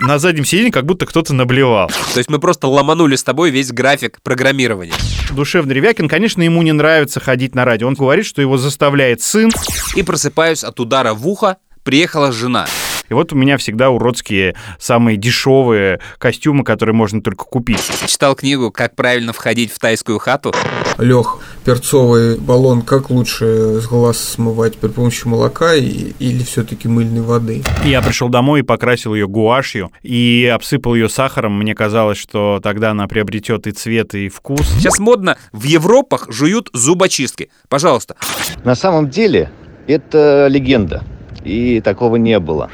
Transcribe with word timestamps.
На 0.00 0.18
заднем 0.18 0.46
сиденье 0.46 0.72
как 0.72 0.86
будто 0.86 1.04
кто-то 1.04 1.34
наблевал. 1.34 1.88
То 1.88 2.18
есть 2.18 2.30
мы 2.30 2.38
просто 2.38 2.66
ломанули 2.68 3.16
с 3.16 3.22
тобой 3.22 3.50
весь 3.50 3.70
график 3.70 4.20
программирования. 4.22 4.94
Душевный 5.30 5.74
Ревякин, 5.74 6.08
конечно, 6.08 6.42
ему 6.42 6.62
не 6.62 6.72
нравится 6.72 7.20
ходить 7.20 7.54
на 7.54 7.66
радио. 7.66 7.86
Он 7.86 7.94
говорит, 7.94 8.24
что 8.24 8.40
его 8.40 8.56
заставляет 8.56 9.20
сын. 9.20 9.50
И 9.94 10.02
просыпаюсь 10.02 10.64
от 10.64 10.80
удара 10.80 11.12
в 11.12 11.28
ухо, 11.28 11.58
приехала 11.84 12.32
жена. 12.32 12.66
И 13.10 13.14
вот 13.14 13.32
у 13.32 13.36
меня 13.36 13.56
всегда 13.58 13.90
уродские, 13.90 14.54
самые 14.78 15.16
дешевые 15.16 15.98
костюмы, 16.18 16.62
которые 16.62 16.94
можно 16.94 17.20
только 17.20 17.44
купить. 17.44 17.82
Читал 18.06 18.36
книгу 18.36 18.70
«Как 18.70 18.94
правильно 18.94 19.32
входить 19.32 19.72
в 19.72 19.80
тайскую 19.80 20.20
хату». 20.20 20.54
Лех, 20.96 21.38
перцовый 21.64 22.38
баллон 22.38 22.82
как 22.82 23.10
лучше 23.10 23.80
с 23.80 23.86
глаз 23.88 24.18
смывать 24.18 24.76
при 24.78 24.88
помощи 24.88 25.26
молока 25.26 25.74
и, 25.74 26.12
или 26.20 26.44
все-таки 26.44 26.86
мыльной 26.86 27.22
воды? 27.22 27.64
Я 27.84 28.00
пришел 28.00 28.28
домой 28.28 28.60
и 28.60 28.62
покрасил 28.62 29.14
ее 29.14 29.26
гуашью 29.26 29.90
и 30.02 30.48
обсыпал 30.54 30.94
ее 30.94 31.08
сахаром. 31.08 31.58
Мне 31.58 31.74
казалось, 31.74 32.18
что 32.18 32.60
тогда 32.62 32.92
она 32.92 33.08
приобретет 33.08 33.66
и 33.66 33.72
цвет, 33.72 34.14
и 34.14 34.28
вкус. 34.28 34.60
Сейчас 34.76 35.00
модно 35.00 35.36
в 35.50 35.64
Европах 35.64 36.26
жуют 36.28 36.70
зубочистки. 36.72 37.50
Пожалуйста. 37.68 38.14
На 38.62 38.76
самом 38.76 39.10
деле 39.10 39.50
это 39.88 40.46
легенда 40.48 41.02
и 41.44 41.80
такого 41.80 42.16
не 42.16 42.38
было. 42.38 42.70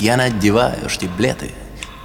Я 0.00 0.16
надеваю 0.16 0.88
штиблеты 0.88 1.50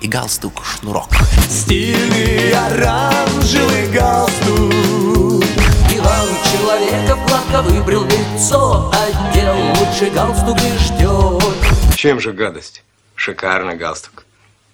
и 0.02 0.08
галстук-шнурок. 0.08 1.10
Стильный 1.50 2.54
оранжевый 2.54 3.92
галстук 3.92 5.44
Иван 5.92 6.30
человека 6.52 7.18
гладко 7.28 7.62
выбрил 7.64 8.06
лицо 8.06 8.92
Одел 8.94 9.56
лучший 9.76 10.10
галстук 10.12 10.58
и 10.58 10.78
ждет 10.78 11.96
Чем 11.96 12.20
же 12.20 12.32
гадость? 12.32 12.84
Шикарный 13.16 13.76
галстук. 13.76 14.26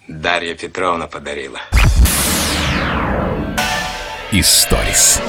Дарья 0.07 0.53
Петровна 0.53 1.07
подарила. 1.07 1.59
Историс. 4.31 5.19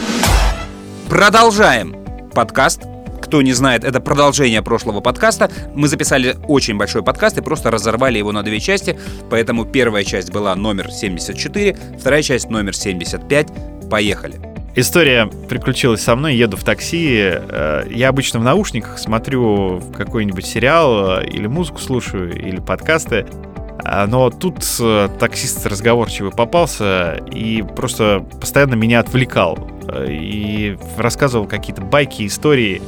Продолжаем 1.09 1.97
подкаст 2.35 2.83
кто 3.27 3.43
не 3.43 3.53
знает, 3.53 3.83
это 3.83 4.01
продолжение 4.01 4.63
прошлого 4.63 5.01
подкаста. 5.01 5.51
Мы 5.75 5.89
записали 5.89 6.37
очень 6.47 6.77
большой 6.77 7.03
подкаст 7.03 7.37
и 7.39 7.41
просто 7.43 7.73
разорвали 7.73 8.19
его 8.19 8.31
на 8.31 8.45
две 8.45 8.61
части. 8.61 8.97
Поэтому 9.29 9.65
первая 9.65 10.05
часть 10.05 10.33
была 10.33 10.55
номер 10.55 10.93
74, 10.93 11.77
вторая 11.99 12.23
часть 12.23 12.49
номер 12.51 12.77
75. 12.77 13.49
Поехали. 13.91 14.37
История 14.77 15.27
приключилась 15.49 16.03
со 16.03 16.15
мной, 16.15 16.37
еду 16.37 16.57
в 16.57 16.63
такси. 16.63 17.19
э, 17.21 17.89
Я 17.91 18.11
обычно 18.11 18.39
в 18.39 18.45
наушниках 18.45 18.97
смотрю 19.01 19.83
какой-нибудь 19.97 20.47
сериал 20.47 21.19
э, 21.19 21.27
или 21.27 21.49
музыку 21.49 21.81
слушаю, 21.81 22.33
или 22.33 22.61
подкасты. 22.61 23.27
А, 23.85 24.07
Но 24.07 24.31
тут 24.31 24.65
э, 24.79 25.09
таксист 25.19 25.67
разговорчивый 25.67 26.31
попался 26.31 27.15
и 27.33 27.65
просто 27.75 28.25
постоянно 28.41 28.75
меня 28.75 29.01
отвлекал. 29.01 29.59
И 30.09 30.77
рассказывал 30.97 31.47
какие-то 31.47 31.81
байки, 31.83 32.27
истории. 32.27 32.83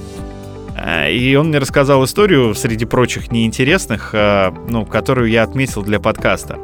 А, 0.80 1.08
И 1.08 1.34
он 1.34 1.48
мне 1.48 1.58
рассказал 1.58 2.04
историю, 2.04 2.54
среди 2.54 2.84
прочих 2.84 3.30
неинтересных, 3.32 4.10
э, 4.12 4.52
ну, 4.68 4.86
которую 4.86 5.28
я 5.30 5.42
отметил 5.42 5.82
для 5.82 5.98
подкаста. 5.98 6.58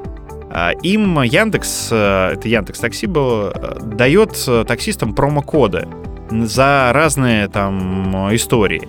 А, 0.50 0.70
Им 0.82 1.20
Яндекс, 1.22 1.88
э, 1.90 2.30
это 2.34 2.48
Яндекс 2.48 2.78
Такси 2.78 3.06
был, 3.06 3.48
э, 3.48 3.78
дает 3.82 4.42
э, 4.46 4.64
таксистам 4.66 5.14
промокоды 5.14 5.88
за 6.30 6.90
разные 6.94 7.48
там 7.48 8.28
э, 8.28 8.36
истории. 8.36 8.88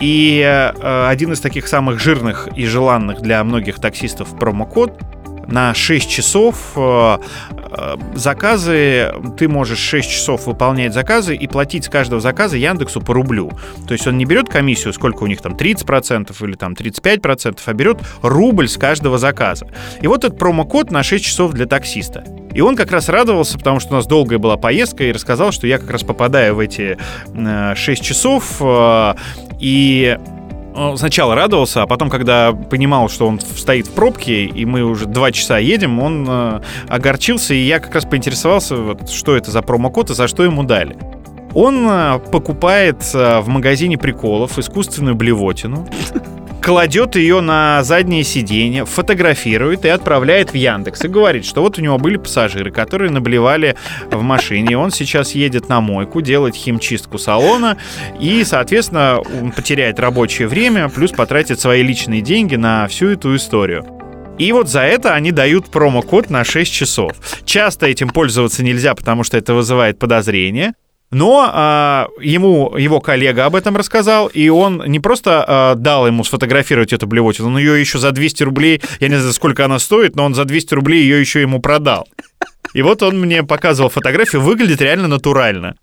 И 0.00 0.42
э, 0.42 1.06
один 1.08 1.32
из 1.32 1.40
таких 1.40 1.66
самых 1.68 2.00
жирных 2.00 2.48
и 2.56 2.66
желанных 2.66 3.20
для 3.20 3.42
многих 3.44 3.80
таксистов 3.80 4.38
промокод 4.38 4.98
на 5.50 5.74
6 5.74 6.08
часов 6.08 6.72
э, 6.76 7.18
э, 7.56 7.96
заказы, 8.14 9.12
ты 9.36 9.48
можешь 9.48 9.78
6 9.78 10.10
часов 10.10 10.46
выполнять 10.46 10.94
заказы 10.94 11.34
и 11.34 11.46
платить 11.46 11.84
с 11.84 11.88
каждого 11.88 12.20
заказа 12.20 12.56
Яндексу 12.56 13.00
по 13.00 13.14
рублю. 13.14 13.50
То 13.86 13.92
есть 13.92 14.06
он 14.06 14.16
не 14.18 14.24
берет 14.24 14.48
комиссию, 14.48 14.92
сколько 14.92 15.24
у 15.24 15.26
них 15.26 15.40
там, 15.40 15.54
30% 15.54 16.34
или 16.46 16.54
там 16.54 16.72
35%, 16.72 17.58
а 17.64 17.72
берет 17.72 17.98
рубль 18.22 18.68
с 18.68 18.76
каждого 18.76 19.18
заказа. 19.18 19.66
И 20.00 20.06
вот 20.06 20.24
этот 20.24 20.38
промокод 20.38 20.90
на 20.90 21.02
6 21.02 21.24
часов 21.24 21.52
для 21.52 21.66
таксиста. 21.66 22.24
И 22.52 22.60
он 22.60 22.76
как 22.76 22.90
раз 22.90 23.08
радовался, 23.08 23.58
потому 23.58 23.78
что 23.80 23.92
у 23.92 23.96
нас 23.96 24.06
долгая 24.06 24.38
была 24.38 24.56
поездка, 24.56 25.04
и 25.04 25.12
рассказал, 25.12 25.52
что 25.52 25.66
я 25.66 25.78
как 25.78 25.90
раз 25.90 26.02
попадаю 26.02 26.56
в 26.56 26.58
эти 26.58 26.98
э, 27.34 27.74
6 27.74 28.02
часов, 28.02 28.56
э, 28.60 29.14
и 29.60 30.18
он 30.18 30.39
сначала 30.96 31.34
радовался, 31.34 31.82
а 31.82 31.86
потом, 31.86 32.10
когда 32.10 32.52
понимал, 32.52 33.08
что 33.08 33.26
он 33.26 33.40
стоит 33.40 33.86
в 33.86 33.92
пробке, 33.92 34.44
и 34.44 34.64
мы 34.64 34.82
уже 34.82 35.06
два 35.06 35.32
часа 35.32 35.58
едем, 35.58 36.00
он 36.00 36.26
э, 36.28 36.60
огорчился, 36.88 37.54
и 37.54 37.58
я 37.58 37.80
как 37.80 37.94
раз 37.94 38.04
поинтересовался, 38.04 38.76
вот, 38.76 39.10
что 39.10 39.36
это 39.36 39.50
за 39.50 39.62
промокод 39.62 40.10
и 40.10 40.14
за 40.14 40.28
что 40.28 40.42
ему 40.42 40.62
дали. 40.62 40.96
Он 41.54 41.86
э, 41.88 42.18
покупает 42.30 43.04
э, 43.14 43.40
в 43.40 43.48
магазине 43.48 43.98
приколов 43.98 44.58
искусственную 44.58 45.14
блевотину, 45.14 45.86
кладет 46.60 47.16
ее 47.16 47.40
на 47.40 47.82
заднее 47.82 48.24
сиденье, 48.24 48.84
фотографирует 48.84 49.84
и 49.84 49.88
отправляет 49.88 50.52
в 50.52 50.54
Яндекс 50.54 51.04
и 51.04 51.08
говорит, 51.08 51.44
что 51.44 51.62
вот 51.62 51.78
у 51.78 51.82
него 51.82 51.98
были 51.98 52.16
пассажиры, 52.16 52.70
которые 52.70 53.10
наблевали 53.10 53.76
в 54.10 54.22
машине, 54.22 54.76
он 54.76 54.90
сейчас 54.90 55.32
едет 55.32 55.68
на 55.68 55.80
мойку 55.80 56.20
делать 56.20 56.54
химчистку 56.54 57.18
салона 57.18 57.76
и, 58.18 58.44
соответственно, 58.44 59.20
потеряет 59.56 59.98
рабочее 59.98 60.48
время, 60.48 60.88
плюс 60.88 61.12
потратит 61.12 61.60
свои 61.60 61.82
личные 61.82 62.20
деньги 62.20 62.56
на 62.56 62.86
всю 62.86 63.08
эту 63.08 63.34
историю. 63.34 63.84
И 64.38 64.52
вот 64.52 64.68
за 64.68 64.80
это 64.80 65.14
они 65.14 65.32
дают 65.32 65.70
промокод 65.70 66.30
на 66.30 66.44
6 66.44 66.72
часов. 66.72 67.12
Часто 67.44 67.86
этим 67.86 68.08
пользоваться 68.08 68.62
нельзя, 68.62 68.94
потому 68.94 69.22
что 69.22 69.36
это 69.36 69.52
вызывает 69.52 69.98
подозрения. 69.98 70.74
Но 71.10 71.50
а, 71.52 72.08
ему 72.20 72.76
его 72.76 73.00
коллега 73.00 73.46
об 73.46 73.56
этом 73.56 73.76
рассказал, 73.76 74.28
и 74.28 74.48
он 74.48 74.84
не 74.86 75.00
просто 75.00 75.44
а, 75.46 75.74
дал 75.74 76.06
ему 76.06 76.22
сфотографировать 76.22 76.92
эту 76.92 77.06
блевотину, 77.08 77.48
он 77.48 77.58
ее 77.58 77.80
еще 77.80 77.98
за 77.98 78.12
200 78.12 78.42
рублей, 78.44 78.80
я 79.00 79.08
не 79.08 79.16
знаю, 79.16 79.32
сколько 79.32 79.64
она 79.64 79.80
стоит, 79.80 80.14
но 80.14 80.24
он 80.24 80.34
за 80.34 80.44
200 80.44 80.74
рублей 80.74 81.02
ее 81.02 81.20
еще 81.20 81.40
ему 81.40 81.60
продал. 81.60 82.06
И 82.74 82.82
вот 82.82 83.02
он 83.02 83.18
мне 83.20 83.42
показывал 83.42 83.90
фотографию, 83.90 84.42
выглядит 84.42 84.80
реально 84.80 85.08
натурально. 85.08 85.74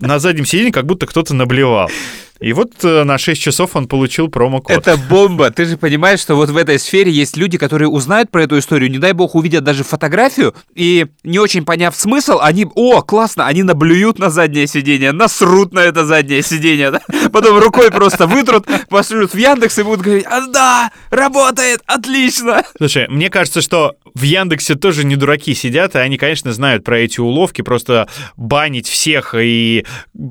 На 0.00 0.18
заднем 0.18 0.44
сиденье 0.44 0.72
как 0.72 0.86
будто 0.86 1.06
кто-то 1.06 1.34
наблевал. 1.34 1.90
И 2.40 2.52
вот 2.52 2.72
э, 2.82 3.04
на 3.04 3.16
6 3.16 3.40
часов 3.40 3.76
он 3.76 3.86
получил 3.86 4.28
промокод. 4.28 4.76
Это 4.76 4.96
бомба. 4.96 5.50
Ты 5.50 5.64
же 5.66 5.76
понимаешь, 5.78 6.20
что 6.20 6.34
вот 6.34 6.50
в 6.50 6.56
этой 6.56 6.78
сфере 6.78 7.10
есть 7.10 7.36
люди, 7.36 7.58
которые 7.58 7.88
узнают 7.88 8.30
про 8.30 8.42
эту 8.42 8.58
историю, 8.58 8.90
не 8.90 8.98
дай 8.98 9.12
бог 9.12 9.34
увидят 9.36 9.62
даже 9.62 9.84
фотографию, 9.84 10.54
и 10.74 11.06
не 11.22 11.38
очень 11.38 11.64
поняв 11.64 11.94
смысл, 11.94 12.40
они, 12.42 12.66
о, 12.74 13.02
классно, 13.02 13.46
они 13.46 13.62
наблюют 13.62 14.18
на 14.18 14.30
заднее 14.30 14.66
сиденье, 14.66 15.12
насрут 15.12 15.72
на 15.72 15.78
это 15.78 16.04
заднее 16.04 16.42
сиденье, 16.42 16.90
да? 16.90 17.00
потом 17.32 17.58
рукой 17.58 17.90
просто 17.90 18.26
вытрут, 18.26 18.66
пошлют 18.90 19.32
в 19.32 19.38
Яндекс 19.38 19.78
и 19.78 19.82
будут 19.82 20.02
говорить, 20.02 20.26
а 20.26 20.46
да, 20.48 20.90
работает, 21.10 21.82
отлично. 21.86 22.62
Слушай, 22.76 23.06
мне 23.08 23.30
кажется, 23.30 23.62
что 23.62 23.94
в 24.14 24.22
Яндексе 24.22 24.74
тоже 24.74 25.04
не 25.04 25.16
дураки 25.16 25.54
сидят, 25.54 25.94
и 25.94 25.98
они, 25.98 26.18
конечно, 26.18 26.52
знают 26.52 26.84
про 26.84 26.98
эти 26.98 27.20
уловки, 27.20 27.62
просто 27.62 28.08
банить 28.36 28.88
всех 28.88 29.34
и 29.34 29.63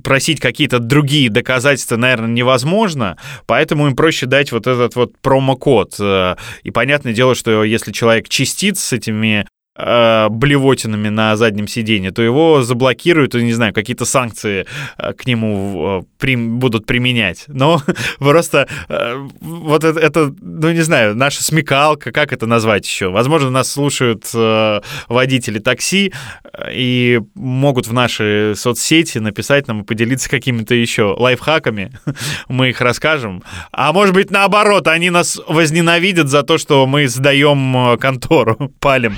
просить 0.03 0.39
какие-то 0.39 0.79
другие 0.79 1.29
доказательства, 1.29 1.97
наверное, 1.97 2.29
невозможно, 2.29 3.17
поэтому 3.45 3.87
им 3.87 3.95
проще 3.95 4.25
дать 4.25 4.51
вот 4.51 4.67
этот 4.67 4.95
вот 4.95 5.17
промокод. 5.21 5.95
Э, 5.99 6.35
И 6.63 6.71
понятное 6.71 7.13
дело, 7.13 7.35
что 7.35 7.63
если 7.63 7.91
человек 7.91 8.29
чистит 8.29 8.77
с 8.77 8.93
этими 8.93 9.45
э, 9.75 10.29
блевотинами 10.29 11.09
на 11.09 11.35
заднем 11.35 11.67
сиденье, 11.67 12.11
то 12.11 12.21
его 12.21 12.63
заблокируют, 12.63 13.35
и, 13.35 13.43
не 13.43 13.53
знаю, 13.53 13.73
какие-то 13.73 14.05
санкции 14.05 14.65
э, 14.97 15.13
к 15.13 15.25
нему 15.25 16.01
э, 16.01 16.05
прим- 16.19 16.59
будут 16.59 16.85
применять. 16.85 17.45
Но 17.47 17.81
просто 18.19 18.67
э, 18.89 19.27
вот 19.41 19.83
это, 19.83 19.99
это, 19.99 20.33
ну, 20.41 20.71
не 20.71 20.81
знаю, 20.81 21.15
наша 21.15 21.43
смекалка, 21.43 22.11
как 22.11 22.33
это 22.33 22.45
назвать 22.45 22.85
еще? 22.85 23.09
Возможно, 23.09 23.49
нас 23.49 23.71
слушают 23.71 24.29
э, 24.33 24.81
водители 25.07 25.59
такси 25.59 26.13
э, 26.53 26.69
и 26.73 27.21
могут 27.35 27.87
в 27.87 27.93
наши 27.93 28.53
соцсети 28.55 29.17
написать 29.17 29.67
нам 29.67 29.81
и 29.81 29.85
поделиться 29.85 30.29
какими-то 30.29 30.75
еще 30.75 31.15
лайфхаками. 31.17 31.91
Мы 32.47 32.69
их 32.69 32.81
расскажем. 32.81 33.43
А 33.71 33.91
может 33.93 34.13
быть, 34.13 34.29
наоборот, 34.31 34.87
они 34.87 35.09
нас 35.09 35.39
возненавидят 35.47 36.29
за 36.29 36.43
то, 36.43 36.57
что 36.57 36.85
мы 36.85 37.07
сдаем 37.07 37.93
э, 37.93 37.97
контору, 37.97 38.71
палим. 38.79 39.17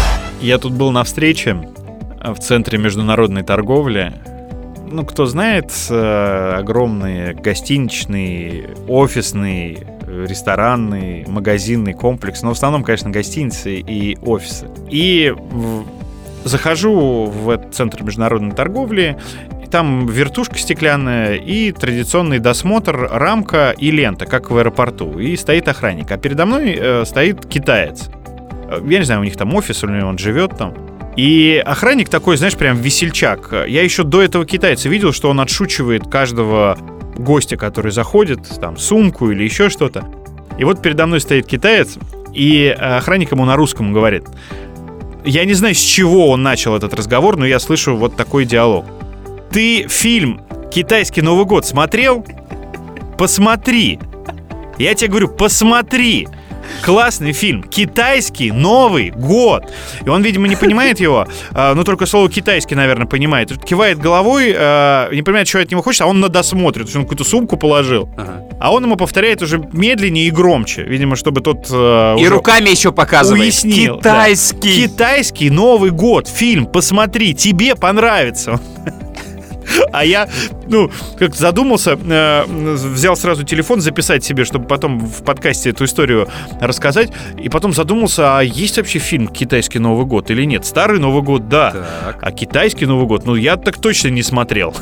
Я 0.41 0.57
тут 0.57 0.73
был 0.73 0.89
на 0.91 1.03
встрече 1.03 1.55
в 2.23 2.39
Центре 2.39 2.79
международной 2.79 3.43
торговли. 3.43 4.11
Ну, 4.89 5.05
кто 5.05 5.27
знает, 5.27 5.71
э, 5.89 6.55
огромный 6.57 7.35
гостиничный, 7.35 8.65
офисный, 8.87 9.77
э, 10.01 10.25
ресторанный, 10.27 11.25
магазинный 11.27 11.93
комплекс. 11.93 12.41
Но 12.41 12.49
в 12.49 12.53
основном, 12.53 12.83
конечно, 12.83 13.11
гостиницы 13.11 13.75
и 13.75 14.17
офисы. 14.23 14.67
И 14.89 15.31
захожу 16.43 17.25
в 17.25 17.49
этот 17.51 17.75
Центр 17.75 18.03
международной 18.03 18.55
торговли, 18.55 19.17
там 19.69 20.07
вертушка 20.07 20.57
стеклянная 20.57 21.35
и 21.35 21.71
традиционный 21.71 22.39
досмотр, 22.39 23.07
рамка 23.11 23.73
и 23.77 23.91
лента, 23.91 24.25
как 24.25 24.49
в 24.49 24.57
аэропорту. 24.57 25.19
И 25.19 25.37
стоит 25.37 25.67
охранник. 25.67 26.11
А 26.11 26.17
передо 26.17 26.45
мной 26.47 26.75
э, 26.77 27.05
стоит 27.05 27.45
китаец. 27.45 28.09
Я 28.85 28.99
не 28.99 29.05
знаю, 29.05 29.21
у 29.21 29.23
них 29.23 29.37
там 29.37 29.53
офис 29.53 29.83
или 29.83 30.01
он 30.01 30.17
живет 30.17 30.57
там. 30.57 30.73
И 31.17 31.61
охранник 31.65 32.09
такой, 32.09 32.37
знаешь, 32.37 32.55
прям 32.55 32.77
весельчак. 32.77 33.53
Я 33.67 33.83
еще 33.83 34.03
до 34.03 34.21
этого 34.21 34.45
китайца 34.45 34.87
видел, 34.87 35.11
что 35.11 35.29
он 35.29 35.39
отшучивает 35.39 36.07
каждого 36.07 36.77
гостя, 37.17 37.57
который 37.57 37.91
заходит, 37.91 38.47
там, 38.59 38.77
сумку 38.77 39.29
или 39.31 39.43
еще 39.43 39.69
что-то. 39.69 40.05
И 40.57 40.63
вот 40.63 40.81
передо 40.81 41.05
мной 41.07 41.19
стоит 41.19 41.47
китаец, 41.47 41.97
и 42.33 42.67
охранник 42.67 43.31
ему 43.31 43.45
на 43.45 43.55
русском 43.55 43.93
говорит. 43.93 44.23
Я 45.23 45.45
не 45.45 45.53
знаю, 45.53 45.75
с 45.75 45.79
чего 45.79 46.29
он 46.29 46.41
начал 46.41 46.75
этот 46.75 46.93
разговор, 46.93 47.37
но 47.37 47.45
я 47.45 47.59
слышу 47.59 47.95
вот 47.95 48.15
такой 48.15 48.45
диалог. 48.45 48.85
Ты 49.51 49.87
фильм 49.87 50.41
«Китайский 50.71 51.21
Новый 51.21 51.45
год» 51.45 51.65
смотрел? 51.65 52.25
Посмотри. 53.17 53.99
Я 54.77 54.95
тебе 54.95 55.09
говорю, 55.09 55.27
посмотри. 55.27 56.27
Классный 56.83 57.31
фильм. 57.33 57.63
Китайский 57.63 58.51
Новый 58.51 59.11
год. 59.11 59.71
И 60.05 60.09
он, 60.09 60.21
видимо, 60.23 60.47
не 60.47 60.55
понимает 60.55 60.99
его, 60.99 61.27
но 61.53 61.83
только 61.83 62.05
слово 62.05 62.29
китайский, 62.29 62.75
наверное, 62.75 63.05
понимает. 63.07 63.51
Кивает 63.63 63.99
головой, 63.99 64.53
а, 64.57 65.09
не 65.11 65.21
понимает, 65.21 65.47
что 65.47 65.59
от 65.59 65.69
него 65.71 65.81
хочет, 65.81 66.01
а 66.01 66.05
он 66.07 66.19
на 66.19 66.29
досмотре. 66.29 66.83
То 66.83 66.87
есть 66.87 66.95
он 66.95 67.03
какую-то 67.03 67.23
сумку 67.23 67.57
положил. 67.57 68.09
Ага. 68.17 68.43
А 68.59 68.71
он 68.71 68.83
ему 68.83 68.95
повторяет 68.95 69.41
уже 69.41 69.59
медленнее 69.73 70.27
и 70.27 70.31
громче. 70.31 70.83
Видимо, 70.83 71.15
чтобы 71.15 71.41
тот 71.41 71.67
а, 71.71 72.15
И 72.17 72.27
руками 72.27 72.69
еще 72.69 72.91
показывает. 72.91 73.41
уяснил. 73.43 73.95
да. 74.01 74.11
Китайский. 74.25 74.83
Китайский 74.87 75.49
Новый 75.49 75.91
год. 75.91 76.27
Фильм. 76.27 76.65
Посмотри, 76.65 77.33
тебе 77.35 77.75
понравится. 77.75 78.59
А 79.91 80.05
я, 80.05 80.29
ну, 80.67 80.89
как 81.19 81.35
задумался, 81.35 81.97
э, 82.01 82.43
взял 82.47 83.15
сразу 83.15 83.43
телефон 83.43 83.81
записать 83.81 84.23
себе, 84.23 84.45
чтобы 84.45 84.65
потом 84.65 84.99
в 84.99 85.23
подкасте 85.23 85.71
эту 85.71 85.85
историю 85.85 86.27
рассказать. 86.59 87.09
И 87.41 87.49
потом 87.49 87.73
задумался, 87.73 88.37
а 88.37 88.41
есть 88.41 88.77
вообще 88.77 88.99
фильм 88.99 89.27
«Китайский 89.27 89.79
Новый 89.79 90.05
год» 90.05 90.31
или 90.31 90.43
нет? 90.45 90.65
Старый 90.65 90.99
Новый 90.99 91.23
год, 91.23 91.49
да. 91.49 91.71
Так. 91.71 92.19
А 92.21 92.31
китайский 92.31 92.85
Новый 92.85 93.05
год, 93.05 93.25
ну, 93.25 93.35
я 93.35 93.57
так 93.57 93.79
точно 93.81 94.09
не 94.09 94.23
смотрел. 94.23 94.73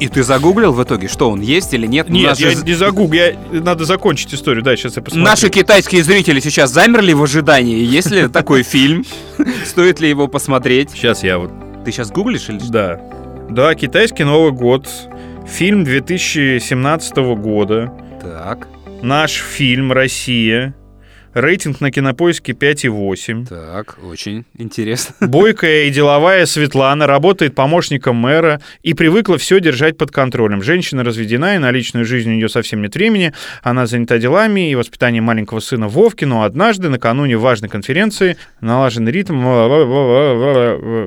И 0.00 0.08
ты 0.08 0.22
загуглил 0.24 0.72
в 0.72 0.82
итоге, 0.82 1.06
что 1.08 1.30
он 1.30 1.40
есть 1.40 1.72
или 1.74 1.86
нет? 1.86 2.08
Нет, 2.08 2.38
я 2.40 2.50
же- 2.50 2.64
не 2.64 2.74
загугл, 2.74 3.12
я... 3.12 3.34
надо 3.52 3.84
закончить 3.84 4.34
историю. 4.34 4.64
Да, 4.64 4.76
сейчас 4.76 4.96
я 4.96 5.02
посмотрю. 5.02 5.24
Наши 5.24 5.48
китайские 5.48 6.02
зрители 6.02 6.40
сейчас 6.40 6.72
замерли 6.72 7.12
в 7.12 7.22
ожидании. 7.22 7.84
Есть 7.84 8.10
ли 8.10 8.26
такой 8.32 8.64
фильм? 8.64 9.04
Стоит 9.64 10.00
ли 10.00 10.08
его 10.08 10.26
посмотреть? 10.26 10.90
Сейчас 10.90 11.22
я 11.22 11.38
вот 11.38 11.52
Ты 11.84 11.92
сейчас 11.92 12.10
гуглишь 12.10 12.48
или 12.48 12.58
что? 12.58 12.72
Да. 12.72 13.00
Да, 13.50 13.74
китайский 13.74 14.24
Новый 14.24 14.52
год. 14.52 14.88
Фильм 15.46 15.84
2017 15.84 17.16
года. 17.36 17.92
Так, 18.20 18.68
Наш 19.02 19.32
фильм 19.32 19.92
«Россия». 19.92 20.74
Рейтинг 21.34 21.80
на 21.80 21.90
кинопоиске 21.90 22.52
5,8. 22.52 23.46
так, 23.46 23.96
очень 24.04 24.44
интересно. 24.58 25.14
Бойкая 25.26 25.84
и 25.84 25.90
деловая 25.90 26.44
Светлана 26.44 27.06
работает 27.06 27.54
помощником 27.54 28.16
мэра 28.16 28.60
и 28.82 28.92
привыкла 28.92 29.38
все 29.38 29.58
держать 29.58 29.96
под 29.96 30.10
контролем. 30.10 30.62
Женщина 30.62 31.02
разведена, 31.04 31.56
и 31.56 31.58
на 31.58 31.70
личную 31.70 32.04
жизнь 32.04 32.30
у 32.30 32.34
нее 32.34 32.50
совсем 32.50 32.82
нет 32.82 32.94
времени. 32.94 33.32
Она 33.62 33.86
занята 33.86 34.18
делами 34.18 34.70
и 34.70 34.74
воспитанием 34.74 35.24
маленького 35.24 35.60
сына 35.60 35.88
Вовки, 35.88 36.26
но 36.26 36.42
однажды, 36.42 36.90
накануне 36.90 37.38
важной 37.38 37.70
конференции, 37.70 38.36
налаженный 38.60 39.10
ритм... 39.10 39.42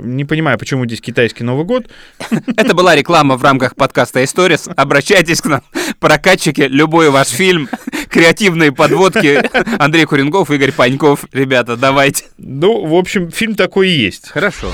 Не 0.06 0.26
понимаю, 0.26 0.58
почему 0.58 0.86
здесь 0.86 1.02
китайский 1.02 1.44
Новый 1.44 1.66
год. 1.66 1.86
Это 2.58 2.74
была 2.74 2.96
реклама 2.96 3.38
в 3.38 3.44
рамках 3.44 3.76
подкаста 3.76 4.24
Историс. 4.24 4.68
Обращайтесь 4.76 5.42
к 5.42 5.46
нам, 5.46 5.62
прокатчики, 6.00 6.62
любой 6.62 7.12
ваш 7.12 7.28
фильм, 7.28 7.70
креативные 8.16 8.72
подводки. 8.72 9.42
Андрей 9.78 10.06
Куренгов, 10.06 10.50
Игорь 10.50 10.72
Паньков. 10.72 11.26
Ребята, 11.34 11.76
давайте. 11.76 12.26
Ну, 12.38 12.86
в 12.86 12.96
общем, 12.96 13.30
фильм 13.30 13.56
такой 13.56 13.90
и 13.90 14.00
есть. 14.00 14.30
Хорошо. 14.30 14.72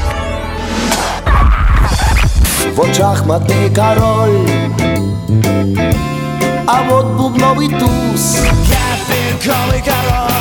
Вот 2.75 2.95
шахматный 2.95 3.73
король 3.75 4.47
А 6.67 6.83
вот 6.87 7.17
бубновый 7.17 7.67
туз 7.67 8.37
Я 8.69 9.41
пинковый 9.43 9.83
король 9.83 10.31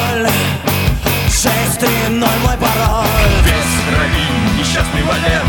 мой 2.50 2.56
пароль 2.58 3.06
Весь 3.44 3.76
крови 3.86 4.58
несчастный 4.58 5.02
валет 5.02 5.46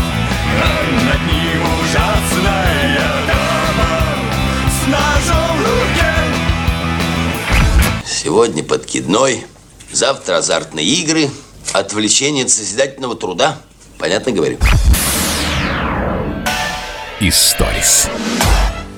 А 0.60 0.72
над 1.06 1.20
ним 1.26 1.62
ужасная 1.80 2.98
дама 3.28 3.92
С 4.68 4.86
ножом 4.88 5.58
в 5.58 5.60
руке 5.60 6.01
Сегодня 8.22 8.62
подкидной, 8.62 9.46
завтра 9.90 10.36
азартные 10.36 10.86
игры, 10.86 11.28
отвлечение 11.72 12.44
от 12.44 12.50
созидательного 12.50 13.16
труда. 13.16 13.58
Понятно 13.98 14.30
говорю? 14.30 14.58
Историс. 17.18 18.08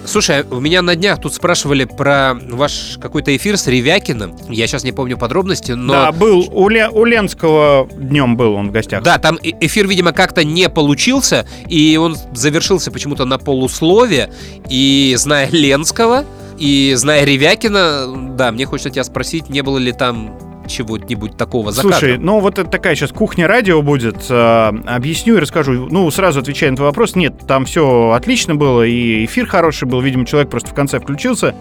Слушай, 0.05 0.45
у 0.51 0.61
меня 0.61 0.83
на 0.83 0.95
днях 0.95 1.23
тут 1.23 1.33
спрашивали 1.33 1.85
про 1.85 2.35
ваш 2.51 2.99
какой-то 3.01 3.35
эфир 3.35 3.57
с 3.57 3.67
Ревякиным. 3.67 4.37
Я 4.51 4.67
сейчас 4.67 4.85
не 4.85 4.93
помню 4.93 5.17
подробности, 5.17 5.73
но... 5.73 5.95
Да, 5.95 6.13
был 6.13 6.47
у, 6.53 6.69
Ле- 6.69 6.91
у 6.91 7.07
Ленского 7.07 7.89
днем 7.97 8.37
был 8.37 8.53
он 8.53 8.69
в 8.69 8.73
гостях. 8.73 9.03
Да, 9.03 9.17
там 9.17 9.39
эфир, 9.43 9.89
видимо, 9.89 10.13
как-то 10.13 10.45
не 10.45 10.69
получился, 10.69 11.49
и 11.67 11.97
он 11.97 12.19
завершился 12.35 12.91
почему-то 12.91 13.25
на 13.25 13.39
полуслове. 13.39 14.31
И 14.69 15.15
зная 15.17 15.49
Ленского, 15.49 16.27
и 16.59 16.95
зная 16.97 17.25
Ревякина, 17.25 18.35
да, 18.37 18.53
мне 18.53 18.67
хочется 18.67 18.91
тебя 18.91 19.05
спросить, 19.05 19.49
не 19.51 19.63
было 19.63 19.79
ли 19.79 19.93
там 19.93 20.39
чего-нибудь 20.67 21.37
такого 21.37 21.73
за 21.73 21.83
Слушай, 21.83 22.13
кадром? 22.13 22.27
ну 22.27 22.41
вот 22.41 22.59
это 22.59 22.71
такая 22.71 22.95
сейчас 22.95 23.11
кухня 23.11 23.47
радио 23.47 23.83
будет. 23.83 24.27
э, 24.31 24.73
объясню 24.87 25.37
и 25.37 25.39
расскажу. 25.41 25.89
Ну, 25.91 26.11
сразу 26.11 26.41
отвечая 26.41 26.71
на 26.71 26.77
твой 26.77 26.89
вопрос, 26.89 27.17
нет, 27.17 27.35
там 27.47 27.67
все 27.67 28.13
отлично 28.13 28.55
было, 28.55 28.83
и 28.83 29.25
эфир 29.27 29.47
хороший 29.47 29.87
был. 29.87 30.01
Видимо, 30.01 30.25
человек 30.25 30.51
просто 30.51 30.71
в 30.71 30.75
конце 30.75 31.01
включился. 31.01 31.55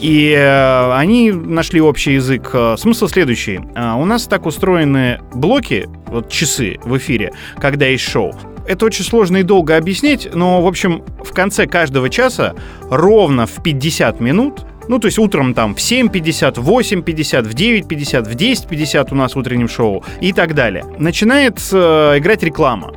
И 0.00 0.30
э, 0.36 0.92
они 0.94 1.32
нашли 1.32 1.80
общий 1.80 2.12
язык. 2.14 2.50
Э, 2.52 2.76
Смысл 2.78 3.08
следующий. 3.08 3.60
Э, 3.74 3.92
у 3.94 4.04
нас 4.04 4.24
так 4.26 4.44
устроены 4.46 5.20
блоки, 5.34 5.88
вот 6.06 6.30
часы 6.30 6.78
в 6.84 6.96
эфире, 6.98 7.32
когда 7.58 7.86
есть 7.86 8.04
шоу. 8.04 8.34
Это 8.66 8.86
очень 8.86 9.04
сложно 9.04 9.38
и 9.38 9.42
долго 9.42 9.76
объяснять, 9.76 10.34
но, 10.34 10.62
в 10.62 10.66
общем, 10.66 11.02
в 11.24 11.32
конце 11.32 11.66
каждого 11.66 12.10
часа 12.10 12.54
ровно 12.90 13.46
в 13.46 13.62
50 13.62 14.20
минут 14.20 14.66
ну, 14.88 14.98
то 14.98 15.06
есть 15.06 15.18
утром 15.18 15.54
там 15.54 15.74
в 15.74 15.78
7.50, 15.78 16.60
в 16.60 16.70
8.50, 16.70 17.42
в 17.42 17.54
9.50, 17.54 18.22
в 18.22 18.36
10.50 18.36 19.08
у 19.10 19.14
нас 19.14 19.34
в 19.34 19.38
утреннем 19.38 19.68
шоу 19.68 20.04
и 20.20 20.32
так 20.32 20.54
далее. 20.54 20.84
Начинает 20.98 21.58
э, 21.72 22.18
играть 22.18 22.42
реклама. 22.42 22.94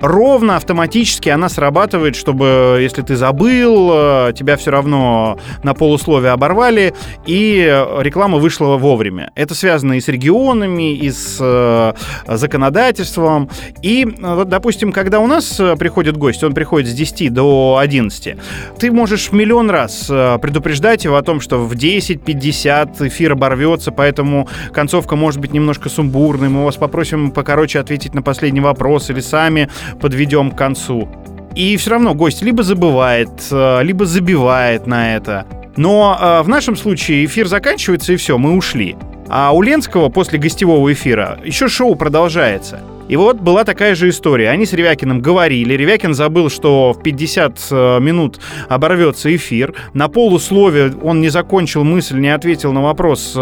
Ровно 0.00 0.56
автоматически 0.56 1.28
она 1.28 1.48
срабатывает, 1.48 2.16
чтобы, 2.16 2.78
если 2.80 3.02
ты 3.02 3.16
забыл, 3.16 3.90
э, 3.92 4.32
тебя 4.34 4.56
все 4.56 4.70
равно 4.70 5.38
на 5.62 5.74
полусловие 5.74 6.32
оборвали, 6.32 6.94
и 7.26 7.84
реклама 7.98 8.38
вышла 8.38 8.76
вовремя. 8.76 9.30
Это 9.34 9.54
связано 9.54 9.94
и 9.94 10.00
с 10.00 10.08
регионами, 10.08 10.94
и 10.94 11.10
с 11.10 11.36
э, 11.40 11.92
законодательством. 12.26 13.50
И 13.82 14.04
э, 14.04 14.34
вот, 14.34 14.48
допустим, 14.48 14.92
когда 14.92 15.20
у 15.20 15.26
нас 15.26 15.60
э, 15.60 15.76
приходит 15.76 16.16
гость, 16.16 16.42
он 16.44 16.54
приходит 16.54 16.88
с 16.88 16.94
10 16.94 17.32
до 17.32 17.78
11, 17.80 18.36
ты 18.78 18.90
можешь 18.90 19.32
миллион 19.32 19.70
раз 19.70 20.06
э, 20.08 20.38
предупреждать 20.40 21.04
его 21.04 21.16
о 21.16 21.22
том, 21.22 21.40
что 21.40 21.58
в 21.58 21.72
10.50 21.72 23.08
эфир 23.08 23.32
оборвется, 23.32 23.92
поэтому 23.92 24.48
концовка 24.72 25.16
может 25.16 25.40
быть 25.40 25.52
немножко 25.52 25.88
сумбурной, 25.88 26.48
мы 26.48 26.64
вас 26.64 26.76
попросим 26.76 27.30
покороче 27.30 27.80
ответить 27.80 28.14
на 28.14 28.22
последний 28.22 28.60
вопрос 28.60 29.10
или 29.10 29.20
сами 29.20 29.68
подведем 30.00 30.50
к 30.50 30.58
концу. 30.58 31.08
И 31.54 31.76
все 31.76 31.90
равно 31.90 32.14
гость 32.14 32.42
либо 32.42 32.62
забывает, 32.62 33.30
э, 33.50 33.82
либо 33.82 34.06
забивает 34.06 34.86
на 34.86 35.16
это. 35.16 35.46
Но 35.76 36.16
э, 36.20 36.42
в 36.42 36.48
нашем 36.48 36.76
случае 36.76 37.24
эфир 37.24 37.48
заканчивается 37.48 38.12
и 38.12 38.16
все, 38.16 38.38
мы 38.38 38.56
ушли. 38.56 38.96
А 39.28 39.52
у 39.52 39.62
Ленского 39.62 40.08
после 40.08 40.38
гостевого 40.38 40.92
эфира 40.92 41.38
еще 41.44 41.68
шоу 41.68 41.96
продолжается. 41.96 42.80
И 43.08 43.16
вот 43.16 43.40
была 43.40 43.64
такая 43.64 43.96
же 43.96 44.08
история. 44.08 44.50
Они 44.50 44.64
с 44.64 44.72
Ревякиным 44.72 45.20
говорили. 45.20 45.74
Ревякин 45.74 46.14
забыл, 46.14 46.48
что 46.48 46.92
в 46.92 47.02
50 47.02 47.66
э, 47.70 47.98
минут 48.00 48.40
оборвется 48.68 49.34
эфир. 49.34 49.74
На 49.92 50.06
полуслове 50.06 50.92
он 51.02 51.20
не 51.20 51.28
закончил 51.30 51.82
мысль, 51.82 52.18
не 52.18 52.32
ответил 52.32 52.72
на 52.72 52.82
вопрос, 52.82 53.36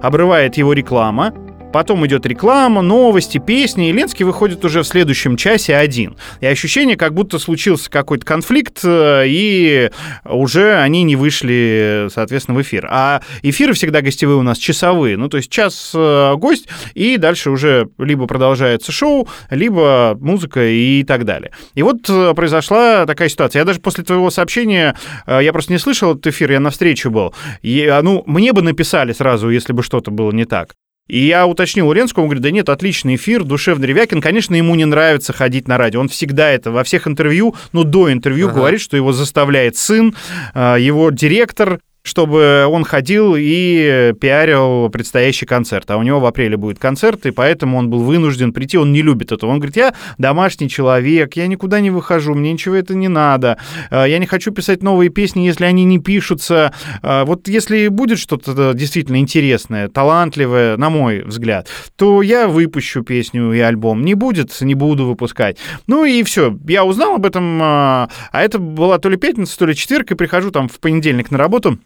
обрывает 0.00 0.56
его 0.56 0.72
реклама. 0.72 1.34
Потом 1.72 2.04
идет 2.06 2.26
реклама, 2.26 2.82
новости, 2.82 3.38
песни, 3.38 3.90
и 3.90 3.92
Ленский 3.92 4.24
выходит 4.24 4.64
уже 4.64 4.82
в 4.82 4.86
следующем 4.86 5.36
часе 5.36 5.76
один. 5.76 6.16
И 6.40 6.46
ощущение, 6.46 6.96
как 6.96 7.14
будто 7.14 7.38
случился 7.38 7.88
какой-то 7.90 8.26
конфликт, 8.26 8.80
э, 8.82 9.24
и 9.26 9.90
уже 10.24 10.74
они 10.74 11.04
не 11.04 11.16
вышли, 11.16 12.08
соответственно, 12.12 12.58
в 12.58 12.62
эфир. 12.62 12.88
А 12.90 13.22
эфиры 13.42 13.74
всегда 13.74 14.00
гостевые 14.00 14.36
у 14.36 14.42
нас 14.42 14.58
часовые. 14.58 15.16
Ну, 15.16 15.28
то 15.28 15.36
есть 15.36 15.50
час 15.50 15.92
э, 15.94 16.34
гость, 16.36 16.66
и 16.94 17.16
дальше 17.16 17.50
уже 17.50 17.88
либо 17.98 18.26
продолжается 18.26 18.90
шоу, 18.90 19.28
либо 19.50 20.18
музыка 20.20 20.64
и 20.64 21.04
так 21.04 21.24
далее. 21.24 21.52
И 21.74 21.82
вот 21.82 22.08
э, 22.08 22.34
произошла 22.34 23.06
такая 23.06 23.28
ситуация. 23.28 23.60
Я 23.60 23.64
даже 23.64 23.80
после 23.80 24.02
твоего 24.02 24.30
сообщения, 24.30 24.96
я 25.26 25.52
просто 25.52 25.72
не 25.72 25.78
слышал 25.78 26.12
этот 26.12 26.26
эфир, 26.28 26.50
я 26.52 26.60
на 26.60 26.70
встрече 26.70 27.10
был. 27.10 27.34
И, 27.62 27.98
ну, 28.02 28.22
мне 28.26 28.52
бы 28.52 28.62
написали 28.62 29.12
сразу, 29.12 29.50
если 29.50 29.72
бы 29.72 29.82
что-то 29.82 30.10
было 30.10 30.32
не 30.32 30.44
так. 30.44 30.74
И 31.10 31.26
я 31.26 31.44
уточнил 31.48 31.88
у 31.88 31.92
Ленского, 31.92 32.22
он 32.22 32.28
говорит, 32.28 32.44
да 32.44 32.52
нет, 32.52 32.68
отличный 32.68 33.16
эфир, 33.16 33.42
душевный 33.42 33.88
Ревякин. 33.88 34.20
Конечно, 34.20 34.54
ему 34.54 34.76
не 34.76 34.84
нравится 34.84 35.32
ходить 35.32 35.66
на 35.66 35.76
радио. 35.76 35.98
Он 36.00 36.08
всегда 36.08 36.50
это 36.50 36.70
во 36.70 36.84
всех 36.84 37.08
интервью, 37.08 37.56
ну, 37.72 37.82
до 37.82 38.12
интервью 38.12 38.46
ага. 38.46 38.56
говорит, 38.56 38.80
что 38.80 38.96
его 38.96 39.12
заставляет 39.12 39.76
сын, 39.76 40.14
а, 40.54 40.76
его 40.76 41.10
директор, 41.10 41.80
чтобы 42.02 42.66
он 42.66 42.84
ходил 42.84 43.34
и 43.36 44.14
пиарил 44.20 44.88
предстоящий 44.88 45.46
концерт. 45.46 45.90
А 45.90 45.96
у 45.96 46.02
него 46.02 46.20
в 46.20 46.26
апреле 46.26 46.56
будет 46.56 46.78
концерт, 46.78 47.26
и 47.26 47.30
поэтому 47.30 47.76
он 47.76 47.90
был 47.90 48.02
вынужден 48.02 48.52
прийти. 48.52 48.78
Он 48.78 48.92
не 48.92 49.02
любит 49.02 49.32
этого. 49.32 49.50
Он 49.50 49.58
говорит, 49.58 49.76
я 49.76 49.94
домашний 50.18 50.68
человек, 50.68 51.34
я 51.34 51.46
никуда 51.46 51.80
не 51.80 51.90
выхожу, 51.90 52.34
мне 52.34 52.52
ничего 52.52 52.74
это 52.74 52.94
не 52.94 53.08
надо. 53.08 53.58
Э, 53.90 54.04
я 54.08 54.18
не 54.18 54.26
хочу 54.26 54.50
писать 54.50 54.82
новые 54.82 55.10
песни, 55.10 55.42
если 55.42 55.64
они 55.64 55.84
не 55.84 55.98
пишутся. 55.98 56.72
Э, 57.02 57.24
вот 57.24 57.48
если 57.48 57.88
будет 57.88 58.18
что-то 58.18 58.72
действительно 58.72 59.16
интересное, 59.16 59.88
талантливое, 59.88 60.76
на 60.76 60.90
мой 60.90 61.22
взгляд, 61.22 61.68
то 61.96 62.22
я 62.22 62.48
выпущу 62.48 63.02
песню 63.02 63.52
и 63.52 63.58
альбом. 63.58 64.02
Не 64.02 64.14
будет, 64.14 64.58
не 64.62 64.74
буду 64.74 65.06
выпускать. 65.06 65.58
Ну 65.86 66.04
и 66.04 66.22
все. 66.22 66.56
Я 66.66 66.84
узнал 66.84 67.16
об 67.16 67.26
этом, 67.26 67.60
э, 67.60 67.64
а 67.64 68.08
это 68.32 68.58
была 68.58 68.98
то 68.98 69.10
ли 69.10 69.18
пятница, 69.18 69.58
то 69.58 69.66
ли 69.66 69.74
четверг, 69.74 70.10
и 70.10 70.14
прихожу 70.14 70.50
там 70.50 70.68
в 70.68 70.80
понедельник 70.80 71.30
на 71.30 71.36
работу. 71.36 71.78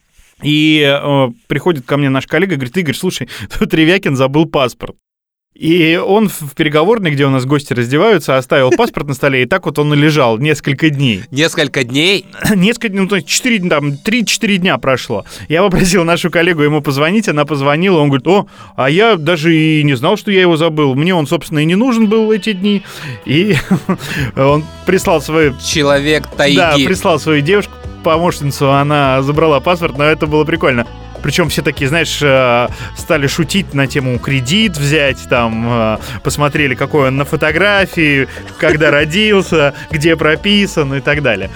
И 0.45 0.83
э, 0.85 1.29
приходит 1.47 1.87
ко 1.87 1.97
мне 1.97 2.09
наш 2.11 2.27
коллега 2.27 2.55
и 2.55 2.57
говорит, 2.57 2.77
Игорь, 2.77 2.95
слушай, 2.95 3.29
тут 3.59 3.75
Ревякин 3.75 4.17
забыл 4.17 4.47
паспорт. 4.47 4.97
И 5.55 5.97
он 6.05 6.29
в 6.29 6.57
переговорной, 6.57 7.13
где 7.13 7.27
у 7.27 7.31
нас 7.31 7.47
гости 7.47 7.73
раздеваются, 7.73 8.37
оставил 8.37 8.71
паспорт 8.77 9.07
на 9.07 9.15
столе, 9.15 9.45
и 9.45 9.47
так 9.47 9.67
вот 9.67 9.79
он 9.79 9.95
и 9.95 9.97
лежал 9.97 10.39
несколько 10.39 10.91
дней. 10.91 11.23
Несколько 11.31 11.85
дней? 11.85 12.27
Несколько, 12.57 12.97
ну, 12.97 13.07
то 13.07 13.17
есть 13.17 13.29
4, 13.29 13.69
там, 13.69 13.93
3-4 13.93 14.57
дня 14.57 14.79
прошло. 14.79 15.25
Я 15.49 15.63
попросил 15.63 16.03
нашу 16.03 16.31
коллегу 16.31 16.63
ему 16.63 16.83
позвонить, 16.83 17.29
она 17.29 17.45
позвонила, 17.45 18.01
он 18.01 18.09
говорит, 18.09 18.27
о, 18.27 18.49
а 18.75 18.91
я 18.91 19.17
даже 19.17 19.57
и 19.57 19.85
не 19.85 19.95
знал, 19.95 20.17
что 20.17 20.33
я 20.33 20.41
его 20.41 20.57
забыл. 20.57 20.97
Мне 20.97 21.15
он, 21.15 21.29
собственно, 21.29 21.61
и 21.61 21.65
не 21.65 21.77
нужен 21.77 22.09
был 22.09 22.33
эти 22.33 22.53
дни. 22.53 22.83
И 23.25 23.55
он 24.37 24.65
прислал 24.87 25.23
свою... 25.23 25.55
Человек 25.65 26.27
тайги. 26.37 26.57
Да, 26.57 26.75
прислал 26.75 27.21
свою 27.21 27.43
девушку, 27.43 27.73
помощницу, 28.05 28.71
она 28.73 29.21
забрала 29.23 29.59
паспорт, 29.59 29.99
но 29.99 30.05
это 30.05 30.27
было 30.27 30.45
прикольно. 30.45 30.87
Причем 31.23 31.49
все 31.49 31.63
такие, 31.63 31.89
знаешь, 31.89 32.21
э, 32.23 32.69
стали 32.97 33.27
шутить 33.27 33.73
на 33.73 33.87
тему 33.87 34.19
кредит 34.19 34.77
взять, 34.77 35.27
там, 35.29 35.67
э, 35.67 35.99
посмотрели, 36.23 36.75
какой 36.75 37.09
он 37.09 37.17
на 37.17 37.25
фотографии, 37.25 38.29
когда 38.59 38.91
родился, 38.91 39.75
где 39.91 40.17
прописан 40.17 40.95
и 40.95 41.01
так 41.01 41.23
далее. 41.23 41.51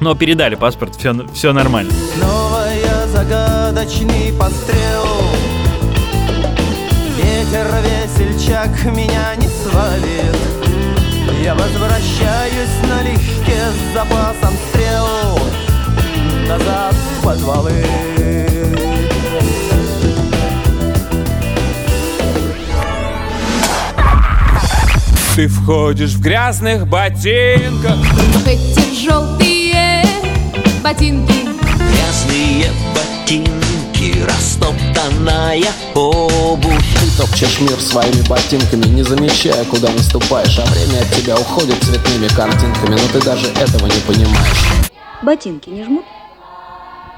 Но 0.00 0.14
передали 0.14 0.54
паспорт, 0.54 0.96
все, 0.96 1.14
все 1.32 1.52
нормально. 1.52 1.92
Новая 2.20 3.06
загадочный 3.06 4.32
пострел 4.38 5.06
Ветер 7.16 7.66
весельчак 7.82 8.84
меня 8.92 9.34
не 9.36 9.48
свалит 9.48 10.36
Я 11.42 11.54
возвращаюсь 11.54 12.76
налегке 12.88 13.60
с 13.70 13.94
запасом 13.94 14.54
стрел 14.68 14.79
назад 16.50 16.94
в 16.94 17.24
подвалы. 17.24 17.72
Ты 25.36 25.46
входишь 25.46 26.10
в 26.10 26.20
грязных 26.20 26.88
ботинках. 26.88 27.96
Эти 28.46 29.04
желтые 29.04 30.04
ботинки. 30.82 31.32
Грязные 31.78 32.72
ботинки, 32.94 34.24
растоптанная 34.24 35.70
обувь. 35.94 36.84
Ты 37.00 37.16
топчешь 37.16 37.60
мир 37.60 37.80
своими 37.80 38.26
ботинками, 38.28 38.86
не 38.86 39.04
замечая, 39.04 39.64
куда 39.66 39.88
наступаешь. 39.92 40.58
А 40.58 40.66
время 40.66 41.00
от 41.00 41.10
тебя 41.12 41.36
уходит 41.36 41.80
цветными 41.84 42.26
картинками, 42.26 42.96
но 42.96 43.08
ты 43.12 43.24
даже 43.24 43.46
этого 43.46 43.86
не 43.86 44.00
понимаешь. 44.00 44.90
Ботинки 45.22 45.70
не 45.70 45.84
жмут? 45.84 46.04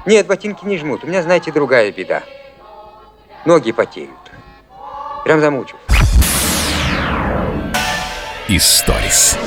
Нет, 0.05 0.27
ботинки 0.27 0.65
не 0.65 0.77
жмут. 0.77 1.03
У 1.03 1.07
меня, 1.07 1.23
знаете, 1.23 1.51
другая 1.51 1.91
беда. 1.91 2.23
Ноги 3.45 3.71
потеют. 3.71 4.11
Прям 5.23 5.39
замучу. 5.39 5.77
Историс. 8.49 9.37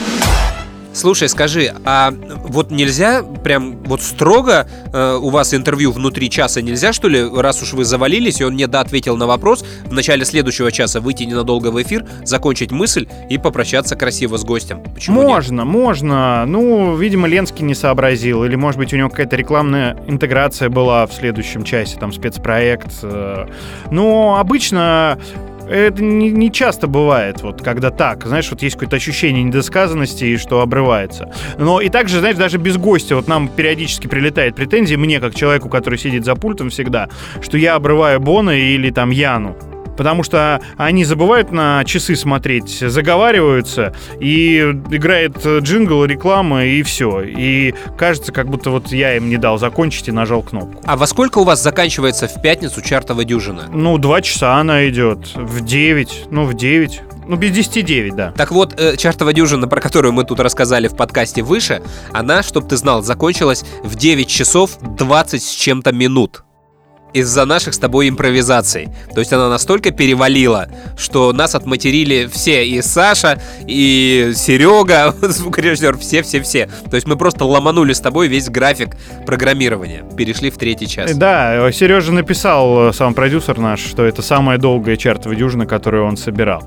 Слушай, 0.96 1.28
скажи, 1.28 1.74
а 1.84 2.10
вот 2.46 2.70
нельзя 2.70 3.22
прям 3.22 3.82
вот 3.84 4.00
строго 4.00 4.66
э, 4.94 5.18
у 5.20 5.28
вас 5.28 5.52
интервью 5.52 5.92
внутри 5.92 6.30
часа 6.30 6.62
нельзя, 6.62 6.94
что 6.94 7.08
ли, 7.08 7.22
раз 7.22 7.62
уж 7.62 7.74
вы 7.74 7.84
завалились, 7.84 8.40
и 8.40 8.44
он 8.44 8.56
не 8.56 8.64
ответил 8.64 9.14
на 9.18 9.26
вопрос, 9.26 9.62
в 9.84 9.92
начале 9.92 10.24
следующего 10.24 10.72
часа 10.72 11.02
выйти 11.02 11.24
ненадолго 11.24 11.70
в 11.70 11.82
эфир, 11.82 12.06
закончить 12.24 12.72
мысль 12.72 13.06
и 13.28 13.36
попрощаться 13.36 13.94
красиво 13.94 14.38
с 14.38 14.44
гостем? 14.44 14.82
Почему 14.94 15.20
можно, 15.20 15.62
нет? 15.62 15.66
можно. 15.66 16.46
Ну, 16.46 16.96
видимо, 16.96 17.28
Ленский 17.28 17.62
не 17.62 17.74
сообразил, 17.74 18.44
или, 18.44 18.54
может 18.54 18.78
быть, 18.78 18.94
у 18.94 18.96
него 18.96 19.10
какая-то 19.10 19.36
рекламная 19.36 19.98
интеграция 20.06 20.70
была 20.70 21.06
в 21.06 21.12
следующем 21.12 21.62
часе, 21.62 21.98
там, 21.98 22.10
спецпроект. 22.10 22.94
Э. 23.02 23.46
Но 23.90 24.38
обычно 24.40 25.18
это 25.68 26.02
не, 26.02 26.30
не 26.30 26.52
часто 26.52 26.86
бывает, 26.86 27.42
вот 27.42 27.62
когда 27.62 27.90
так, 27.90 28.24
знаешь, 28.24 28.50
вот 28.50 28.62
есть 28.62 28.76
какое-то 28.76 28.96
ощущение 28.96 29.42
недосказанности 29.42 30.24
и 30.24 30.36
что 30.36 30.60
обрывается. 30.60 31.32
Но 31.58 31.80
и 31.80 31.88
также, 31.88 32.20
знаешь, 32.20 32.36
даже 32.36 32.58
без 32.58 32.76
гостя, 32.76 33.16
вот 33.16 33.28
нам 33.28 33.48
периодически 33.48 34.06
прилетает 34.06 34.54
претензии, 34.54 34.96
мне, 34.96 35.20
как 35.20 35.34
человеку, 35.34 35.68
который 35.68 35.98
сидит 35.98 36.24
за 36.24 36.34
пультом 36.34 36.70
всегда, 36.70 37.08
что 37.40 37.58
я 37.58 37.74
обрываю 37.74 38.20
Бона 38.20 38.50
или 38.50 38.90
там 38.90 39.10
Яну 39.10 39.56
потому 39.96 40.22
что 40.22 40.60
они 40.76 41.04
забывают 41.04 41.52
на 41.52 41.84
часы 41.84 42.16
смотреть, 42.16 42.78
заговариваются, 42.80 43.94
и 44.20 44.58
играет 44.90 45.44
джингл, 45.44 46.04
реклама, 46.04 46.64
и 46.64 46.82
все. 46.82 47.22
И 47.22 47.74
кажется, 47.96 48.32
как 48.32 48.48
будто 48.48 48.70
вот 48.70 48.92
я 48.92 49.16
им 49.16 49.28
не 49.28 49.36
дал 49.36 49.58
закончить 49.58 50.08
и 50.08 50.12
нажал 50.12 50.42
кнопку. 50.42 50.82
А 50.84 50.96
во 50.96 51.06
сколько 51.06 51.38
у 51.38 51.44
вас 51.44 51.62
заканчивается 51.62 52.28
в 52.28 52.40
пятницу 52.42 52.82
чартова 52.82 53.24
дюжина? 53.24 53.64
Ну, 53.72 53.98
два 53.98 54.22
часа 54.22 54.56
она 54.56 54.88
идет. 54.88 55.34
В 55.34 55.64
9, 55.64 56.26
ну, 56.30 56.44
в 56.44 56.54
9. 56.54 57.02
Ну, 57.28 57.36
без 57.36 57.50
10 57.50 57.84
9, 57.84 58.14
да. 58.14 58.32
Так 58.32 58.52
вот, 58.52 58.78
э, 58.78 58.96
чартова 58.96 59.32
дюжина, 59.32 59.66
про 59.66 59.80
которую 59.80 60.12
мы 60.12 60.24
тут 60.24 60.40
рассказали 60.40 60.88
в 60.88 60.96
подкасте 60.96 61.42
выше, 61.42 61.82
она, 62.12 62.42
чтоб 62.42 62.68
ты 62.68 62.76
знал, 62.76 63.02
закончилась 63.02 63.64
в 63.82 63.94
9 63.96 64.28
часов 64.28 64.78
20 64.80 65.42
с 65.42 65.50
чем-то 65.50 65.92
минут 65.92 66.45
из-за 67.16 67.46
наших 67.46 67.74
с 67.74 67.78
тобой 67.78 68.08
импровизаций. 68.08 68.88
То 69.14 69.20
есть 69.20 69.32
она 69.32 69.48
настолько 69.48 69.90
перевалила, 69.90 70.68
что 70.98 71.32
нас 71.32 71.54
отматерили 71.54 72.28
все, 72.30 72.66
и 72.66 72.82
Саша, 72.82 73.40
и 73.66 74.32
Серега, 74.34 75.14
звукорежиссер, 75.20 75.96
все-все-все. 75.96 76.68
То 76.90 76.96
есть 76.96 77.06
мы 77.06 77.16
просто 77.16 77.44
ломанули 77.44 77.94
с 77.94 78.00
тобой 78.00 78.28
весь 78.28 78.48
график 78.50 78.96
программирования. 79.24 80.04
Перешли 80.16 80.50
в 80.50 80.58
третий 80.58 80.86
час. 80.86 81.14
Да, 81.14 81.72
Сережа 81.72 82.12
написал, 82.12 82.92
сам 82.92 83.14
продюсер 83.14 83.58
наш, 83.58 83.80
что 83.80 84.04
это 84.04 84.20
самая 84.22 84.58
долгая 84.58 84.96
чертова 84.96 85.34
дюжина, 85.34 85.66
которую 85.66 86.04
он 86.04 86.16
собирал. 86.16 86.62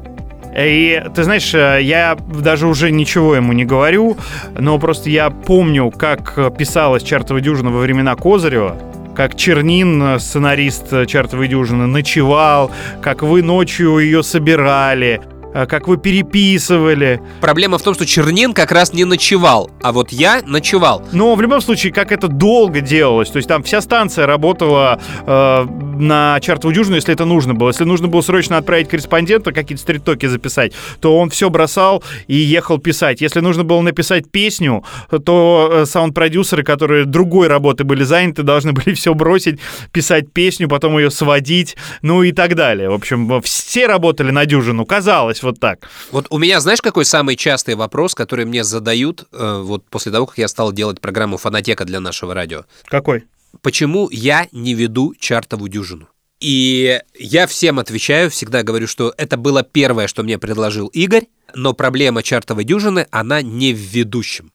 И 0.57 1.03
ты 1.15 1.23
знаешь, 1.23 1.53
я 1.53 2.17
даже 2.27 2.67
уже 2.67 2.89
ничего 2.91 3.35
ему 3.35 3.53
не 3.53 3.65
говорю, 3.65 4.17
но 4.57 4.79
просто 4.79 5.09
я 5.09 5.29
помню, 5.29 5.91
как 5.91 6.57
писалась 6.57 7.03
«Чертова 7.03 7.39
дюжина» 7.39 7.69
во 7.69 7.79
времена 7.79 8.15
Козырева, 8.15 8.75
как 9.19 9.35
Чернин, 9.35 10.17
сценарист 10.17 11.05
«Чертовой 11.05 11.49
дюжины», 11.49 11.87
ночевал, 11.87 12.71
как 13.01 13.21
вы 13.21 13.41
ночью 13.41 13.97
ее 13.97 14.23
собирали. 14.23 15.19
Э, 15.53 15.65
как 15.65 15.87
вы 15.87 15.97
переписывали. 15.97 17.21
Проблема 17.41 17.77
в 17.77 17.81
том, 17.81 17.93
что 17.93 18.05
Чернин 18.05 18.53
как 18.53 18.71
раз 18.71 18.93
не 18.93 19.05
ночевал, 19.05 19.69
а 19.81 19.91
вот 19.91 20.11
я 20.11 20.41
ночевал. 20.45 21.03
Но 21.11 21.35
в 21.35 21.41
любом 21.41 21.61
случае, 21.61 21.93
как 21.93 22.11
это 22.11 22.27
долго 22.27 22.81
делалось, 22.81 23.29
то 23.29 23.37
есть 23.37 23.47
там 23.47 23.63
вся 23.63 23.81
станция 23.81 24.25
работала 24.25 24.99
э, 25.25 25.65
на 25.99 26.39
чартовую 26.41 26.75
дюжину, 26.75 26.95
если 26.95 27.13
это 27.13 27.25
нужно 27.25 27.53
было. 27.53 27.69
Если 27.69 27.83
нужно 27.83 28.07
было 28.07 28.21
срочно 28.21 28.57
отправить 28.57 28.89
корреспондента, 28.89 29.51
какие-то 29.51 29.81
стрит-токи 29.81 30.25
записать, 30.27 30.73
то 30.99 31.17
он 31.17 31.29
все 31.29 31.49
бросал 31.49 32.03
и 32.27 32.35
ехал 32.35 32.77
писать. 32.77 33.21
Если 33.21 33.39
нужно 33.39 33.63
было 33.63 33.81
написать 33.81 34.31
песню, 34.31 34.83
то 35.25 35.69
э, 35.71 35.85
саунд-продюсеры, 35.85 36.63
которые 36.63 37.05
другой 37.05 37.47
работы 37.47 37.83
были 37.83 38.03
заняты, 38.03 38.43
должны 38.43 38.73
были 38.73 38.93
все 38.93 39.13
бросить, 39.13 39.59
писать 39.91 40.31
песню, 40.31 40.67
потом 40.67 40.97
ее 40.97 41.11
сводить, 41.11 41.75
ну 42.01 42.23
и 42.23 42.31
так 42.31 42.55
далее. 42.55 42.89
В 42.89 42.93
общем, 42.93 43.41
все 43.41 43.87
работали 43.87 44.31
на 44.31 44.45
дюжину, 44.45 44.85
казалось 44.85 45.38
вот 45.43 45.59
так. 45.59 45.87
Вот 46.11 46.27
у 46.29 46.37
меня, 46.37 46.59
знаешь, 46.59 46.81
какой 46.81 47.05
самый 47.05 47.35
частый 47.35 47.75
вопрос, 47.75 48.15
который 48.15 48.45
мне 48.45 48.63
задают 48.63 49.27
э, 49.31 49.61
вот 49.63 49.85
после 49.89 50.11
того, 50.11 50.25
как 50.25 50.37
я 50.37 50.47
стал 50.47 50.71
делать 50.71 50.99
программу 50.99 51.37
«Фонотека» 51.37 51.85
для 51.85 51.99
нашего 51.99 52.33
радио? 52.33 52.65
Какой? 52.85 53.25
Почему 53.61 54.09
я 54.11 54.47
не 54.51 54.73
веду 54.73 55.13
чартовую 55.19 55.69
дюжину? 55.69 56.07
И 56.39 57.01
я 57.17 57.47
всем 57.47 57.79
отвечаю, 57.79 58.29
всегда 58.29 58.63
говорю, 58.63 58.87
что 58.87 59.13
это 59.17 59.35
было 59.35 59.63
первое, 59.63 60.07
что 60.07 60.23
мне 60.23 60.37
предложил 60.37 60.87
Игорь, 60.87 61.27
но 61.53 61.73
проблема 61.73 62.23
чартовой 62.23 62.63
дюжины, 62.63 63.07
она 63.11 63.41
не 63.41 63.73
в 63.73 63.77
ведущем. 63.77 64.51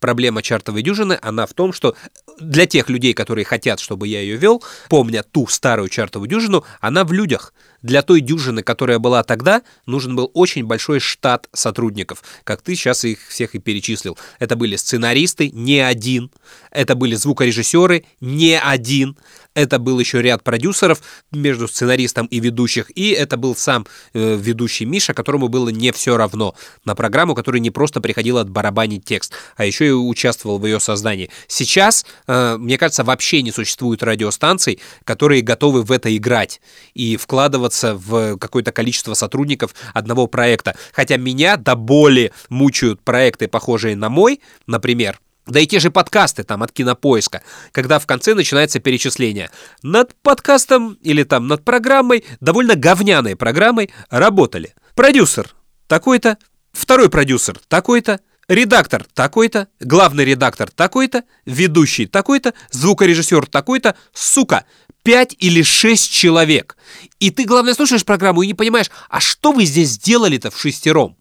Проблема 0.00 0.42
чартовой 0.42 0.82
дюжины, 0.82 1.18
она 1.20 1.46
в 1.46 1.52
том, 1.52 1.74
что 1.74 1.94
для 2.40 2.66
тех 2.66 2.88
людей, 2.88 3.12
которые 3.12 3.44
хотят, 3.44 3.80
чтобы 3.80 4.08
я 4.08 4.20
ее 4.20 4.36
вел, 4.36 4.62
помня 4.88 5.22
ту 5.22 5.46
старую 5.46 5.90
чартовую 5.90 6.28
дюжину, 6.28 6.64
она 6.80 7.04
в 7.04 7.12
людях. 7.12 7.52
Для 7.82 8.02
той 8.02 8.20
дюжины, 8.20 8.62
которая 8.62 8.98
была 8.98 9.22
тогда, 9.22 9.62
нужен 9.84 10.16
был 10.16 10.30
очень 10.32 10.64
большой 10.64 11.00
штат 11.00 11.48
сотрудников, 11.52 12.22
как 12.44 12.62
ты 12.62 12.74
сейчас 12.74 13.04
их 13.04 13.18
всех 13.28 13.54
и 13.54 13.58
перечислил. 13.58 14.18
Это 14.38 14.56
были 14.56 14.76
сценаристы, 14.76 15.50
не 15.50 15.80
один. 15.80 16.30
Это 16.70 16.94
были 16.94 17.14
звукорежиссеры, 17.14 18.04
не 18.20 18.58
один 18.58 19.18
это 19.54 19.78
был 19.78 19.98
еще 19.98 20.22
ряд 20.22 20.42
продюсеров 20.42 21.02
между 21.32 21.68
сценаристом 21.68 22.26
и 22.26 22.40
ведущих, 22.40 22.90
и 22.96 23.10
это 23.10 23.36
был 23.36 23.56
сам 23.56 23.86
э, 24.14 24.36
ведущий 24.36 24.84
Миша, 24.84 25.14
которому 25.14 25.48
было 25.48 25.68
не 25.68 25.92
все 25.92 26.16
равно 26.16 26.54
на 26.84 26.94
программу, 26.94 27.34
который 27.34 27.60
не 27.60 27.70
просто 27.70 28.00
приходил 28.00 28.38
от 28.38 28.48
барабанить 28.48 29.04
текст, 29.04 29.32
а 29.56 29.64
еще 29.64 29.88
и 29.88 29.90
участвовал 29.90 30.58
в 30.58 30.66
ее 30.66 30.80
создании. 30.80 31.30
Сейчас, 31.48 32.06
э, 32.26 32.56
мне 32.58 32.78
кажется, 32.78 33.04
вообще 33.04 33.42
не 33.42 33.52
существует 33.52 34.02
радиостанций, 34.02 34.80
которые 35.04 35.42
готовы 35.42 35.82
в 35.82 35.92
это 35.92 36.14
играть 36.16 36.60
и 36.94 37.16
вкладываться 37.16 37.94
в 37.94 38.36
какое-то 38.38 38.72
количество 38.72 39.14
сотрудников 39.14 39.74
одного 39.94 40.26
проекта. 40.26 40.76
Хотя 40.92 41.16
меня 41.16 41.56
до 41.56 41.74
боли 41.74 42.32
мучают 42.48 43.02
проекты, 43.02 43.48
похожие 43.48 43.96
на 43.96 44.08
мой, 44.08 44.40
например, 44.66 45.20
да 45.50 45.60
и 45.60 45.66
те 45.66 45.80
же 45.80 45.90
подкасты 45.90 46.44
там 46.44 46.62
от 46.62 46.72
кинопоиска, 46.72 47.42
когда 47.72 47.98
в 47.98 48.06
конце 48.06 48.34
начинается 48.34 48.80
перечисление. 48.80 49.50
Над 49.82 50.14
подкастом 50.22 50.94
или 51.02 51.24
там 51.24 51.48
над 51.48 51.64
программой, 51.64 52.24
довольно 52.40 52.74
говняной 52.74 53.36
программой, 53.36 53.90
работали. 54.10 54.74
Продюсер 54.94 55.54
такой-то, 55.86 56.38
второй 56.72 57.10
продюсер 57.10 57.58
такой-то, 57.68 58.20
редактор 58.48 59.04
такой-то, 59.14 59.68
главный 59.80 60.24
редактор 60.24 60.70
такой-то, 60.70 61.24
ведущий 61.46 62.06
такой-то, 62.06 62.54
звукорежиссер 62.70 63.46
такой-то, 63.46 63.96
сука, 64.12 64.64
пять 65.02 65.34
или 65.38 65.62
шесть 65.62 66.12
человек. 66.12 66.76
И 67.18 67.30
ты, 67.30 67.44
главное, 67.44 67.74
слушаешь 67.74 68.04
программу 68.04 68.42
и 68.42 68.46
не 68.46 68.54
понимаешь, 68.54 68.90
а 69.08 69.20
что 69.20 69.52
вы 69.52 69.64
здесь 69.64 69.90
сделали-то 69.90 70.50
в 70.50 70.60
шестером? 70.60 71.16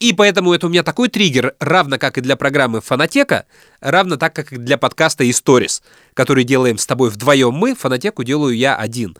И 0.00 0.12
поэтому 0.12 0.52
это 0.52 0.66
у 0.66 0.70
меня 0.70 0.84
такой 0.84 1.08
триггер, 1.08 1.54
равно 1.58 1.98
как 1.98 2.18
и 2.18 2.20
для 2.20 2.36
программы 2.36 2.80
Фонотека, 2.80 3.46
равно 3.80 4.16
так, 4.16 4.32
как 4.32 4.52
и 4.52 4.56
для 4.56 4.78
подкаста 4.78 5.28
Историс, 5.28 5.82
который 6.14 6.44
делаем 6.44 6.78
с 6.78 6.86
тобой 6.86 7.10
вдвоем 7.10 7.52
мы, 7.52 7.74
Фонотеку 7.74 8.22
делаю 8.22 8.56
я 8.56 8.76
один. 8.76 9.16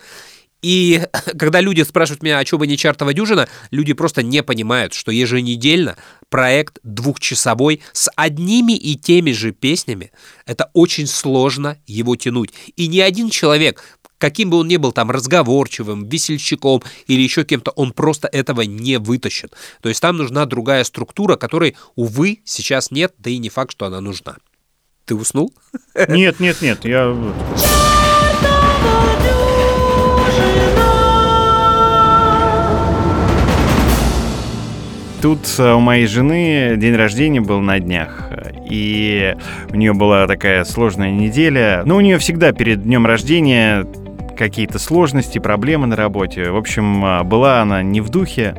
И 0.62 1.02
когда 1.38 1.61
люди 1.61 1.82
спрашивают 1.82 2.23
меня, 2.23 2.38
а 2.38 2.47
что 2.47 2.58
бы 2.58 2.66
не 2.66 2.76
чартова 2.76 3.12
дюжина, 3.12 3.49
люди 3.73 3.92
просто 3.92 4.23
не 4.23 4.42
понимают, 4.42 4.94
что 4.94 5.11
еженедельно 5.11 5.97
проект 6.28 6.78
двухчасовой 6.82 7.80
с 7.92 8.11
одними 8.14 8.76
и 8.76 8.97
теми 8.97 9.32
же 9.32 9.52
песнями, 9.52 10.12
это 10.47 10.70
очень 10.75 11.06
сложно 11.06 11.78
его 11.87 12.14
тянуть. 12.14 12.52
И 12.76 12.87
ни 12.87 13.00
один 13.00 13.30
человек 13.30 13.82
каким 14.18 14.50
бы 14.50 14.58
он 14.58 14.68
ни 14.68 14.76
был 14.76 14.92
там 14.92 15.10
разговорчивым, 15.10 16.08
весельчаком 16.08 16.82
или 17.06 17.22
еще 17.22 17.44
кем-то, 17.44 17.70
он 17.72 17.92
просто 17.92 18.28
этого 18.28 18.62
не 18.62 18.98
вытащит. 18.98 19.54
То 19.80 19.88
есть 19.88 20.02
там 20.02 20.16
нужна 20.16 20.44
другая 20.44 20.84
структура, 20.84 21.37
которой, 21.37 21.76
увы, 21.94 22.40
сейчас 22.44 22.90
нет, 22.90 23.14
да 23.18 23.31
и 23.31 23.38
не 23.38 23.48
факт, 23.48 23.72
что 23.72 23.87
она 23.87 24.00
нужна. 24.00 24.37
Ты 25.07 25.14
уснул? 25.14 25.54
Нет, 26.09 26.38
нет, 26.40 26.61
нет, 26.61 26.85
я... 26.85 27.16
Тут 35.20 35.40
э, 35.59 35.72
у 35.72 35.81
моей 35.81 36.07
жены 36.07 36.76
день 36.76 36.94
рождения 36.94 37.40
был 37.40 37.61
на 37.61 37.81
днях, 37.81 38.31
и 38.70 39.35
у 39.70 39.74
нее 39.74 39.92
была 39.92 40.28
такая 40.28 40.64
сложная 40.64 41.11
неделя. 41.11 41.83
Но 41.85 41.96
у 41.96 42.00
нее 42.00 42.18
всегда 42.18 42.52
перед 42.52 42.85
днем 42.85 43.04
рождения 43.04 43.85
какие-то 44.38 44.79
сложности, 44.79 45.38
проблемы 45.38 45.87
на 45.87 45.96
работе. 45.96 46.51
В 46.51 46.57
общем, 46.57 47.05
а, 47.05 47.24
была 47.24 47.61
она 47.61 47.83
не 47.83 48.01
в 48.01 48.09
духе. 48.09 48.55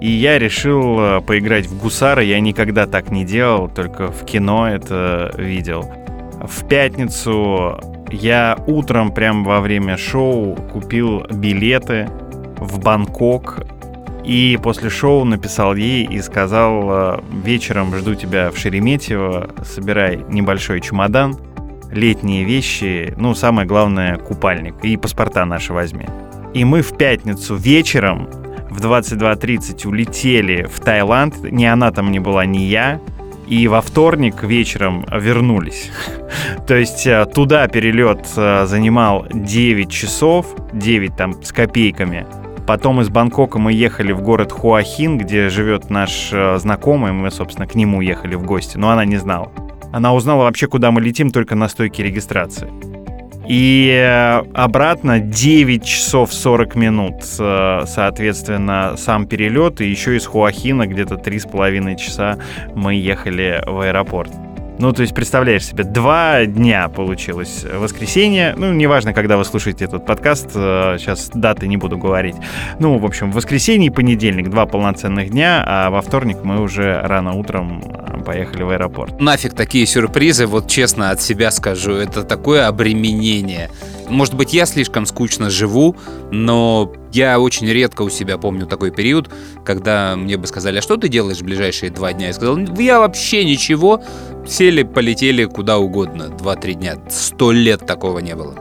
И 0.00 0.08
я 0.08 0.38
решил 0.38 0.96
а, 0.98 1.20
поиграть 1.20 1.66
в 1.66 1.78
гусара. 1.78 2.22
Я 2.22 2.40
никогда 2.40 2.86
так 2.86 3.10
не 3.10 3.24
делал, 3.24 3.68
только 3.68 4.10
в 4.10 4.24
кино 4.24 4.68
это 4.68 5.34
видел. 5.36 5.84
В 6.42 6.66
пятницу 6.68 7.78
я 8.10 8.56
утром, 8.66 9.12
прямо 9.12 9.44
во 9.44 9.60
время 9.60 9.96
шоу, 9.96 10.54
купил 10.72 11.26
билеты 11.30 12.08
в 12.58 12.78
Бангкок. 12.78 13.66
И 14.24 14.58
после 14.62 14.90
шоу 14.90 15.24
написал 15.24 15.74
ей 15.74 16.04
и 16.04 16.20
сказал, 16.22 16.90
а, 16.90 17.24
вечером 17.44 17.94
жду 17.96 18.14
тебя 18.14 18.50
в 18.50 18.56
Шереметьево, 18.56 19.50
собирай 19.64 20.24
небольшой 20.28 20.80
чемодан 20.80 21.36
летние 21.90 22.44
вещи, 22.44 23.14
ну, 23.16 23.34
самое 23.34 23.66
главное, 23.66 24.16
купальник. 24.16 24.74
И 24.82 24.96
паспорта 24.96 25.44
наши 25.44 25.72
возьми. 25.72 26.06
И 26.54 26.64
мы 26.64 26.82
в 26.82 26.96
пятницу 26.96 27.54
вечером 27.54 28.28
в 28.70 28.80
22.30 28.80 29.86
улетели 29.86 30.66
в 30.70 30.80
Таиланд. 30.80 31.42
Ни 31.50 31.64
она 31.64 31.90
там 31.90 32.10
не 32.10 32.20
была, 32.20 32.44
ни 32.46 32.58
я. 32.58 33.00
И 33.46 33.68
во 33.68 33.80
вторник 33.80 34.42
вечером 34.42 35.06
вернулись. 35.12 35.90
То 36.66 36.74
есть 36.74 37.06
э, 37.06 37.26
туда 37.26 37.68
перелет 37.68 38.26
э, 38.36 38.66
занимал 38.66 39.26
9 39.32 39.90
часов, 39.90 40.46
9 40.72 41.16
там 41.16 41.42
с 41.42 41.52
копейками. 41.52 42.26
Потом 42.66 43.00
из 43.00 43.08
Бангкока 43.08 43.60
мы 43.60 43.72
ехали 43.72 44.10
в 44.10 44.20
город 44.22 44.50
Хуахин, 44.50 45.18
где 45.18 45.48
живет 45.48 45.88
наш 45.88 46.30
э, 46.32 46.58
знакомый. 46.58 47.12
Мы, 47.12 47.30
собственно, 47.30 47.68
к 47.68 47.76
нему 47.76 48.00
ехали 48.00 48.34
в 48.34 48.42
гости, 48.42 48.76
но 48.76 48.90
она 48.90 49.04
не 49.04 49.18
знала. 49.18 49.52
Она 49.96 50.12
узнала 50.12 50.42
вообще, 50.42 50.66
куда 50.66 50.90
мы 50.90 51.00
летим 51.00 51.30
только 51.30 51.54
на 51.54 51.68
стойке 51.68 52.02
регистрации. 52.02 52.68
И 53.48 53.88
э, 53.90 54.42
обратно 54.52 55.20
9 55.20 55.82
часов 55.82 56.34
40 56.34 56.74
минут, 56.74 57.14
э, 57.38 57.84
соответственно, 57.86 58.96
сам 58.98 59.26
перелет, 59.26 59.80
и 59.80 59.88
еще 59.88 60.18
из 60.18 60.26
Хуахина 60.26 60.86
где-то 60.86 61.14
3,5 61.14 61.96
часа 61.96 62.38
мы 62.74 62.94
ехали 62.94 63.62
в 63.66 63.80
аэропорт. 63.80 64.30
Ну, 64.78 64.92
то 64.92 65.02
есть, 65.02 65.14
представляешь 65.14 65.64
себе, 65.64 65.84
два 65.84 66.44
дня 66.44 66.88
получилось. 66.88 67.64
Воскресенье, 67.64 68.54
ну, 68.56 68.72
неважно, 68.72 69.14
когда 69.14 69.38
вы 69.38 69.44
слушаете 69.44 69.86
этот 69.86 70.04
подкаст, 70.04 70.52
сейчас 70.52 71.28
э, 71.28 71.38
даты 71.38 71.66
не 71.66 71.78
буду 71.78 71.96
говорить. 71.96 72.36
Ну, 72.78 72.98
в 72.98 73.04
общем, 73.06 73.32
воскресенье 73.32 73.86
и 73.86 73.90
понедельник, 73.90 74.50
два 74.50 74.66
полноценных 74.66 75.30
дня, 75.30 75.64
а 75.66 75.90
во 75.90 76.02
вторник 76.02 76.38
мы 76.42 76.60
уже 76.60 77.00
рано 77.02 77.32
утром 77.34 77.82
э, 77.84 78.22
поехали 78.22 78.64
в 78.64 78.70
аэропорт. 78.70 79.18
Нафиг 79.18 79.54
такие 79.54 79.86
сюрпризы, 79.86 80.46
вот 80.46 80.68
честно 80.68 81.10
от 81.10 81.22
себя 81.22 81.50
скажу, 81.50 81.92
это 81.92 82.22
такое 82.22 82.66
обременение. 82.66 83.70
Может 84.08 84.34
быть, 84.34 84.52
я 84.52 84.66
слишком 84.66 85.06
скучно 85.06 85.50
живу, 85.50 85.96
но 86.30 86.92
я 87.12 87.40
очень 87.40 87.66
редко 87.66 88.02
у 88.02 88.10
себя 88.10 88.38
помню 88.38 88.66
такой 88.66 88.90
период, 88.90 89.30
когда 89.64 90.14
мне 90.16 90.36
бы 90.36 90.46
сказали, 90.46 90.78
а 90.78 90.82
что 90.82 90.96
ты 90.96 91.08
делаешь 91.08 91.38
в 91.38 91.44
ближайшие 91.44 91.90
два 91.90 92.12
дня? 92.12 92.28
Я 92.28 92.32
сказал, 92.34 92.58
я 92.78 93.00
вообще 93.00 93.44
ничего. 93.44 94.02
Сели, 94.46 94.84
полетели 94.84 95.44
куда 95.44 95.78
угодно. 95.78 96.28
Два-три 96.28 96.74
дня. 96.74 96.94
Сто 97.08 97.50
лет 97.50 97.84
такого 97.84 98.20
не 98.20 98.34
было. 98.34 98.54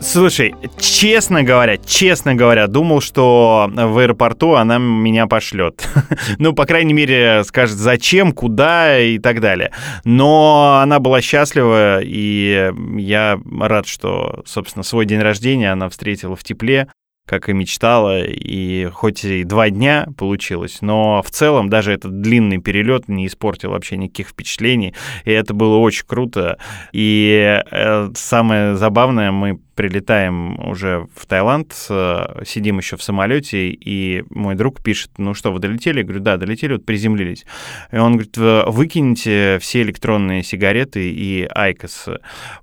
Слушай, 0.00 0.54
честно 0.78 1.44
говоря, 1.44 1.78
честно 1.78 2.34
говоря, 2.34 2.66
думал, 2.66 3.00
что 3.00 3.70
в 3.72 3.98
аэропорту 3.98 4.54
она 4.54 4.78
меня 4.78 5.26
пошлет. 5.26 5.88
ну, 6.38 6.52
по 6.52 6.66
крайней 6.66 6.92
мере, 6.92 7.44
скажет, 7.44 7.76
зачем, 7.76 8.32
куда 8.32 8.98
и 8.98 9.18
так 9.18 9.40
далее. 9.40 9.72
Но 10.04 10.80
она 10.82 10.98
была 10.98 11.20
счастлива, 11.20 12.00
и 12.02 12.72
я 12.96 13.38
рад, 13.60 13.86
что, 13.86 14.42
собственно, 14.44 14.82
свой 14.82 15.06
день 15.06 15.20
рождения 15.20 15.70
она 15.70 15.88
встретила 15.88 16.34
в 16.34 16.42
тепле, 16.42 16.88
как 17.32 17.48
и 17.48 17.54
мечтала, 17.54 18.22
и 18.22 18.90
хоть 18.92 19.24
и 19.24 19.44
два 19.44 19.70
дня 19.70 20.06
получилось, 20.18 20.82
но 20.82 21.22
в 21.22 21.30
целом 21.30 21.70
даже 21.70 21.90
этот 21.90 22.20
длинный 22.20 22.58
перелет 22.58 23.08
не 23.08 23.26
испортил 23.26 23.70
вообще 23.70 23.96
никаких 23.96 24.28
впечатлений, 24.28 24.94
и 25.24 25.30
это 25.30 25.54
было 25.54 25.78
очень 25.78 26.04
круто. 26.06 26.58
И 26.92 27.62
э, 27.70 28.10
самое 28.14 28.76
забавное, 28.76 29.32
мы 29.32 29.58
прилетаем 29.74 30.58
уже 30.68 31.06
в 31.14 31.26
Таиланд, 31.26 31.74
э, 31.88 32.42
сидим 32.46 32.78
еще 32.78 32.96
в 32.96 33.02
самолете, 33.02 33.68
и 33.68 34.24
мой 34.30 34.54
друг 34.54 34.82
пишет, 34.82 35.10
ну 35.18 35.34
что, 35.34 35.52
вы 35.52 35.60
долетели? 35.60 35.98
Я 35.98 36.04
говорю, 36.04 36.20
да, 36.20 36.36
долетели, 36.36 36.74
вот 36.74 36.84
приземлились. 36.84 37.44
И 37.90 37.96
он 37.96 38.12
говорит, 38.12 38.36
«Вы 38.36 38.62
выкиньте 38.66 39.58
все 39.60 39.82
электронные 39.82 40.42
сигареты 40.42 41.10
и 41.10 41.48
IQOS, 41.50 42.08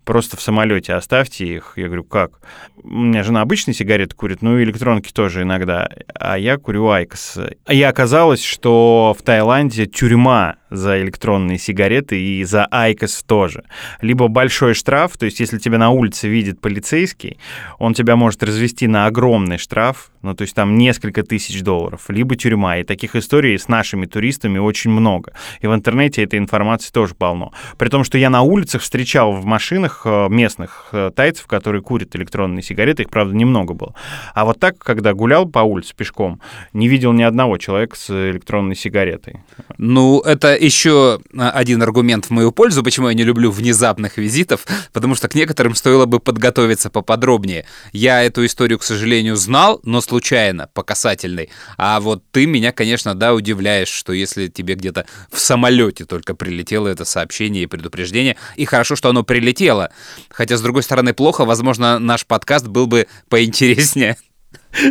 просто 0.03 0.37
в 0.37 0.41
самолете 0.41 0.93
оставьте 0.93 1.45
их. 1.45 1.73
Я 1.75 1.85
говорю, 1.85 2.03
как? 2.03 2.41
У 2.83 2.89
меня 2.89 3.23
жена 3.23 3.41
обычные 3.41 3.73
сигареты 3.73 4.15
курит, 4.15 4.41
ну 4.41 4.57
и 4.57 4.63
электронки 4.63 5.11
тоже 5.11 5.43
иногда, 5.43 5.89
а 6.13 6.37
я 6.37 6.57
курю 6.57 6.89
IQOS. 6.89 7.39
И 7.67 7.81
оказалось, 7.81 8.43
что 8.43 9.15
в 9.17 9.23
Таиланде 9.23 9.85
тюрьма 9.85 10.55
за 10.69 11.01
электронные 11.01 11.57
сигареты 11.57 12.21
и 12.21 12.43
за 12.43 12.65
IQOS 12.65 13.23
тоже. 13.23 13.63
Либо 14.01 14.27
большой 14.27 14.73
штраф, 14.73 15.17
то 15.17 15.25
есть 15.25 15.39
если 15.39 15.57
тебя 15.57 15.77
на 15.77 15.89
улице 15.89 16.27
видит 16.27 16.61
полицейский, 16.61 17.37
он 17.77 17.93
тебя 17.93 18.15
может 18.15 18.43
развести 18.43 18.87
на 18.87 19.05
огромный 19.05 19.57
штраф, 19.57 20.11
ну 20.21 20.33
то 20.35 20.43
есть 20.43 20.55
там 20.55 20.77
несколько 20.77 21.23
тысяч 21.23 21.61
долларов, 21.61 22.05
либо 22.09 22.35
тюрьма. 22.35 22.77
И 22.77 22.83
таких 22.83 23.15
историй 23.15 23.57
с 23.57 23.67
нашими 23.67 24.05
туристами 24.05 24.59
очень 24.59 24.91
много. 24.91 25.33
И 25.61 25.67
в 25.67 25.73
интернете 25.73 26.23
этой 26.23 26.39
информации 26.39 26.91
тоже 26.91 27.15
полно. 27.15 27.51
При 27.77 27.89
том, 27.89 28.03
что 28.03 28.17
я 28.17 28.29
на 28.29 28.41
улицах 28.41 28.81
встречал 28.81 29.33
в 29.33 29.45
машинах 29.45 30.01
э, 30.05 30.27
местных 30.29 30.89
э, 30.91 31.11
тайцев, 31.15 31.47
которые 31.47 31.81
курят 31.81 32.15
электронные 32.15 32.63
сигареты, 32.63 33.03
их, 33.03 33.09
правда, 33.09 33.35
немного 33.35 33.73
было. 33.73 33.93
А 34.33 34.45
вот 34.45 34.59
так, 34.59 34.77
когда 34.77 35.13
гулял 35.13 35.45
по 35.47 35.59
улице 35.59 35.95
пешком, 35.95 36.41
не 36.73 36.87
видел 36.87 37.13
ни 37.13 37.23
одного 37.23 37.57
человека 37.57 37.95
с 37.95 38.09
электронной 38.09 38.75
сигаретой. 38.75 39.37
Ну, 39.77 40.19
это 40.19 40.58
еще 40.59 41.19
а, 41.37 41.51
один 41.51 41.81
аргумент 41.81 42.25
в 42.25 42.29
мою 42.29 42.51
пользу, 42.51 42.83
почему 42.83 43.07
я 43.09 43.13
не 43.13 43.23
люблю 43.23 43.51
внезапных 43.51 44.17
визитов, 44.17 44.65
потому 44.93 45.15
что 45.15 45.27
к 45.27 45.35
некоторым 45.35 45.75
стоило 45.75 46.05
бы 46.05 46.19
подготовиться 46.19 46.89
поподробнее. 46.89 47.65
Я 47.93 48.23
эту 48.23 48.45
историю, 48.45 48.79
к 48.79 48.83
сожалению, 48.83 49.35
знал, 49.35 49.79
но 49.83 50.01
случайно, 50.01 50.69
по 50.73 50.83
касательной. 50.83 51.49
А 51.77 51.99
вот 51.99 52.23
ты 52.31 52.45
меня, 52.45 52.71
конечно, 52.71 53.15
да, 53.15 53.33
удивляешь, 53.33 53.89
что 53.89 54.13
если 54.13 54.47
тебе 54.47 54.75
где-то 54.75 55.05
в 55.31 55.39
самолете 55.39 56.05
только 56.05 56.35
прилетело 56.35 56.87
это 56.87 57.05
сообщение 57.05 57.63
и 57.63 57.67
предупреждение, 57.67 58.35
и 58.55 58.65
хорошо, 58.65 58.95
что 58.95 59.09
оно 59.09 59.23
прилетело. 59.23 59.91
Хотя, 60.29 60.57
с 60.57 60.61
другой 60.61 60.83
стороны, 60.83 61.13
плохо, 61.13 61.45
возможно, 61.45 61.99
наш 61.99 62.25
подкаст 62.25 62.67
был 62.67 62.87
бы 62.87 63.07
поинтереснее. 63.29 64.17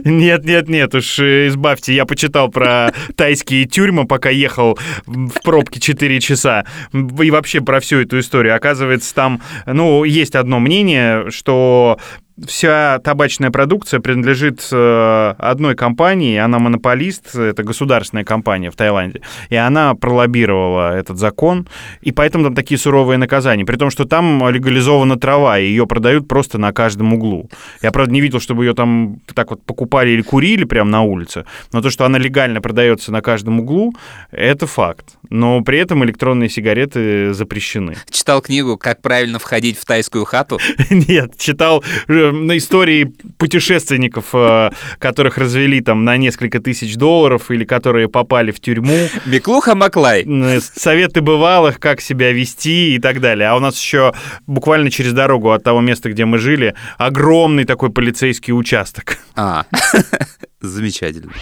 Нет, 0.04 0.44
нет, 0.44 0.68
нет, 0.68 0.94
уж 0.94 1.18
э, 1.18 1.48
избавьте. 1.48 1.94
Я 1.94 2.04
почитал 2.04 2.48
про 2.48 2.92
тайские 3.16 3.64
тюрьмы, 3.64 4.06
пока 4.06 4.30
ехал 4.30 4.78
в 5.06 5.42
пробке 5.42 5.80
4 5.80 6.20
часа. 6.20 6.64
И 6.92 7.30
вообще 7.30 7.60
про 7.60 7.80
всю 7.80 8.00
эту 8.00 8.18
историю. 8.18 8.56
Оказывается, 8.56 9.14
там, 9.14 9.40
ну, 9.66 10.04
есть 10.04 10.34
одно 10.34 10.58
мнение, 10.58 11.30
что 11.30 11.98
вся 12.46 12.98
табачная 13.02 13.50
продукция 13.50 14.00
принадлежит 14.00 14.66
э, 14.70 15.34
одной 15.38 15.74
компании, 15.74 16.36
она 16.38 16.58
монополист, 16.58 17.34
это 17.34 17.62
государственная 17.62 18.24
компания 18.24 18.70
в 18.70 18.76
Таиланде, 18.76 19.22
и 19.48 19.56
она 19.56 19.94
пролоббировала 19.94 20.96
этот 20.96 21.18
закон, 21.18 21.68
и 22.00 22.12
поэтому 22.12 22.44
там 22.44 22.54
такие 22.54 22.78
суровые 22.78 23.18
наказания, 23.18 23.64
при 23.64 23.76
том, 23.76 23.90
что 23.90 24.04
там 24.04 24.48
легализована 24.48 25.18
трава, 25.18 25.58
и 25.58 25.66
ее 25.66 25.86
продают 25.86 26.28
просто 26.28 26.58
на 26.58 26.72
каждом 26.72 27.14
углу. 27.14 27.50
Я, 27.82 27.90
правда, 27.90 28.12
не 28.12 28.20
видел, 28.20 28.40
чтобы 28.40 28.64
ее 28.64 28.74
там 28.74 29.20
так 29.34 29.50
вот 29.50 29.64
покупали 29.64 30.10
или 30.10 30.22
курили 30.22 30.64
прямо 30.64 30.90
на 30.90 31.02
улице, 31.02 31.44
но 31.72 31.82
то, 31.82 31.90
что 31.90 32.04
она 32.04 32.18
легально 32.18 32.60
продается 32.60 33.12
на 33.12 33.20
каждом 33.20 33.60
углу, 33.60 33.94
это 34.30 34.66
факт. 34.66 35.16
Но 35.30 35.60
при 35.62 35.78
этом 35.78 36.04
электронные 36.04 36.48
сигареты 36.48 37.34
запрещены. 37.34 37.96
Читал 38.10 38.40
книгу 38.40 38.78
«Как 38.78 39.02
правильно 39.02 39.38
входить 39.38 39.78
в 39.78 39.84
тайскую 39.84 40.24
хату»? 40.24 40.58
Нет, 40.90 41.36
читал 41.36 41.84
э, 42.08 42.27
на 42.32 42.56
истории 42.56 43.12
путешественников, 43.36 44.26
э, 44.34 44.70
которых 44.98 45.38
развели 45.38 45.80
там 45.80 46.04
на 46.04 46.16
несколько 46.16 46.60
тысяч 46.60 46.96
долларов 46.96 47.50
или 47.50 47.64
которые 47.64 48.08
попали 48.08 48.50
в 48.50 48.60
тюрьму. 48.60 49.08
Миклуха 49.26 49.74
Маклай. 49.74 50.26
Советы 50.60 51.20
бывалых, 51.20 51.78
как 51.80 52.00
себя 52.00 52.32
вести 52.32 52.94
и 52.94 52.98
так 52.98 53.20
далее. 53.20 53.48
А 53.48 53.56
у 53.56 53.60
нас 53.60 53.80
еще 53.80 54.12
буквально 54.46 54.90
через 54.90 55.12
дорогу 55.12 55.52
от 55.52 55.62
того 55.62 55.80
места, 55.80 56.10
где 56.10 56.24
мы 56.24 56.38
жили, 56.38 56.74
огромный 56.96 57.64
такой 57.64 57.90
полицейский 57.90 58.52
участок. 58.52 59.18
А, 59.36 59.64
замечательно. 60.60 61.32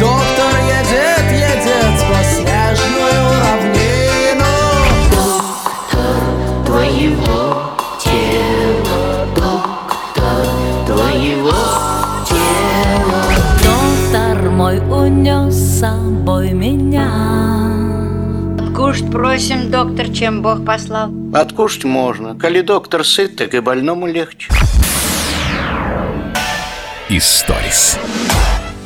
Доктор 0.00 0.33
собой 15.84 16.52
меня. 16.52 17.10
Кушать 18.74 19.10
просим, 19.10 19.70
доктор, 19.70 20.08
чем 20.08 20.40
Бог 20.40 20.64
послал. 20.64 21.10
Откушать 21.34 21.84
можно. 21.84 22.34
Коли 22.38 22.62
доктор 22.62 23.04
сыт, 23.04 23.36
так 23.36 23.52
и 23.52 23.60
больному 23.60 24.06
легче. 24.06 24.50
Историс. 27.10 27.98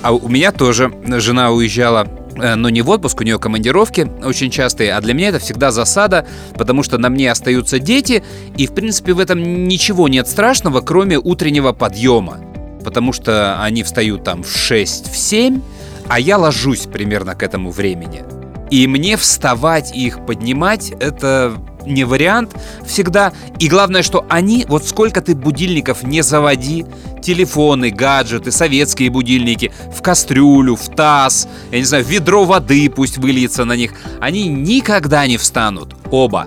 А 0.03 0.13
у 0.13 0.29
меня 0.29 0.51
тоже 0.51 0.93
жена 1.07 1.53
уезжала 1.53 2.09
э, 2.35 2.57
но 2.57 2.69
не 2.69 2.83
в 2.83 2.91
отпуск, 2.91 3.21
у 3.21 3.25
нее 3.25 3.39
командировки 3.39 4.11
очень 4.25 4.51
частые, 4.51 4.93
а 4.93 5.01
для 5.01 5.15
меня 5.15 5.29
это 5.29 5.39
всегда 5.39 5.71
засада, 5.71 6.27
потому 6.57 6.83
что 6.83 6.99
на 6.99 7.11
мне 7.11 7.31
остаются 7.31 7.79
дети, 7.79 8.25
и 8.57 8.67
в 8.67 8.75
принципе 8.75 9.13
в 9.13 9.21
этом 9.21 9.69
ничего 9.69 10.09
нет 10.09 10.27
страшного, 10.27 10.81
кроме 10.81 11.17
утреннего 11.17 11.73
подъема, 11.73 12.39
потому 12.85 13.13
что 13.13 13.63
они 13.63 13.85
встают 13.85 14.25
там 14.25 14.43
в 14.43 14.51
6, 14.51 15.13
в 15.13 15.17
7, 15.17 15.61
а 16.09 16.19
я 16.19 16.39
ложусь 16.39 16.87
примерно 16.87 17.35
к 17.35 17.43
этому 17.43 17.71
времени. 17.71 18.25
И 18.71 18.87
мне 18.87 19.17
вставать 19.17 19.95
и 19.97 20.07
их 20.07 20.27
поднимать 20.27 20.91
это 21.01 21.57
не 21.87 22.05
вариант 22.05 22.55
всегда. 22.87 23.33
И 23.59 23.69
главное, 23.69 24.03
что 24.03 24.27
они, 24.29 24.67
вот 24.69 24.87
сколько 24.87 25.21
ты 25.21 25.35
будильников 25.35 26.03
не 26.03 26.23
заводи, 26.23 26.85
телефоны, 27.23 27.91
гаджеты, 27.91 28.53
советские 28.53 29.11
будильники, 29.11 29.73
в 29.95 30.03
кастрюлю, 30.03 30.77
в 30.77 30.89
таз, 30.89 31.49
я 31.73 31.79
не 31.79 31.85
знаю, 31.85 32.05
в 32.05 32.09
ведро 32.09 32.45
воды 32.45 32.91
пусть 32.91 33.19
выльется 33.19 33.65
на 33.65 33.75
них, 33.75 33.93
они 34.21 34.49
никогда 34.49 35.27
не 35.27 35.39
встанут, 35.39 35.95
оба. 36.11 36.47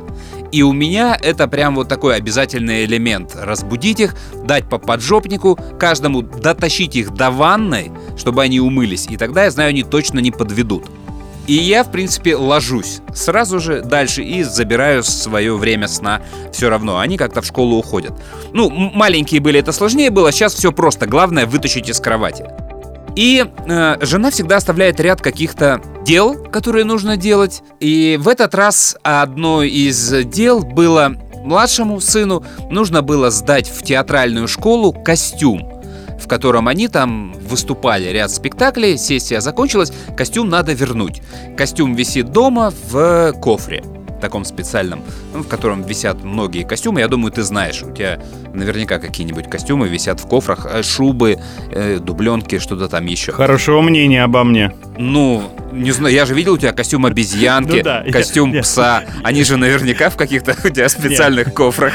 И 0.52 0.64
у 0.64 0.74
меня 0.74 1.18
это 1.22 1.48
прям 1.48 1.76
вот 1.76 1.88
такой 1.88 2.16
обязательный 2.16 2.86
элемент. 2.86 3.36
Разбудить 3.36 4.00
их, 4.00 4.16
дать 4.44 4.68
по 4.70 4.78
поджопнику, 4.78 5.58
каждому 5.80 6.22
дотащить 6.22 6.96
их 6.96 7.14
до 7.14 7.32
ванной, 7.32 7.92
чтобы 8.18 8.44
они 8.44 8.60
умылись. 8.60 9.08
И 9.10 9.18
тогда, 9.18 9.46
я 9.46 9.52
знаю, 9.52 9.70
они 9.70 9.84
точно 9.84 10.20
не 10.20 10.32
подведут. 10.32 10.86
И 11.48 11.54
я, 11.54 11.84
в 11.84 11.92
принципе, 11.92 12.36
ложусь 12.36 13.02
сразу 13.14 13.60
же 13.60 13.82
дальше 13.82 14.24
и 14.24 14.44
забираю 14.44 15.04
свое 15.04 15.56
время 15.58 15.88
сна 15.88 16.22
все 16.54 16.70
равно. 16.70 17.00
Они 17.00 17.18
как-то 17.18 17.42
в 17.42 17.46
школу 17.46 17.78
уходят. 17.78 18.14
Ну, 18.54 18.70
маленькие 18.70 19.42
были, 19.42 19.60
это 19.60 19.72
сложнее 19.72 20.12
было, 20.12 20.32
сейчас 20.32 20.54
все 20.54 20.72
просто. 20.72 21.08
Главное 21.08 21.46
вытащить 21.46 21.90
из 21.90 22.00
кровати. 22.00 22.46
И 23.16 23.46
э, 23.68 23.98
жена 24.02 24.32
всегда 24.32 24.58
оставляет 24.58 25.00
ряд 25.00 25.22
каких-то 25.22 25.82
дел, 26.06 26.36
которые 26.36 26.86
нужно 26.86 27.18
делать. 27.18 27.62
И 27.80 28.18
в 28.20 28.28
этот 28.28 28.56
раз 28.56 28.98
одно 29.04 29.64
из 29.64 30.26
дел 30.26 30.62
было 30.62 31.14
младшему 31.44 32.00
сыну 32.00 32.44
нужно 32.70 33.02
было 33.02 33.32
сдать 33.32 33.68
в 33.68 33.84
театральную 33.84 34.48
школу 34.48 34.94
костюм 34.94 35.82
в 36.22 36.28
котором 36.28 36.68
они 36.68 36.88
там 36.88 37.34
выступали 37.34 38.08
ряд 38.10 38.30
спектаклей, 38.30 38.98
сессия 39.00 39.42
закончилась, 39.42 39.92
костюм 40.16 40.50
надо 40.50 40.72
вернуть. 40.74 41.22
Костюм 41.58 41.96
висит 41.96 42.32
дома 42.32 42.72
в 42.92 43.34
кофре 43.42 43.84
таком 44.22 44.46
специальном, 44.46 45.02
ну, 45.34 45.44
в 45.44 45.48
котором 45.48 45.82
висят 45.84 46.24
многие 46.24 46.64
костюмы. 46.64 47.02
Я 47.02 47.08
думаю, 47.08 47.32
ты 47.32 47.44
знаешь, 47.44 47.84
у 47.84 47.92
тебя 47.94 48.20
наверняка 48.54 49.00
какие-нибудь 49.00 49.50
костюмы 49.50 49.88
висят 49.90 50.20
в 50.20 50.28
кофрах, 50.28 50.66
э, 50.72 50.84
шубы, 50.84 51.38
э, 51.72 52.00
дубленки, 52.00 52.60
что-то 52.60 52.88
там 52.88 53.06
еще. 53.06 53.32
Хорошего 53.34 53.82
мнения 53.82 54.24
обо 54.24 54.44
мне. 54.44 54.74
Ну, 54.98 55.44
Не 55.74 55.92
знаю, 55.92 56.14
я 56.14 56.26
же 56.26 56.34
видел 56.34 56.56
у 56.56 56.58
тебя 56.58 56.74
костюм 56.74 57.06
обезьянки, 57.06 57.78
Ну 57.78 57.82
да, 57.84 58.04
я- 58.06 58.12
костюм 58.12 58.52
я- 58.52 58.62
пса. 58.62 59.04
Они 59.24 59.46
же 59.46 59.56
наверняка 59.56 60.10
в 60.10 60.18
каких-то 60.18 60.54
у 60.66 60.70
тебя 60.70 60.90
специальных 60.90 61.54
кофрах. 61.54 61.94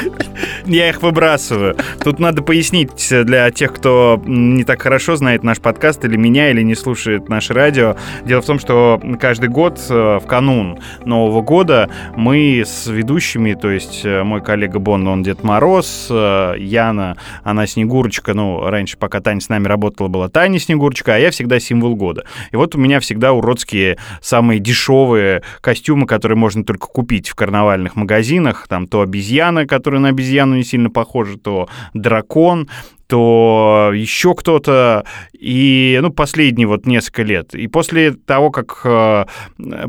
Я 0.65 0.89
их 0.89 1.03
выбрасываю. 1.03 1.77
Тут 2.03 2.17
надо 2.19 2.41
пояснить 2.41 3.07
для 3.11 3.51
тех, 3.51 3.73
кто 3.73 4.19
не 4.25 4.63
так 4.63 4.81
хорошо 4.81 5.15
знает 5.15 5.43
наш 5.43 5.59
подкаст 5.59 6.03
или 6.05 6.17
меня, 6.17 6.49
или 6.49 6.63
не 6.63 6.73
слушает 6.73 7.29
наше 7.29 7.53
радио. 7.53 7.95
Дело 8.25 8.41
в 8.41 8.45
том, 8.47 8.57
что 8.59 8.99
каждый 9.19 9.49
год 9.49 9.79
э, 9.89 10.19
в 10.23 10.25
канун 10.25 10.79
Нового 11.05 11.41
года 11.43 11.87
мы 12.17 12.63
с 12.65 12.87
ведущими, 12.87 13.53
то 13.53 13.69
есть 13.69 14.01
э, 14.03 14.23
мой 14.23 14.41
коллега 14.41 14.79
Бон, 14.79 15.07
он 15.07 15.21
Дед 15.21 15.43
Мороз, 15.43 16.07
э, 16.09 16.55
Яна, 16.57 17.15
она 17.43 17.67
Снегурочка, 17.67 18.33
ну, 18.33 18.67
раньше, 18.67 18.97
пока 18.97 19.21
Таня 19.21 19.39
с 19.39 19.49
нами 19.49 19.67
работала, 19.67 20.07
была 20.07 20.27
Таня 20.27 20.59
Снегурочка, 20.59 21.13
а 21.13 21.17
я 21.19 21.29
всегда 21.29 21.59
символ 21.59 21.95
года. 21.95 22.25
И 22.51 22.55
вот 22.55 22.73
у 22.73 22.79
меня 22.79 22.99
всегда 22.99 23.33
уродские, 23.33 23.99
самые 24.19 24.59
дешевые 24.59 25.43
костюмы, 25.61 26.07
которые 26.07 26.37
можно 26.37 26.63
только 26.63 26.87
купить 26.87 27.29
в 27.29 27.35
карнавальных 27.35 27.95
магазинах. 27.95 28.67
Там 28.67 28.87
то 28.87 29.01
обезьяна, 29.01 29.67
которая 29.67 30.01
на 30.01 30.09
обезьяну 30.09 30.55
не 30.55 30.63
сильно 30.63 30.89
похожа, 30.89 31.37
то 31.37 31.69
дракон, 31.93 32.67
то 33.07 33.91
еще 33.93 34.35
кто-то, 34.35 35.05
и, 35.33 35.97
ну, 36.01 36.11
последние 36.11 36.67
вот 36.67 36.85
несколько 36.85 37.23
лет. 37.23 37.55
И 37.55 37.67
после 37.67 38.11
того, 38.11 38.51
как 38.51 38.81
э, 38.83 39.25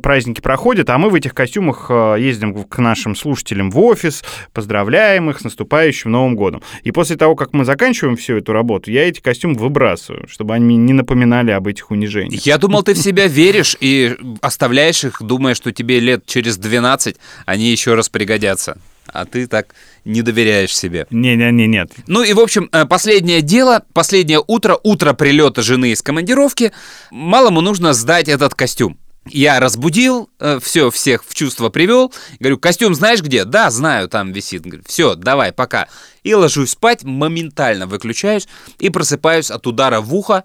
праздники 0.03 0.41
проходят, 0.41 0.89
а 0.91 0.99
мы 0.99 1.11
в 1.11 1.15
этих 1.15 1.35
костюмах 1.35 1.87
э, 1.91 2.17
ездим 2.21 2.65
к 2.65 2.79
нашим 2.79 3.17
слушателям 3.17 3.71
в 3.71 3.79
офис, 3.81 4.23
поздравляем 4.53 5.31
их 5.31 5.41
с 5.41 5.45
наступающим 5.45 6.13
Новым 6.13 6.37
годом. 6.37 6.63
И 6.85 6.93
после 6.93 7.17
того, 7.17 7.35
как 7.35 7.53
мы 7.53 7.65
заканчиваем 7.65 8.17
всю 8.17 8.37
эту 8.37 8.53
работу, 8.53 8.91
я 8.91 9.09
эти 9.09 9.21
костюмы 9.21 9.55
выбрасываю, 9.55 10.29
чтобы 10.29 10.55
они 10.55 10.77
не 10.77 10.93
напоминали 10.93 11.51
об 11.51 11.67
этих 11.67 11.91
унижениях. 11.91 12.47
Я 12.47 12.59
думал, 12.59 12.83
ты 12.83 12.95
в 12.95 12.99
себя 12.99 13.27
веришь 13.27 13.77
и 13.81 14.17
оставляешь 14.41 15.05
их, 15.05 15.21
думая, 15.23 15.55
что 15.55 15.73
тебе 15.73 15.99
лет 15.99 16.25
через 16.27 16.57
12 16.57 17.17
они 17.47 17.71
еще 17.71 17.95
раз 17.95 18.09
пригодятся. 18.09 18.79
А 19.13 19.25
ты 19.25 19.47
так 19.47 19.75
не 20.05 20.23
доверяешь 20.23 20.77
себе. 20.77 21.07
Не-не-не, 21.11 21.67
нет. 21.67 21.93
Ну 22.07 22.23
и, 22.23 22.33
в 22.33 22.41
общем, 22.41 22.69
э, 22.73 22.85
последнее 22.85 23.43
дело, 23.43 23.85
последнее 23.93 24.43
утро, 24.47 24.79
утро 24.83 25.13
прилета 25.13 25.63
жены 25.63 25.93
из 25.93 26.03
командировки. 26.03 26.73
Малому 27.11 27.61
нужно 27.61 27.93
сдать 27.93 28.29
этот 28.29 28.55
костюм. 28.55 28.99
Я 29.31 29.61
разбудил, 29.61 30.31
все, 30.61 30.91
всех 30.91 31.23
в 31.23 31.35
чувство 31.35 31.69
привел. 31.69 32.15
Говорю, 32.41 32.59
костюм 32.59 32.95
знаешь 32.95 33.21
где? 33.21 33.45
Да, 33.45 33.71
знаю, 33.71 34.09
там 34.09 34.33
висит. 34.33 34.65
Все, 34.87 35.17
давай, 35.17 35.53
пока. 35.53 35.89
И 36.23 36.33
ложусь 36.33 36.71
спать, 36.71 37.05
моментально 37.05 37.87
выключаюсь 37.87 38.49
и 38.79 38.89
просыпаюсь 38.89 39.51
от 39.51 39.67
удара 39.67 40.01
в 40.01 40.15
ухо. 40.15 40.45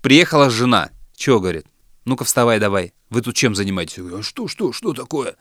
Приехала 0.00 0.48
жена. 0.48 0.90
Че, 1.16 1.40
говорит? 1.40 1.66
Ну-ка 2.04 2.24
вставай 2.24 2.60
давай. 2.60 2.92
Вы 3.10 3.22
тут 3.22 3.34
чем 3.34 3.54
занимаетесь? 3.54 3.98
Я 3.98 4.04
говорю, 4.04 4.20
а 4.20 4.22
что, 4.22 4.46
что, 4.46 4.72
что 4.72 4.94
такое? 4.94 5.34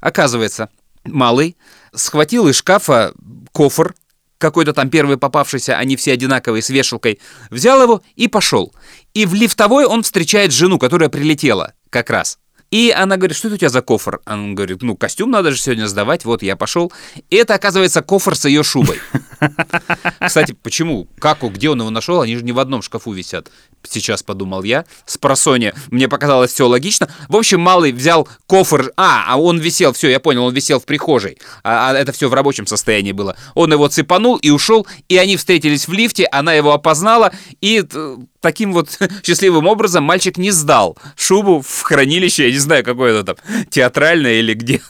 Оказывается, 0.00 0.68
малый 1.04 1.56
схватил 1.94 2.48
из 2.48 2.56
шкафа 2.56 3.12
кофр, 3.52 3.94
какой-то 4.38 4.72
там 4.72 4.88
первый 4.88 5.18
попавшийся, 5.18 5.76
они 5.76 5.96
все 5.96 6.12
одинаковые, 6.12 6.62
с 6.62 6.70
вешалкой, 6.70 7.20
взял 7.50 7.82
его 7.82 8.02
и 8.14 8.28
пошел. 8.28 8.72
И 9.14 9.26
в 9.26 9.34
лифтовой 9.34 9.84
он 9.84 10.02
встречает 10.02 10.52
жену, 10.52 10.78
которая 10.78 11.08
прилетела 11.08 11.74
как 11.90 12.10
раз. 12.10 12.38
И 12.70 12.94
она 12.94 13.16
говорит, 13.16 13.36
что 13.36 13.48
это 13.48 13.54
у 13.54 13.58
тебя 13.58 13.70
за 13.70 13.80
кофр? 13.80 14.20
Он 14.26 14.54
говорит, 14.54 14.82
ну, 14.82 14.94
костюм 14.94 15.30
надо 15.30 15.52
же 15.52 15.58
сегодня 15.58 15.86
сдавать, 15.86 16.26
вот 16.26 16.42
я 16.42 16.54
пошел. 16.54 16.92
И 17.30 17.36
это, 17.36 17.54
оказывается, 17.54 18.02
кофр 18.02 18.36
с 18.36 18.44
ее 18.44 18.62
шубой. 18.62 19.00
Кстати, 20.20 20.52
почему? 20.52 21.08
Как, 21.18 21.42
где 21.42 21.70
он 21.70 21.80
его 21.80 21.88
нашел? 21.88 22.20
Они 22.20 22.36
же 22.36 22.44
не 22.44 22.52
в 22.52 22.58
одном 22.58 22.82
шкафу 22.82 23.12
висят. 23.12 23.50
Сейчас 23.82 24.22
подумал 24.22 24.62
я. 24.62 24.84
С 25.06 25.16
просони. 25.18 25.72
Мне 25.90 26.08
показалось 26.08 26.52
все 26.52 26.66
логично. 26.66 27.08
В 27.28 27.36
общем, 27.36 27.60
малый 27.60 27.92
взял 27.92 28.28
кофр. 28.46 28.92
А, 28.96 29.24
а 29.26 29.36
он 29.38 29.58
висел, 29.58 29.92
все, 29.92 30.08
я 30.10 30.20
понял, 30.20 30.44
он 30.44 30.54
висел 30.54 30.80
в 30.80 30.84
прихожей. 30.84 31.38
А, 31.62 31.90
а 31.90 31.94
это 31.94 32.12
все 32.12 32.28
в 32.28 32.34
рабочем 32.34 32.66
состоянии 32.66 33.12
было. 33.12 33.36
Он 33.54 33.72
его 33.72 33.88
цепанул 33.88 34.36
и 34.36 34.50
ушел. 34.50 34.86
И 35.08 35.16
они 35.16 35.36
встретились 35.36 35.88
в 35.88 35.92
лифте, 35.92 36.26
она 36.26 36.52
его 36.52 36.72
опознала. 36.72 37.32
И 37.60 37.84
э, 37.90 38.16
таким 38.40 38.72
вот 38.72 38.98
счастливым 39.24 39.66
образом 39.66 40.04
мальчик 40.04 40.36
не 40.38 40.50
сдал 40.50 40.96
шубу 41.16 41.62
в 41.66 41.82
хранилище, 41.82 42.46
я 42.46 42.52
не 42.52 42.58
знаю, 42.58 42.84
какое 42.84 43.20
это 43.20 43.34
там, 43.34 43.64
театральное 43.70 44.34
или 44.34 44.54
где. 44.54 44.80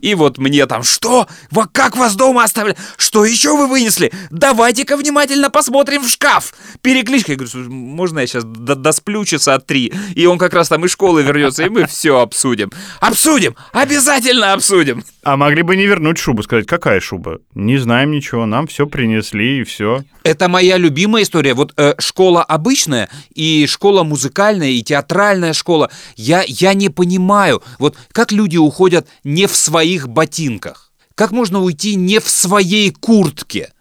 И 0.00 0.14
вот 0.14 0.38
мне 0.38 0.66
там, 0.66 0.82
что? 0.82 1.28
Во, 1.50 1.66
как 1.66 1.96
вас 1.96 2.14
дома 2.16 2.44
оставили? 2.44 2.76
Что 2.96 3.24
еще 3.24 3.56
вы 3.56 3.66
вынесли? 3.66 4.12
Давайте-ка 4.30 4.96
внимательно 4.96 5.50
посмотрим 5.50 6.02
в 6.02 6.08
шкаф. 6.08 6.54
Перекличка. 6.82 7.32
Я 7.32 7.36
говорю, 7.36 7.50
«Слушай, 7.50 7.68
можно 7.68 8.20
я 8.20 8.26
сейчас 8.26 8.44
до- 8.44 8.74
досплю 8.74 9.24
часа 9.24 9.58
три? 9.58 9.92
И 10.14 10.26
он 10.26 10.38
как 10.38 10.54
раз 10.54 10.68
там 10.68 10.84
из 10.84 10.92
школы 10.92 11.22
вернется, 11.22 11.64
и 11.64 11.68
мы 11.68 11.86
все 11.86 12.18
обсудим. 12.18 12.72
Обсудим! 13.00 13.56
Обязательно 13.72 14.52
обсудим! 14.52 15.04
А 15.24 15.36
могли 15.36 15.62
бы 15.62 15.74
не 15.74 15.86
вернуть 15.86 16.18
шубу, 16.18 16.42
сказать, 16.42 16.66
какая 16.66 17.00
шуба? 17.00 17.38
Не 17.54 17.78
знаем 17.78 18.10
ничего, 18.10 18.44
нам 18.44 18.66
все 18.66 18.86
принесли 18.86 19.60
и 19.60 19.64
все. 19.64 20.04
Это 20.22 20.48
моя 20.48 20.76
любимая 20.76 21.22
история. 21.22 21.54
Вот 21.54 21.72
э, 21.76 21.94
школа 21.98 22.42
обычная 22.42 23.08
и 23.34 23.66
школа 23.66 24.04
музыкальная 24.04 24.68
и 24.68 24.82
театральная 24.82 25.54
школа. 25.54 25.90
Я, 26.16 26.44
я 26.46 26.74
не 26.74 26.90
понимаю, 26.90 27.62
вот 27.78 27.96
как 28.12 28.32
люди 28.32 28.58
уходят 28.58 29.08
не 29.24 29.46
в 29.46 29.56
своих 29.56 30.08
ботинках. 30.08 30.92
Как 31.14 31.30
можно 31.30 31.60
уйти 31.60 31.94
не 31.94 32.18
в 32.20 32.28
своей 32.28 32.90
куртке? 32.90 33.72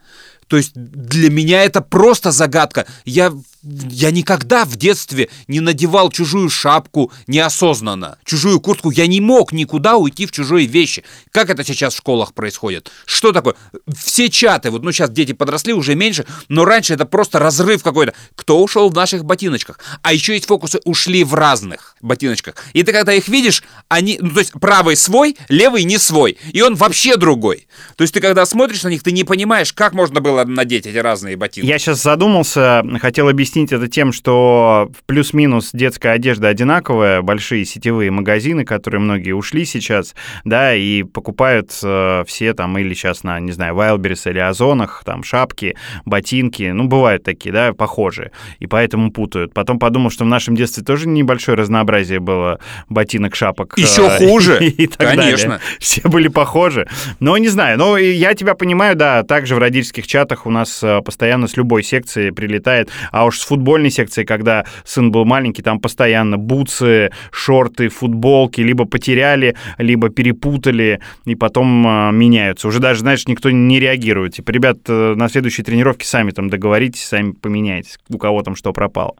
То 0.47 0.57
есть 0.57 0.71
для 0.75 1.29
меня 1.29 1.63
это 1.63 1.81
просто 1.81 2.31
загадка. 2.31 2.85
Я, 3.05 3.33
я 3.63 4.11
никогда 4.11 4.65
в 4.65 4.75
детстве 4.75 5.29
не 5.47 5.61
надевал 5.61 6.11
чужую 6.11 6.49
шапку 6.49 7.11
неосознанно. 7.27 8.17
Чужую 8.25 8.59
куртку. 8.59 8.91
Я 8.91 9.07
не 9.07 9.21
мог 9.21 9.53
никуда 9.53 9.95
уйти 9.95 10.25
в 10.25 10.31
чужие 10.31 10.67
вещи. 10.67 11.03
Как 11.31 11.49
это 11.49 11.63
сейчас 11.63 11.93
в 11.93 11.97
школах 11.97 12.33
происходит? 12.33 12.91
Что 13.05 13.31
такое? 13.31 13.55
Все 13.95 14.29
чаты, 14.29 14.69
вот 14.69 14.83
ну 14.83 14.91
сейчас 14.91 15.09
дети 15.09 15.31
подросли, 15.31 15.73
уже 15.73 15.95
меньше, 15.95 16.25
но 16.49 16.65
раньше 16.65 16.93
это 16.93 17.05
просто 17.05 17.39
разрыв 17.39 17.83
какой-то. 17.83 18.13
Кто 18.35 18.61
ушел 18.61 18.89
в 18.89 18.93
наших 18.93 19.23
ботиночках? 19.23 19.79
А 20.01 20.11
еще 20.11 20.33
есть 20.33 20.45
фокусы, 20.45 20.79
ушли 20.83 21.23
в 21.23 21.33
разных 21.33 21.95
ботиночках. 22.01 22.55
И 22.73 22.83
ты 22.83 22.91
когда 22.91 23.13
их 23.13 23.29
видишь, 23.29 23.63
они, 23.87 24.17
ну 24.21 24.31
то 24.31 24.39
есть 24.39 24.51
правый 24.53 24.97
свой, 24.97 25.37
левый 25.47 25.85
не 25.85 25.97
свой. 25.97 26.37
И 26.51 26.61
он 26.61 26.75
вообще 26.75 27.15
другой. 27.15 27.67
То 27.95 28.01
есть 28.01 28.13
ты 28.13 28.19
когда 28.19 28.45
смотришь 28.45 28.83
на 28.83 28.89
них, 28.89 29.03
ты 29.03 29.11
не 29.11 29.23
понимаешь, 29.23 29.71
как 29.71 29.93
можно 29.93 30.19
было 30.19 30.43
надеть 30.43 30.85
эти 30.85 30.97
разные 30.97 31.37
ботинки. 31.37 31.67
Я 31.67 31.79
сейчас 31.79 32.01
задумался, 32.01 32.83
хотел 32.99 33.29
объяснить 33.29 33.52
это 33.55 33.87
тем, 33.87 34.11
что 34.11 34.91
плюс-минус 35.05 35.69
детская 35.73 36.13
одежда 36.13 36.49
одинаковая, 36.49 37.21
большие 37.21 37.65
сетевые 37.65 38.11
магазины, 38.11 38.65
которые 38.65 39.01
многие 39.01 39.33
ушли 39.33 39.65
сейчас, 39.65 40.15
да, 40.43 40.75
и 40.75 41.03
покупают 41.03 41.71
э, 41.83 42.23
все 42.27 42.53
там 42.53 42.77
или 42.77 42.93
сейчас 42.93 43.23
на, 43.23 43.39
не 43.39 43.51
знаю, 43.51 43.75
Wildberries 43.75 44.29
или 44.29 44.39
Озонах, 44.39 45.03
там 45.05 45.23
шапки, 45.23 45.75
ботинки, 46.05 46.63
ну, 46.63 46.85
бывают 46.85 47.23
такие, 47.23 47.51
да, 47.51 47.73
похожие, 47.73 48.31
и 48.59 48.67
поэтому 48.67 49.11
путают. 49.11 49.53
Потом 49.53 49.79
подумал, 49.79 50.09
что 50.09 50.23
в 50.23 50.27
нашем 50.27 50.55
детстве 50.55 50.83
тоже 50.83 51.07
небольшое 51.07 51.57
разнообразие 51.57 52.19
было 52.19 52.59
ботинок, 52.89 53.35
шапок. 53.35 53.77
Еще 53.77 54.07
э, 54.07 54.17
хуже. 54.17 54.65
И 54.77 54.87
так 54.87 55.15
Конечно. 55.15 55.49
далее. 55.49 55.59
Все 55.79 56.01
были 56.03 56.27
похожи. 56.27 56.87
Но 57.19 57.37
не 57.37 57.47
знаю, 57.47 57.77
но 57.77 57.97
я 57.97 58.33
тебя 58.33 58.55
понимаю, 58.55 58.95
да, 58.95 59.23
также 59.23 59.55
в 59.55 59.59
родительских 59.59 60.07
чатах 60.07 60.45
у 60.45 60.49
нас 60.49 60.83
э, 60.83 61.01
постоянно 61.01 61.47
с 61.47 61.57
любой 61.57 61.83
секции 61.83 62.31
прилетает, 62.31 62.89
а 63.11 63.25
уж 63.25 63.42
с 63.43 63.45
футбольной 63.45 63.91
секции, 63.91 64.23
когда 64.23 64.65
сын 64.85 65.11
был 65.11 65.25
маленький, 65.25 65.61
там 65.61 65.81
постоянно 65.81 66.37
бутсы, 66.37 67.11
шорты, 67.29 67.89
футболки 67.89 68.61
либо 68.61 68.85
потеряли, 68.85 69.55
либо 69.77 70.09
перепутали, 70.09 71.01
и 71.25 71.35
потом 71.35 71.85
э, 71.85 72.11
меняются. 72.13 72.69
Уже 72.69 72.79
даже, 72.79 73.01
знаешь, 73.01 73.27
никто 73.27 73.51
не 73.51 73.81
реагирует. 73.81 74.35
Типа, 74.35 74.51
ребят, 74.51 74.77
э, 74.87 75.15
на 75.15 75.27
следующей 75.27 75.63
тренировке 75.63 76.07
сами 76.07 76.31
там 76.31 76.49
договоритесь, 76.49 77.03
сами 77.03 77.31
поменяйтесь, 77.31 77.99
у 78.09 78.17
кого 78.17 78.43
там 78.43 78.55
что 78.55 78.71
пропало. 78.71 79.15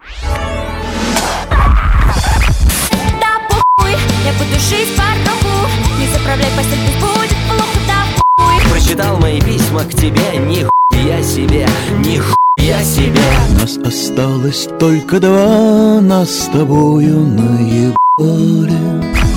Да 3.20 3.42
похуй, 3.50 3.92
я 3.92 4.32
буду 4.34 4.58
жить 4.58 4.88
в 4.88 4.96
порнуху 4.96 5.70
Не 6.00 6.08
заправляй 6.08 6.52
постель, 6.56 6.80
будет 7.02 7.36
плохо, 7.50 7.80
да 7.88 8.06
похуй 8.38 8.72
Прочитал 8.72 9.18
мои 9.20 9.42
письма 9.42 9.82
к 9.82 9.90
тебе, 9.90 10.38
нихуя 10.38 11.22
себе, 11.22 11.68
нихуя 12.00 12.43
себе 12.84 13.22
Нас 13.60 13.78
осталось 13.78 14.68
только 14.80 15.20
два, 15.20 16.02
нас 16.02 16.30
с 16.30 16.46
тобою 16.48 17.20
наебали 17.20 17.94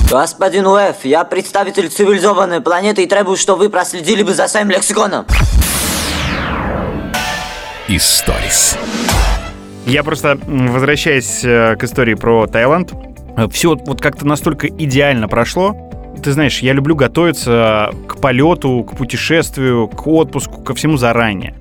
Господин 0.09 0.67
Уэф, 0.67 1.03
я 1.03 1.23
представитель 1.25 1.89
цивилизованной 1.89 2.61
планеты 2.61 3.03
и 3.03 3.07
требую, 3.07 3.35
что 3.35 3.55
вы 3.55 3.69
проследили 3.69 4.23
бы 4.23 4.33
за 4.33 4.47
своим 4.47 4.69
лексиконом. 4.69 5.25
Историс. 7.89 8.77
Я 9.85 10.03
просто, 10.03 10.37
возвращаясь 10.45 11.43
э, 11.43 11.75
к 11.77 11.83
истории 11.83 12.13
про 12.13 12.47
Таиланд, 12.47 12.93
все 13.51 13.75
вот 13.75 14.01
как-то 14.01 14.25
настолько 14.25 14.67
идеально 14.67 15.27
прошло. 15.27 15.75
Ты 16.23 16.31
знаешь, 16.31 16.59
я 16.59 16.73
люблю 16.73 16.95
готовиться 16.95 17.91
к 18.07 18.19
полету, 18.19 18.83
к 18.83 18.97
путешествию, 18.97 19.87
к 19.87 20.07
отпуску, 20.07 20.61
ко 20.61 20.73
всему 20.73 20.97
заранее. 20.97 21.55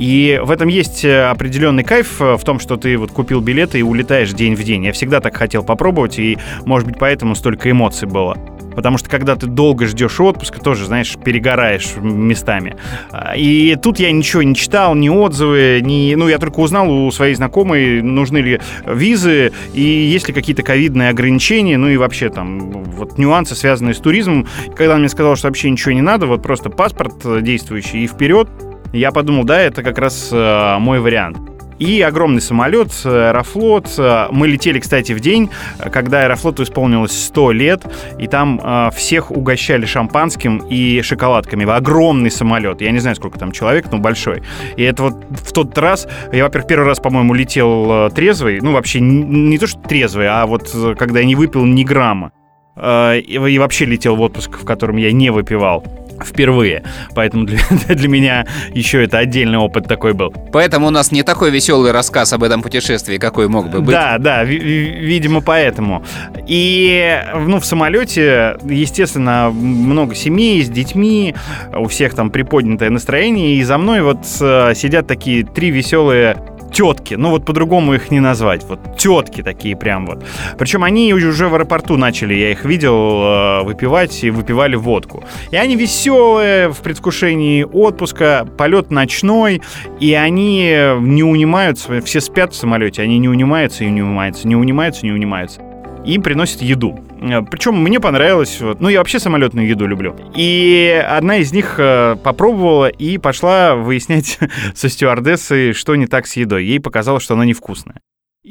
И 0.00 0.40
в 0.42 0.50
этом 0.50 0.68
есть 0.68 1.04
э, 1.04 1.24
определенный 1.24 1.84
кайф 1.84 2.22
э, 2.22 2.38
в 2.38 2.42
том, 2.42 2.58
что 2.58 2.76
ты 2.76 2.96
вот 2.96 3.10
купил 3.10 3.42
билеты 3.42 3.80
и 3.80 3.82
улетаешь 3.82 4.32
день 4.32 4.54
в 4.54 4.64
день. 4.64 4.86
Я 4.86 4.92
всегда 4.92 5.20
так 5.20 5.36
хотел 5.36 5.62
попробовать, 5.62 6.18
и, 6.18 6.38
может 6.64 6.88
быть, 6.88 6.98
поэтому 6.98 7.34
столько 7.34 7.70
эмоций 7.70 8.08
было. 8.08 8.34
Потому 8.74 8.96
что 8.96 9.10
когда 9.10 9.36
ты 9.36 9.46
долго 9.46 9.86
ждешь 9.86 10.18
отпуска, 10.18 10.58
тоже, 10.58 10.86
знаешь, 10.86 11.18
перегораешь 11.22 11.96
местами. 12.00 12.78
А, 13.10 13.36
И 13.36 13.76
тут 13.76 13.98
я 13.98 14.10
ничего 14.10 14.42
не 14.42 14.54
читал, 14.54 14.94
ни 14.94 15.10
отзывы, 15.10 15.82
ни... 15.82 16.14
Ну, 16.14 16.28
я 16.28 16.38
только 16.38 16.60
узнал 16.60 16.90
у 16.90 17.10
своей 17.10 17.34
знакомой, 17.34 18.00
нужны 18.00 18.38
ли 18.38 18.60
визы 18.86 19.52
и 19.74 19.82
есть 19.82 20.28
ли 20.28 20.32
какие-то 20.32 20.62
ковидные 20.62 21.10
ограничения, 21.10 21.76
ну 21.76 21.88
и 21.88 21.98
вообще 21.98 22.30
там 22.30 22.70
вот 22.84 23.18
нюансы, 23.18 23.54
связанные 23.54 23.92
с 23.92 23.98
туризмом. 23.98 24.46
Когда 24.68 24.92
она 24.94 25.00
мне 25.00 25.08
сказала, 25.10 25.36
что 25.36 25.48
вообще 25.48 25.68
ничего 25.70 25.92
не 25.92 26.00
надо, 26.00 26.26
вот 26.26 26.42
просто 26.42 26.70
паспорт 26.70 27.16
э, 27.24 27.40
действующий 27.42 28.04
и 28.04 28.06
вперед, 28.06 28.48
я 28.92 29.12
подумал, 29.12 29.44
да, 29.44 29.60
это 29.60 29.82
как 29.82 29.98
раз 29.98 30.30
э, 30.32 30.76
мой 30.78 31.00
вариант. 31.00 31.38
И 31.78 32.02
огромный 32.02 32.42
самолет, 32.42 32.90
э, 33.04 33.28
Аэрофлот. 33.28 33.94
Э, 33.98 34.26
Мы 34.30 34.48
летели, 34.48 34.80
кстати, 34.80 35.12
в 35.12 35.20
день, 35.20 35.48
когда 35.92 36.22
Аэрофлоту 36.22 36.64
исполнилось 36.64 37.12
100 37.26 37.52
лет, 37.52 37.82
и 38.18 38.26
там 38.26 38.90
всех 38.94 39.30
угощали 39.30 39.86
шампанским 39.86 40.58
и 40.58 41.02
шоколадками. 41.02 41.70
Огромный 41.70 42.30
самолет. 42.30 42.80
Я 42.80 42.90
не 42.90 42.98
знаю, 42.98 43.16
сколько 43.16 43.38
там 43.38 43.52
человек, 43.52 43.86
но 43.92 43.98
большой. 43.98 44.42
И 44.76 44.82
это 44.82 45.04
вот 45.04 45.24
в 45.30 45.52
тот 45.52 45.78
раз, 45.78 46.08
я, 46.32 46.44
во-первых, 46.44 46.68
первый 46.68 46.86
раз, 46.86 46.98
по-моему, 46.98 47.32
летел 47.32 48.10
трезвый. 48.10 48.60
Ну, 48.60 48.72
вообще, 48.72 49.00
не, 49.00 49.56
то, 49.56 49.66
что 49.66 49.78
трезвый, 49.80 50.28
а 50.28 50.46
вот 50.46 50.74
когда 50.98 51.20
я 51.20 51.26
не 51.26 51.36
выпил 51.36 51.64
ни 51.64 51.84
грамма. 51.84 52.32
И 52.76 53.56
вообще 53.58 53.84
летел 53.84 54.16
в 54.16 54.20
отпуск, 54.20 54.58
в 54.58 54.64
котором 54.64 54.96
я 54.96 55.12
не 55.12 55.30
выпивал 55.30 55.84
впервые. 56.24 56.82
Поэтому 57.14 57.44
для, 57.46 57.58
для 57.88 58.08
меня 58.08 58.46
еще 58.74 59.02
это 59.04 59.18
отдельный 59.18 59.58
опыт 59.58 59.86
такой 59.86 60.12
был. 60.12 60.32
Поэтому 60.52 60.86
у 60.88 60.90
нас 60.90 61.12
не 61.12 61.22
такой 61.22 61.50
веселый 61.50 61.92
рассказ 61.92 62.32
об 62.32 62.42
этом 62.42 62.62
путешествии, 62.62 63.18
какой 63.18 63.48
мог 63.48 63.70
бы 63.70 63.80
быть. 63.80 63.90
Да, 63.90 64.18
да, 64.18 64.44
ви- 64.44 64.58
ви- 64.58 64.90
видимо, 65.00 65.40
поэтому. 65.40 66.02
И, 66.46 67.18
ну, 67.46 67.58
в 67.60 67.64
самолете, 67.64 68.56
естественно, 68.64 69.50
много 69.50 70.14
семей 70.14 70.62
с 70.62 70.68
детьми, 70.68 71.34
у 71.76 71.86
всех 71.86 72.14
там 72.14 72.30
приподнятое 72.30 72.90
настроение, 72.90 73.54
и 73.56 73.62
за 73.62 73.78
мной 73.78 74.02
вот 74.02 74.18
э, 74.40 74.72
сидят 74.74 75.06
такие 75.06 75.44
три 75.44 75.70
веселые 75.70 76.36
тетки, 76.72 77.14
ну 77.14 77.30
вот 77.30 77.44
по-другому 77.44 77.94
их 77.94 78.10
не 78.10 78.20
назвать, 78.20 78.64
вот 78.64 78.96
тетки 78.96 79.42
такие 79.42 79.76
прям 79.76 80.06
вот. 80.06 80.24
Причем 80.58 80.84
они 80.84 81.12
уже 81.12 81.48
в 81.48 81.54
аэропорту 81.54 81.96
начали, 81.96 82.34
я 82.34 82.50
их 82.52 82.64
видел, 82.64 82.94
э, 82.94 83.62
выпивать 83.64 84.24
и 84.24 84.30
выпивали 84.30 84.76
водку. 84.76 85.24
И 85.50 85.56
они 85.56 85.76
веселые, 85.76 86.68
в 86.70 86.78
предвкушении 86.78 87.64
отпуска, 87.64 88.46
полет 88.56 88.90
ночной, 88.90 89.62
и 90.00 90.14
они 90.14 90.60
не 91.00 91.22
унимаются, 91.22 92.00
все 92.00 92.20
спят 92.20 92.52
в 92.52 92.56
самолете, 92.56 93.02
они 93.02 93.18
не 93.18 93.28
унимаются 93.28 93.84
и 93.84 93.90
не 93.90 94.02
унимаются, 94.02 94.48
не 94.48 94.56
унимаются, 94.56 95.04
не 95.04 95.12
унимаются. 95.12 95.60
Им 96.04 96.22
приносят 96.22 96.62
еду. 96.62 96.98
Э, 97.20 97.42
Причем 97.42 97.76
мне 97.82 98.00
понравилось, 98.00 98.60
вот, 98.60 98.80
ну 98.80 98.88
я 98.88 98.98
вообще 98.98 99.18
самолетную 99.18 99.68
еду 99.68 99.86
люблю. 99.86 100.16
И 100.34 101.04
одна 101.08 101.36
из 101.36 101.52
них 101.52 101.74
э, 101.78 102.16
попробовала 102.22 102.88
и 102.88 103.18
пошла 103.18 103.74
выяснять 103.74 104.38
со 104.74 104.88
стюардессой, 104.88 105.72
что 105.72 105.94
не 105.96 106.06
так 106.06 106.26
с 106.26 106.36
едой. 106.36 106.64
Ей 106.64 106.80
показалось, 106.80 107.22
что 107.22 107.34
она 107.34 107.44
невкусная. 107.44 108.00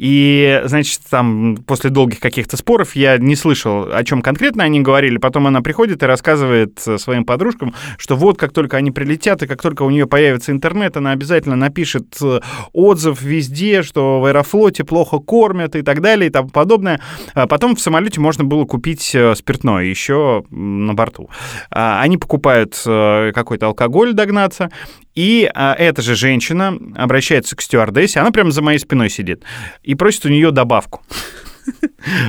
И, 0.01 0.61
значит, 0.63 1.01
там 1.09 1.57
после 1.67 1.89
долгих 1.89 2.21
каких-то 2.21 2.55
споров 2.55 2.95
я 2.95 3.17
не 3.17 3.35
слышал, 3.35 3.85
о 3.91 4.01
чем 4.05 4.21
конкретно 4.21 4.63
они 4.63 4.79
говорили. 4.79 5.17
Потом 5.17 5.45
она 5.45 5.61
приходит 5.61 6.01
и 6.01 6.05
рассказывает 6.05 6.81
э, 6.87 6.97
своим 6.97 7.25
подружкам, 7.25 7.75
что 7.97 8.15
вот 8.15 8.37
как 8.37 8.53
только 8.53 8.77
они 8.77 8.91
прилетят 8.91 9.43
и 9.43 9.47
как 9.47 9.61
только 9.61 9.83
у 9.83 9.89
нее 9.89 10.07
появится 10.07 10.53
интернет, 10.53 10.95
она 10.95 11.11
обязательно 11.11 11.57
напишет 11.57 12.15
э, 12.21 12.39
отзыв 12.71 13.21
везде, 13.21 13.83
что 13.83 14.21
в 14.21 14.25
Аэрофлоте 14.25 14.85
плохо 14.85 15.19
кормят 15.19 15.75
и 15.75 15.81
так 15.81 16.01
далее 16.01 16.29
и 16.29 16.31
тому 16.31 16.47
подобное. 16.47 17.01
А 17.33 17.45
потом 17.45 17.75
в 17.75 17.81
самолете 17.81 18.21
можно 18.21 18.45
было 18.45 18.63
купить 18.63 19.13
э, 19.13 19.35
спиртное 19.35 19.83
еще 19.83 20.45
на 20.49 20.93
борту. 20.93 21.29
А, 21.71 22.01
Они 22.01 22.15
покупают 22.15 22.81
какой-то 22.85 23.65
алкоголь 23.65 24.13
догнаться, 24.13 24.69
и 25.15 25.49
а, 25.53 25.73
эта 25.73 26.01
же 26.01 26.15
женщина 26.15 26.77
обращается 26.95 27.55
к 27.55 27.61
стюардессе, 27.61 28.19
она 28.19 28.31
прямо 28.31 28.51
за 28.51 28.61
моей 28.61 28.79
спиной 28.79 29.09
сидит, 29.09 29.43
и 29.83 29.95
просит 29.95 30.25
у 30.25 30.29
нее 30.29 30.51
добавку 30.51 31.01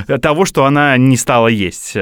того, 0.21 0.45
что 0.45 0.65
она 0.65 0.97
не 0.97 1.17
стала 1.17 1.47
есть. 1.47 1.95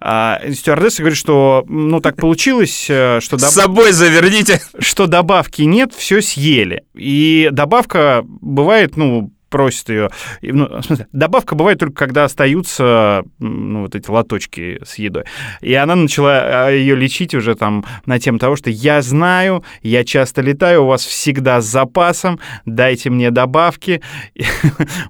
А, 0.00 0.40
стюардесса 0.52 1.02
говорит, 1.02 1.18
что 1.18 1.64
ну 1.68 2.00
так 2.00 2.16
получилось, 2.16 2.86
э, 2.88 3.20
что... 3.20 3.38
С 3.38 3.50
собой 3.50 3.92
заверните. 3.92 4.60
Что 4.78 5.06
добавки 5.06 5.62
нет, 5.62 5.92
все 5.94 6.22
съели. 6.22 6.84
И 6.94 7.48
добавка 7.52 8.22
бывает, 8.24 8.96
ну, 8.96 9.32
просит 9.48 9.88
ее. 9.88 10.10
Ну, 10.42 10.66
в 10.80 10.82
смысле, 10.82 11.06
добавка 11.12 11.54
бывает 11.54 11.78
только 11.78 11.94
когда 11.94 12.24
остаются 12.24 13.24
ну, 13.38 13.82
вот 13.82 13.94
эти 13.94 14.10
лоточки 14.10 14.80
с 14.84 14.96
едой. 14.96 15.24
И 15.60 15.74
она 15.74 15.96
начала 15.96 16.70
ее 16.70 16.94
лечить 16.94 17.34
уже 17.34 17.54
там 17.54 17.84
на 18.06 18.18
тему 18.18 18.38
того, 18.38 18.56
что 18.56 18.70
я 18.70 19.02
знаю, 19.02 19.64
я 19.82 20.04
часто 20.04 20.42
летаю, 20.42 20.84
у 20.84 20.86
вас 20.86 21.04
всегда 21.04 21.60
с 21.60 21.66
запасом, 21.66 22.40
дайте 22.64 23.10
мне 23.10 23.30
добавки. 23.30 24.02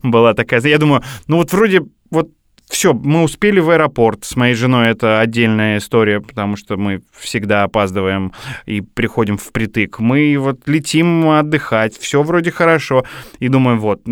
Была 0.03 0.35
такая... 0.35 0.61
Я 0.61 0.79
думаю, 0.79 1.03
ну 1.27 1.39
вот 1.39 1.53
вроде 1.53 1.83
вот 2.11 2.31
все, 2.69 2.93
мы 2.93 3.23
успели 3.23 3.61
в 3.61 3.71
аэропорт. 3.71 4.25
С 4.25 4.37
моей 4.37 4.55
женой 4.55 4.89
это 4.89 5.21
отдельная 5.21 5.79
история, 5.79 6.21
потому 6.21 6.57
что 6.57 6.77
мы 6.77 7.03
всегда 7.19 7.65
опаздываем 7.65 8.33
и 8.67 8.81
приходим 8.81 9.39
впритык. 9.39 9.99
Мы 9.99 10.37
вот 10.39 10.61
летим 10.67 11.29
отдыхать, 11.31 11.97
все 11.97 12.23
вроде 12.23 12.51
хорошо. 12.51 13.05
И 13.39 13.49
думаю, 13.49 13.79
вот, 13.79 14.03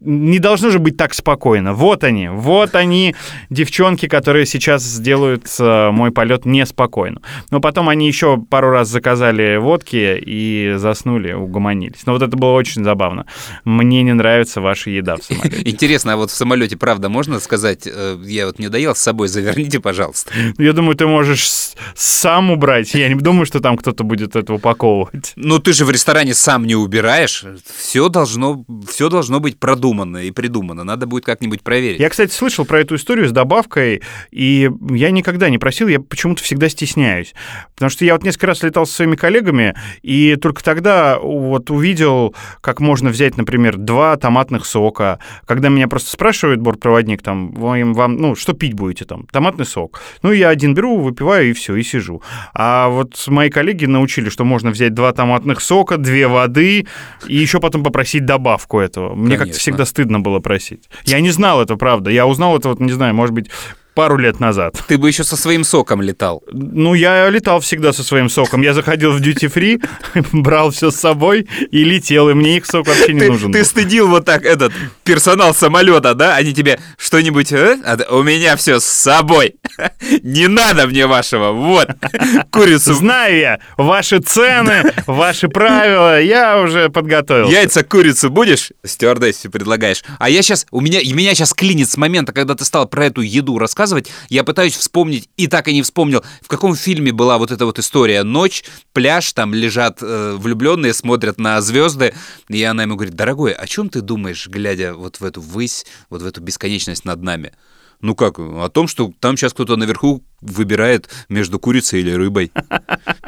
не 0.00 0.38
должно 0.38 0.70
же 0.70 0.78
быть 0.78 0.96
так 0.96 1.14
спокойно. 1.14 1.74
Вот 1.74 2.04
они, 2.04 2.28
вот 2.28 2.74
они, 2.74 3.14
девчонки, 3.50 4.08
которые 4.08 4.46
сейчас 4.46 4.82
сделают 4.82 5.46
э, 5.58 5.90
мой 5.90 6.10
полет 6.10 6.46
неспокойно. 6.46 7.20
Но 7.50 7.60
потом 7.60 7.88
они 7.88 8.06
еще 8.06 8.38
пару 8.38 8.70
раз 8.70 8.88
заказали 8.88 9.56
водки 9.58 10.18
и 10.24 10.74
заснули, 10.76 11.32
угомонились. 11.32 12.06
Но 12.06 12.14
вот 12.14 12.22
это 12.22 12.36
было 12.36 12.52
очень 12.52 12.82
забавно. 12.82 13.26
Мне 13.64 14.02
не 14.02 14.14
нравится 14.14 14.60
ваша 14.60 14.90
еда 14.90 15.16
в 15.16 15.22
самолете. 15.22 15.68
Интересно, 15.68 16.14
а 16.14 16.16
вот 16.16 16.30
в 16.30 16.34
самолете, 16.34 16.76
правда, 16.76 17.08
можно 17.08 17.38
сказать, 17.38 17.86
э, 17.86 18.18
я 18.24 18.46
вот 18.46 18.58
не 18.58 18.68
доел 18.68 18.94
с 18.94 19.00
собой, 19.00 19.28
заверните, 19.28 19.80
пожалуйста. 19.80 20.32
Я 20.56 20.72
думаю, 20.72 20.96
ты 20.96 21.06
можешь 21.06 21.74
сам 21.94 22.50
убрать. 22.50 22.94
Я 22.94 23.08
не 23.08 23.14
думаю, 23.14 23.44
что 23.44 23.60
там 23.60 23.76
кто-то 23.76 24.02
будет 24.02 24.34
это 24.34 24.54
упаковывать. 24.54 25.32
Ну, 25.36 25.58
ты 25.58 25.74
же 25.74 25.84
в 25.84 25.90
ресторане 25.90 26.34
сам 26.34 26.66
не 26.66 26.74
убираешь. 26.74 27.44
Все 27.76 28.08
должно, 28.08 28.64
все 28.88 29.10
должно 29.10 29.40
быть 29.40 29.58
продумано 29.60 30.18
и 30.18 30.30
придумано. 30.30 30.82
Надо 30.82 31.06
будет 31.06 31.24
как-нибудь 31.24 31.62
проверить. 31.62 32.00
Я, 32.00 32.08
кстати, 32.08 32.32
слышал 32.32 32.64
про 32.64 32.80
эту 32.80 32.96
историю 32.96 33.28
с 33.28 33.32
добавкой, 33.32 34.02
и 34.30 34.70
я 34.90 35.10
никогда 35.10 35.50
не 35.50 35.58
просил, 35.58 35.86
я 35.88 36.00
почему-то 36.00 36.42
всегда 36.42 36.68
стесняюсь. 36.68 37.34
Потому 37.74 37.90
что 37.90 38.04
я 38.04 38.14
вот 38.14 38.24
несколько 38.24 38.48
раз 38.48 38.62
летал 38.62 38.86
со 38.86 38.94
своими 38.94 39.16
коллегами, 39.16 39.76
и 40.02 40.36
только 40.36 40.64
тогда 40.64 41.18
вот 41.18 41.70
увидел, 41.70 42.34
как 42.60 42.80
можно 42.80 43.10
взять, 43.10 43.36
например, 43.36 43.76
два 43.76 44.16
томатных 44.16 44.64
сока. 44.64 45.18
Когда 45.46 45.68
меня 45.68 45.86
просто 45.88 46.10
спрашивает 46.10 46.60
бортпроводник, 46.60 47.22
там, 47.22 47.52
вам, 47.52 47.92
вам, 47.92 48.16
ну, 48.16 48.34
что 48.34 48.54
пить 48.54 48.74
будете 48.74 49.04
там? 49.04 49.26
Томатный 49.30 49.66
сок. 49.66 50.00
Ну, 50.22 50.32
я 50.32 50.48
один 50.48 50.74
беру, 50.74 50.98
выпиваю, 51.00 51.50
и 51.50 51.52
все, 51.52 51.76
и 51.76 51.82
сижу. 51.82 52.22
А 52.54 52.88
вот 52.88 53.22
мои 53.28 53.50
коллеги 53.50 53.84
научили, 53.84 54.30
что 54.30 54.44
можно 54.44 54.70
взять 54.70 54.94
два 54.94 55.12
томатных 55.12 55.60
сока, 55.60 55.98
две 55.98 56.26
воды, 56.28 56.86
и 57.26 57.36
еще 57.36 57.60
потом 57.60 57.84
попросить 57.84 58.24
добавку 58.24 58.78
этого. 58.78 59.14
Мне 59.14 59.36
как-то 59.36 59.49
Конечно. 59.52 59.60
всегда 59.60 59.84
стыдно 59.84 60.20
было 60.20 60.40
просить. 60.40 60.88
Я 61.04 61.20
не 61.20 61.30
знал 61.30 61.60
это, 61.60 61.76
правда. 61.76 62.10
Я 62.10 62.26
узнал 62.26 62.56
это, 62.56 62.68
вот, 62.68 62.80
не 62.80 62.92
знаю, 62.92 63.14
может 63.14 63.34
быть, 63.34 63.50
пару 63.94 64.16
лет 64.16 64.40
назад. 64.40 64.74
Ты 64.88 64.98
бы 64.98 65.08
еще 65.08 65.24
со 65.24 65.36
своим 65.36 65.64
соком 65.64 66.02
летал. 66.02 66.42
Ну, 66.50 66.94
я 66.94 67.28
летал 67.28 67.60
всегда 67.60 67.92
со 67.92 68.02
своим 68.04 68.28
соком. 68.28 68.62
Я 68.62 68.74
заходил 68.74 69.12
в 69.12 69.20
duty 69.20 69.52
free, 69.52 69.84
брал 70.32 70.70
все 70.70 70.90
с 70.90 70.96
собой 70.96 71.48
и 71.70 71.84
летел, 71.84 72.30
и 72.30 72.34
мне 72.34 72.56
их 72.56 72.66
сок 72.66 72.86
вообще 72.86 73.12
не 73.12 73.20
Ты, 73.20 73.28
нужен. 73.30 73.52
ты 73.52 73.58
был. 73.60 73.64
стыдил 73.66 74.08
вот 74.08 74.24
так 74.24 74.44
этот 74.44 74.72
персонал 75.04 75.54
самолета, 75.54 76.14
да? 76.14 76.36
Они 76.36 76.52
тебе 76.54 76.78
что-нибудь... 76.96 77.52
э? 77.52 77.78
А 77.84 77.98
У 78.14 78.22
меня 78.22 78.56
все 78.56 78.80
с 78.80 78.84
собой. 78.84 79.56
Не 80.22 80.48
надо 80.48 80.86
мне 80.86 81.06
вашего. 81.06 81.52
Вот. 81.52 81.88
Курицу. 82.50 82.94
Знаю 82.94 83.38
я 83.38 83.60
ваши 83.76 84.20
цены, 84.20 84.92
ваши 85.06 85.48
правила, 85.48 86.20
я 86.20 86.60
уже 86.60 86.88
подготовился. 86.90 87.52
Яйца 87.52 87.82
курицу 87.82 88.30
будешь? 88.30 88.70
Стюардессе 88.84 89.48
предлагаешь. 89.48 90.02
А 90.18 90.28
я 90.30 90.42
сейчас, 90.42 90.66
у 90.70 90.80
меня, 90.80 91.00
меня 91.00 91.34
сейчас 91.34 91.52
клинит 91.54 91.90
с 91.90 91.96
момента, 91.96 92.32
когда 92.32 92.54
ты 92.54 92.64
стал 92.64 92.86
про 92.86 93.06
эту 93.06 93.20
еду 93.20 93.58
рассказывать. 93.58 93.79
Я 94.28 94.44
пытаюсь 94.44 94.76
вспомнить, 94.76 95.28
и 95.36 95.46
так 95.46 95.68
и 95.68 95.72
не 95.72 95.82
вспомнил, 95.82 96.24
в 96.40 96.48
каком 96.48 96.74
фильме 96.74 97.12
была 97.12 97.38
вот 97.38 97.50
эта 97.50 97.66
вот 97.66 97.78
история. 97.78 98.22
Ночь, 98.22 98.64
пляж, 98.92 99.32
там 99.32 99.54
лежат 99.54 99.98
э, 100.02 100.36
влюбленные, 100.38 100.94
смотрят 100.94 101.38
на 101.38 101.60
звезды. 101.60 102.14
И 102.48 102.62
она 102.62 102.82
ему 102.82 102.96
говорит, 102.96 103.14
дорогой, 103.14 103.52
о 103.52 103.66
чем 103.66 103.88
ты 103.88 104.00
думаешь, 104.00 104.48
глядя 104.48 104.94
вот 104.94 105.20
в 105.20 105.24
эту 105.24 105.40
высь, 105.40 105.86
вот 106.08 106.22
в 106.22 106.26
эту 106.26 106.40
бесконечность 106.40 107.04
над 107.04 107.22
нами? 107.22 107.52
Ну 108.00 108.14
как? 108.14 108.38
О 108.38 108.68
том, 108.72 108.88
что 108.88 109.12
там 109.20 109.36
сейчас 109.36 109.52
кто-то 109.52 109.76
наверху 109.76 110.22
выбирает 110.40 111.10
между 111.28 111.58
курицей 111.58 112.00
или 112.00 112.12
рыбой. 112.12 112.50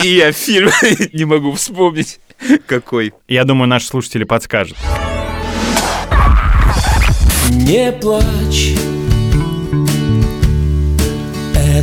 И 0.02 0.16
я 0.16 0.32
фильм 0.32 0.70
не 1.12 1.24
могу 1.24 1.52
вспомнить, 1.52 2.20
какой. 2.66 3.12
Я 3.28 3.44
думаю, 3.44 3.68
наши 3.68 3.86
слушатели 3.86 4.24
подскажут. 4.24 4.76
Не 7.50 7.92
плачь 7.92 8.74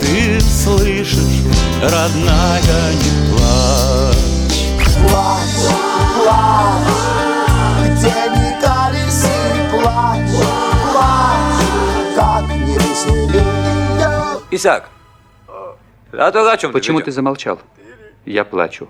Ты 0.01 0.41
слышишь, 0.41 1.45
родная, 1.82 2.91
не 2.95 3.11
плачь. 3.32 4.75
Плачь, 5.07 5.71
плачь. 6.17 6.99
Где 7.86 8.15
ни 8.36 8.49
колеси, 8.59 9.39
плачь, 9.71 10.36
плачь 10.91 11.63
Как 12.13 12.43
не 12.49 12.73
веселее. 12.73 14.41
Исаак, 14.51 14.84
а 16.11 16.32
то 16.32 16.51
о 16.51 16.57
чем 16.57 16.73
Почему 16.73 16.99
ты 16.99 17.09
замолчал? 17.09 17.57
Я 18.25 18.43
плачу. 18.43 18.89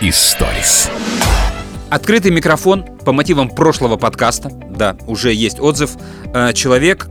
Историс. 0.00 0.88
Открытый 1.90 2.30
микрофон 2.30 2.84
по 3.04 3.12
мотивам 3.12 3.50
прошлого 3.50 3.96
подкаста. 3.96 4.48
Да, 4.70 4.96
уже 5.08 5.34
есть 5.34 5.58
отзыв. 5.58 5.96
Э, 6.32 6.52
Человек 6.52 7.08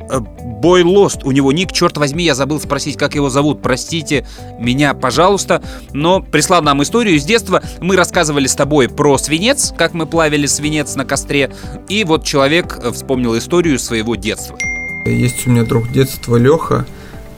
Бой 0.61 0.83
Лост, 0.83 1.25
у 1.25 1.31
него 1.31 1.51
ник, 1.51 1.73
черт 1.73 1.97
возьми, 1.97 2.23
я 2.23 2.33
забыл 2.33 2.61
спросить, 2.61 2.95
как 2.95 3.13
его 3.13 3.29
зовут. 3.29 3.61
Простите 3.61 4.25
меня, 4.57 4.93
пожалуйста. 4.93 5.61
Но 5.91 6.21
прислал 6.21 6.61
нам 6.61 6.81
историю 6.81 7.15
из 7.15 7.25
детства. 7.25 7.61
Мы 7.81 7.97
рассказывали 7.97 8.47
с 8.47 8.55
тобой 8.55 8.87
про 8.87 9.17
свинец, 9.17 9.73
как 9.77 9.93
мы 9.93 10.05
плавили 10.05 10.45
свинец 10.45 10.95
на 10.95 11.03
костре. 11.03 11.51
И 11.89 12.05
вот 12.05 12.23
человек 12.23 12.79
э, 12.81 12.91
вспомнил 12.93 13.37
историю 13.37 13.79
своего 13.79 14.15
детства. 14.15 14.57
Есть 15.05 15.45
у 15.45 15.49
меня 15.49 15.63
друг 15.63 15.91
детства 15.91 16.37
Леха, 16.37 16.85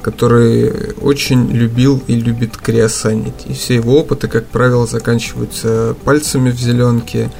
который 0.01 0.93
очень 1.01 1.51
любил 1.51 2.01
и 2.07 2.15
любит 2.15 2.57
криосанить. 2.57 3.45
И 3.47 3.53
все 3.53 3.75
его 3.75 3.99
опыты, 3.99 4.27
как 4.27 4.47
правило, 4.47 4.87
заканчиваются 4.87 5.95
пальцами 6.03 6.51
в 6.51 6.59
зеленке 6.59 7.31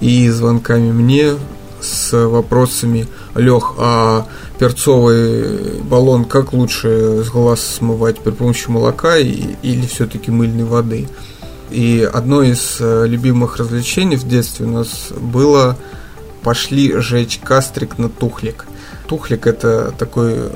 и 0.00 0.28
звонками 0.30 0.90
мне 0.92 1.34
с 1.80 2.12
вопросами 2.26 3.06
Лех, 3.34 3.74
а 3.78 4.26
перцовый 4.58 5.80
баллон 5.82 6.24
как 6.24 6.52
лучше 6.52 7.22
с 7.24 7.28
глаз 7.28 7.60
смывать 7.60 8.18
при 8.20 8.30
помощи 8.30 8.68
молока 8.68 9.18
или 9.18 9.86
все-таки 9.86 10.30
мыльной 10.30 10.64
воды? 10.64 11.08
И 11.70 12.08
одно 12.10 12.42
из 12.42 12.76
э, 12.78 13.06
любимых 13.06 13.56
развлечений 13.56 14.16
в 14.16 14.26
детстве 14.26 14.66
у 14.66 14.70
нас 14.70 15.08
было 15.10 15.76
пошли 16.42 16.94
жечь 17.00 17.40
кастрик 17.42 17.98
на 17.98 18.08
тухлик. 18.08 18.66
Тухлик 19.08 19.46
это 19.46 19.92
такой 19.96 20.34
э, 20.34 20.50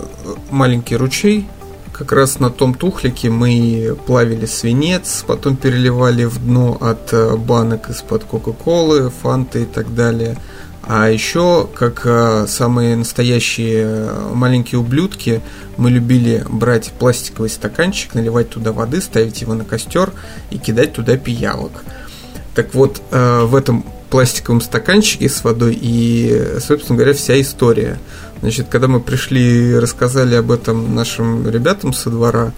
маленький 0.51 0.97
ручей, 0.97 1.47
как 1.93 2.13
раз 2.13 2.39
на 2.41 2.51
том 2.51 2.75
тухлике 2.75 3.29
мы 3.29 3.97
плавили 4.07 4.47
свинец, 4.47 5.23
потом 5.27 5.57
переливали 5.57 6.25
в 6.25 6.45
дно 6.45 6.77
от 6.81 7.13
э, 7.13 7.37
банок 7.37 7.91
из-под 7.91 8.25
Кока-Колы, 8.25 9.11
Фанты 9.23 9.63
и 9.63 9.67
так 9.67 9.95
далее. 9.95 10.37
А 10.83 11.11
еще, 11.11 11.69
как 11.75 12.03
э, 12.05 12.47
самые 12.49 12.97
настоящие 12.97 14.11
маленькие 14.33 14.81
ублюдки, 14.81 15.43
мы 15.77 15.91
любили 15.91 16.45
брать 16.49 16.91
пластиковый 16.99 17.51
стаканчик, 17.51 18.15
наливать 18.15 18.51
туда 18.51 18.73
воды, 18.73 19.01
ставить 19.01 19.43
его 19.43 19.55
на 19.55 19.65
костер 19.65 20.13
и 20.51 20.59
кидать 20.59 20.95
туда 20.95 21.17
пиявок. 21.17 21.85
Так 22.55 22.75
вот, 22.75 23.01
в 23.11 23.55
этом 23.55 23.85
пластиковом 24.11 24.61
стаканчике 24.61 25.29
с 25.29 25.43
водой 25.45 25.79
и, 25.81 26.59
собственно 26.61 26.97
говоря, 26.97 27.15
вся 27.15 27.41
история. 27.41 27.99
Значит, 28.41 28.69
когда 28.71 28.89
мы 28.89 29.01
пришли 29.01 29.71
и 29.71 29.75
рассказали 29.75 30.35
об 30.35 30.51
этом 30.51 30.95
нашим 30.95 31.49
ребятам 31.49 31.93
со 31.93 32.11
двора, 32.11 32.53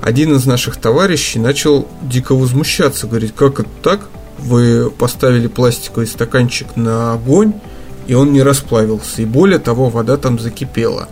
один 0.00 0.34
из 0.36 0.46
наших 0.46 0.76
товарищей 0.76 1.40
начал 1.40 1.88
дико 2.02 2.34
возмущаться, 2.34 3.06
говорить, 3.06 3.34
как 3.34 3.60
это 3.60 3.70
так? 3.82 4.08
Вы 4.38 4.90
поставили 4.90 5.48
пластиковый 5.48 6.06
стаканчик 6.06 6.76
на 6.76 7.14
огонь, 7.14 7.52
и 8.06 8.14
он 8.14 8.32
не 8.32 8.42
расплавился. 8.42 9.22
И 9.22 9.24
более 9.24 9.58
того, 9.58 9.90
вода 9.90 10.16
там 10.16 10.38
закипела. 10.38 11.08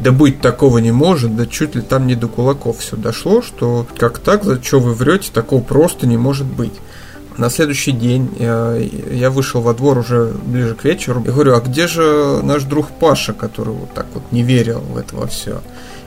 Да 0.00 0.10
быть 0.10 0.40
такого 0.40 0.78
не 0.78 0.90
может, 0.90 1.36
да 1.36 1.46
чуть 1.46 1.74
ли 1.74 1.82
там 1.82 2.06
не 2.06 2.14
до 2.14 2.28
кулаков 2.28 2.78
все 2.78 2.96
дошло, 2.96 3.42
что 3.42 3.86
как 3.98 4.18
так, 4.18 4.42
за 4.42 4.60
что 4.62 4.80
вы 4.80 4.94
врете, 4.94 5.30
такого 5.32 5.62
просто 5.62 6.06
не 6.06 6.16
может 6.16 6.46
быть. 6.46 6.72
На 7.36 7.50
следующий 7.50 7.92
день 7.92 8.30
я, 8.38 8.76
я 9.10 9.30
вышел 9.30 9.60
во 9.60 9.74
двор 9.74 9.98
уже 9.98 10.32
ближе 10.44 10.74
к 10.74 10.84
вечеру 10.84 11.20
и 11.20 11.30
говорю, 11.30 11.56
а 11.56 11.60
где 11.60 11.88
же 11.88 12.40
наш 12.42 12.62
друг 12.62 12.88
Паша, 12.88 13.32
который 13.32 13.74
вот 13.74 13.92
так 13.92 14.06
вот 14.14 14.22
не 14.30 14.42
верил 14.42 14.80
в 14.80 14.96
это 14.96 15.16
во 15.16 15.26
все? 15.26 15.60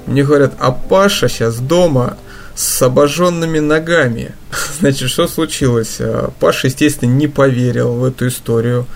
Мне 0.05 0.23
говорят, 0.23 0.53
а 0.59 0.71
Паша 0.71 1.27
сейчас 1.27 1.57
дома 1.57 2.17
с 2.55 2.81
обожженными 2.81 3.59
ногами. 3.59 4.31
Значит, 4.79 5.09
что 5.09 5.27
случилось? 5.27 5.99
Паша, 6.39 6.67
естественно, 6.67 7.11
не 7.11 7.27
поверил 7.27 7.93
в 7.93 8.05
эту 8.05 8.27
историю 8.27 8.87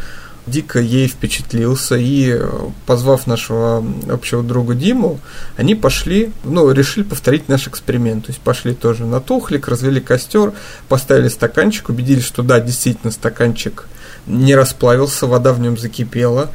дико 0.52 0.80
ей 0.80 1.08
впечатлился, 1.08 1.96
и 1.96 2.40
позвав 2.86 3.26
нашего 3.26 3.84
общего 4.10 4.44
друга 4.44 4.76
Диму, 4.76 5.20
они 5.58 5.76
пошли, 5.76 6.32
ну, 6.44 6.72
решили 6.72 7.04
повторить 7.04 7.50
наш 7.50 7.68
эксперимент. 7.68 8.26
То 8.26 8.32
есть 8.32 8.42
пошли 8.42 8.74
тоже 8.74 9.06
на 9.06 9.20
тухлик, 9.22 9.68
развели 9.68 10.02
костер, 10.02 10.54
поставили 10.90 11.30
стаканчик, 11.30 11.90
убедились, 11.90 12.26
что 12.26 12.44
да, 12.44 12.60
действительно 12.60 13.12
стаканчик 13.12 13.88
не 14.28 14.56
расплавился, 14.56 15.26
вода 15.26 15.54
в 15.54 15.60
нем 15.60 15.78
закипела. 15.78 16.52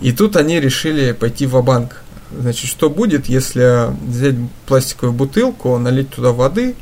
И 0.00 0.12
тут 0.12 0.36
они 0.36 0.60
решили 0.60 1.12
пойти 1.12 1.46
в 1.46 1.62
банк 1.62 2.02
Значит, 2.38 2.68
что 2.68 2.88
будет, 2.88 3.26
если 3.26 3.88
взять 4.06 4.36
пластиковую 4.66 5.12
бутылку, 5.12 5.76
налить 5.78 6.10
туда 6.10 6.32
воды 6.32 6.74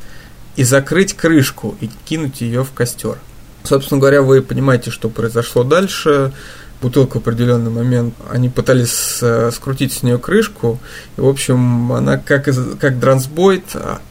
и 0.56 0.64
закрыть 0.64 1.14
крышку 1.14 1.76
и 1.80 1.90
кинуть 2.04 2.40
ее 2.40 2.64
в 2.64 2.72
костер? 2.72 3.18
Собственно 3.64 4.00
говоря, 4.00 4.22
вы 4.22 4.42
понимаете, 4.42 4.90
что 4.90 5.08
произошло 5.08 5.64
дальше. 5.64 6.32
Бутылка 6.80 7.18
в 7.18 7.20
определенный 7.20 7.70
момент, 7.70 8.14
они 8.30 8.48
пытались 8.48 9.18
э, 9.20 9.50
скрутить 9.52 9.92
с 9.92 10.02
нее 10.02 10.16
крышку, 10.16 10.78
и, 11.18 11.20
в 11.20 11.28
общем, 11.28 11.92
она 11.92 12.16
как, 12.16 12.48
как 12.80 12.98
трансбойт 12.98 13.64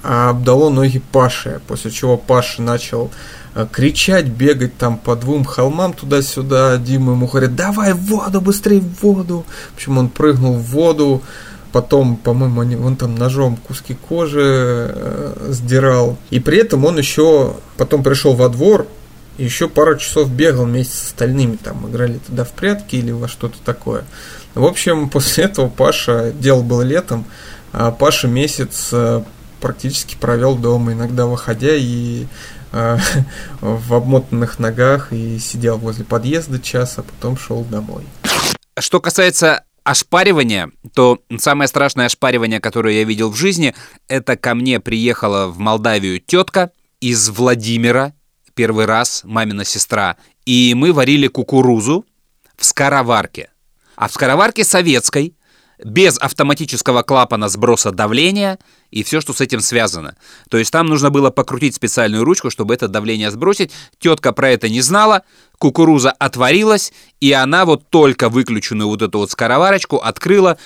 а 0.03 0.29
обдало 0.29 0.69
ноги 0.69 1.01
Паше, 1.11 1.61
после 1.67 1.89
чего 1.89 2.15
Паша 2.15 2.61
начал 2.61 3.09
э, 3.55 3.65
кричать, 3.71 4.27
бегать 4.27 4.77
там 4.77 4.99
по 4.99 5.15
двум 5.15 5.45
холмам 5.45 5.93
туда-сюда. 5.93 6.77
Дима 6.77 7.13
ему 7.13 7.25
говорит, 7.25 7.55
давай 7.55 7.93
в 7.93 8.05
воду, 8.05 8.39
быстрее 8.39 8.81
в 8.81 9.01
воду. 9.01 9.45
В 9.71 9.75
общем, 9.77 9.97
он 9.97 10.09
прыгнул 10.09 10.53
в 10.53 10.65
воду, 10.65 11.23
потом, 11.71 12.17
по-моему, 12.17 12.61
они, 12.61 12.75
он 12.75 12.95
там 12.97 13.15
ножом 13.15 13.57
куски 13.57 13.95
кожи 13.95 14.43
э, 14.43 15.47
сдирал. 15.49 16.17
И 16.29 16.39
при 16.39 16.59
этом 16.59 16.85
он 16.85 16.99
еще 16.99 17.55
потом 17.77 18.03
пришел 18.03 18.35
во 18.35 18.47
двор, 18.49 18.85
еще 19.43 19.69
пару 19.69 19.97
часов 19.97 20.29
бегал 20.29 20.65
вместе 20.65 20.95
с 20.95 21.07
остальными, 21.07 21.55
там 21.55 21.89
играли 21.89 22.17
туда 22.17 22.43
в 22.43 22.51
прятки 22.51 22.97
или 22.97 23.11
во 23.11 23.27
что-то 23.27 23.57
такое. 23.63 24.05
В 24.53 24.65
общем, 24.65 25.09
после 25.11 25.45
этого 25.45 25.69
Паша, 25.69 26.31
дело 26.31 26.61
было 26.61 26.81
летом, 26.81 27.25
а 27.71 27.91
Паша 27.91 28.27
месяц 28.27 28.89
э, 28.91 29.23
практически 29.61 30.15
провел 30.15 30.55
дома, 30.55 30.93
иногда 30.93 31.25
выходя 31.25 31.75
и 31.75 32.25
э, 32.71 32.97
в 33.61 33.93
обмотанных 33.93 34.59
ногах 34.59 35.13
и 35.13 35.39
сидел 35.39 35.77
возле 35.77 36.05
подъезда 36.05 36.59
час, 36.59 36.97
а 36.97 37.03
потом 37.03 37.37
шел 37.37 37.63
домой. 37.63 38.03
Что 38.77 38.99
касается 38.99 39.63
ошпаривания, 39.83 40.71
то 40.93 41.19
самое 41.37 41.67
страшное 41.67 42.05
ошпаривание, 42.05 42.59
которое 42.59 42.95
я 42.95 43.03
видел 43.03 43.31
в 43.31 43.35
жизни, 43.35 43.73
это 44.07 44.37
ко 44.37 44.53
мне 44.55 44.79
приехала 44.79 45.47
в 45.47 45.57
Молдавию 45.57 46.19
тетка 46.19 46.71
из 46.99 47.29
Владимира, 47.29 48.13
первый 48.59 48.83
раз, 48.83 49.21
мамина 49.23 49.63
сестра, 49.63 50.17
и 50.45 50.73
мы 50.75 50.91
варили 50.91 51.27
кукурузу 51.27 52.05
в 52.57 52.65
скороварке. 52.65 53.51
А 53.95 54.09
в 54.09 54.11
скороварке 54.11 54.65
советской, 54.65 55.33
без 55.81 56.17
автоматического 56.17 57.03
клапана 57.03 57.47
сброса 57.47 57.91
давления 57.91 58.59
и 58.91 59.03
все, 59.03 59.21
что 59.21 59.31
с 59.31 59.39
этим 59.39 59.61
связано. 59.61 60.17
То 60.49 60.57
есть 60.57 60.73
там 60.73 60.87
нужно 60.87 61.09
было 61.09 61.29
покрутить 61.29 61.73
специальную 61.73 62.25
ручку, 62.25 62.49
чтобы 62.49 62.73
это 62.73 62.89
давление 62.89 63.31
сбросить. 63.31 63.71
Тетка 63.97 64.33
про 64.33 64.49
это 64.49 64.67
не 64.67 64.81
знала, 64.81 65.23
кукуруза 65.57 66.11
отварилась, 66.11 66.91
и 67.21 67.31
она 67.31 67.63
вот 67.63 67.89
только 67.89 68.27
выключенную 68.27 68.89
вот 68.89 69.01
эту 69.01 69.19
вот 69.19 69.31
скороварочку 69.31 69.99
открыла 69.99 70.57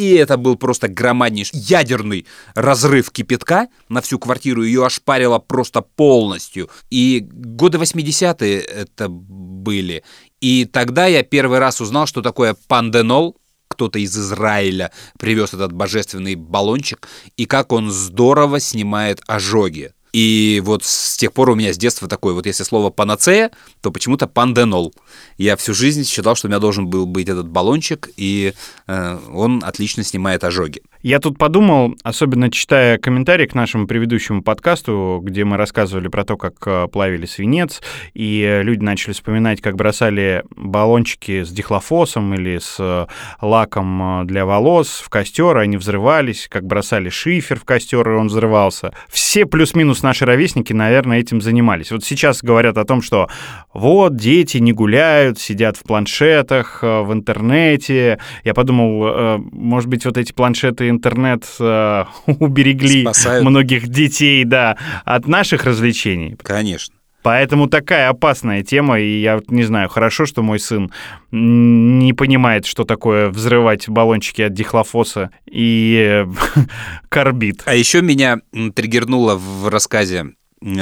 и 0.00 0.14
это 0.14 0.38
был 0.38 0.56
просто 0.56 0.88
громаднейший 0.88 1.58
ядерный 1.58 2.26
разрыв 2.54 3.10
кипятка 3.10 3.68
на 3.90 4.00
всю 4.00 4.18
квартиру. 4.18 4.62
Ее 4.62 4.86
ошпарило 4.86 5.38
просто 5.38 5.82
полностью. 5.82 6.70
И 6.88 7.20
годы 7.30 7.76
80-е 7.76 8.60
это 8.60 9.10
были. 9.10 10.02
И 10.40 10.64
тогда 10.64 11.06
я 11.06 11.22
первый 11.22 11.58
раз 11.58 11.82
узнал, 11.82 12.06
что 12.06 12.22
такое 12.22 12.56
панденол. 12.66 13.36
Кто-то 13.68 13.98
из 13.98 14.16
Израиля 14.16 14.90
привез 15.18 15.52
этот 15.52 15.72
божественный 15.72 16.34
баллончик. 16.34 17.06
И 17.36 17.44
как 17.44 17.70
он 17.70 17.90
здорово 17.90 18.58
снимает 18.58 19.20
ожоги. 19.26 19.92
И 20.12 20.60
вот 20.64 20.84
с 20.84 21.16
тех 21.16 21.32
пор 21.32 21.50
у 21.50 21.54
меня 21.54 21.72
с 21.72 21.78
детства 21.78 22.08
такое, 22.08 22.34
вот 22.34 22.46
если 22.46 22.64
слово 22.64 22.90
панацея, 22.90 23.50
то 23.80 23.90
почему-то 23.90 24.26
панденол. 24.26 24.92
Я 25.38 25.56
всю 25.56 25.74
жизнь 25.74 26.04
считал, 26.04 26.34
что 26.34 26.48
у 26.48 26.50
меня 26.50 26.58
должен 26.58 26.88
был 26.88 27.06
быть 27.06 27.28
этот 27.28 27.48
баллончик, 27.48 28.08
и 28.16 28.54
э, 28.86 29.18
он 29.32 29.62
отлично 29.64 30.02
снимает 30.02 30.44
ожоги. 30.44 30.82
Я 31.02 31.18
тут 31.18 31.38
подумал, 31.38 31.94
особенно 32.02 32.50
читая 32.50 32.98
комментарии 32.98 33.46
к 33.46 33.54
нашему 33.54 33.86
предыдущему 33.86 34.42
подкасту, 34.42 35.20
где 35.24 35.46
мы 35.46 35.56
рассказывали 35.56 36.08
про 36.08 36.26
то, 36.26 36.36
как 36.36 36.56
э, 36.66 36.88
плавили 36.92 37.24
свинец, 37.24 37.80
и 38.12 38.42
э, 38.42 38.62
люди 38.62 38.84
начали 38.84 39.14
вспоминать, 39.14 39.62
как 39.62 39.76
бросали 39.76 40.44
баллончики 40.54 41.42
с 41.42 41.48
дихлофосом 41.48 42.34
или 42.34 42.58
с 42.58 42.76
э, 42.78 43.06
лаком 43.40 44.26
для 44.26 44.44
волос 44.44 45.00
в 45.02 45.08
костер, 45.08 45.56
они 45.56 45.78
взрывались, 45.78 46.48
как 46.50 46.66
бросали 46.66 47.08
шифер 47.08 47.58
в 47.58 47.64
костер, 47.64 48.06
и 48.06 48.14
он 48.16 48.26
взрывался. 48.26 48.92
Все 49.08 49.46
плюс-минус 49.46 50.02
наши 50.02 50.26
ровесники, 50.26 50.74
наверное, 50.74 51.20
этим 51.20 51.40
занимались. 51.40 51.92
Вот 51.92 52.04
сейчас 52.04 52.42
говорят 52.42 52.76
о 52.76 52.84
том, 52.84 53.00
что 53.00 53.30
вот 53.72 54.16
дети 54.16 54.58
не 54.58 54.74
гуляют, 54.74 55.38
сидят 55.38 55.78
в 55.78 55.82
планшетах, 55.84 56.82
в 56.82 57.10
интернете. 57.10 58.18
Я 58.44 58.52
подумал, 58.52 59.38
может 59.50 59.88
быть, 59.88 60.04
вот 60.04 60.18
эти 60.18 60.32
планшеты 60.34 60.89
интернет 60.90 61.44
э, 61.58 62.04
уберегли 62.26 63.02
Спасают. 63.02 63.44
многих 63.44 63.88
детей, 63.88 64.44
да, 64.44 64.76
от 65.04 65.26
наших 65.26 65.64
развлечений. 65.64 66.36
Конечно. 66.42 66.94
Поэтому 67.22 67.68
такая 67.68 68.08
опасная 68.08 68.62
тема, 68.62 68.98
и 68.98 69.20
я 69.20 69.40
не 69.48 69.64
знаю, 69.64 69.90
хорошо, 69.90 70.24
что 70.24 70.42
мой 70.42 70.58
сын 70.58 70.90
не 71.30 72.14
понимает, 72.14 72.64
что 72.64 72.84
такое 72.84 73.28
взрывать 73.28 73.88
баллончики 73.88 74.40
от 74.42 74.54
дихлофоса 74.54 75.30
и 75.46 76.24
карбид. 77.10 77.62
А 77.66 77.74
еще 77.74 78.00
меня 78.00 78.38
триггернуло 78.74 79.36
в 79.36 79.68
рассказе 79.68 80.32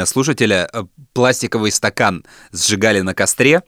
слушателя 0.07 0.69
э, 0.73 0.85
пластиковый 1.13 1.73
стакан 1.73 2.25
сжигали 2.53 3.01
на 3.01 3.15
костре, 3.15 3.63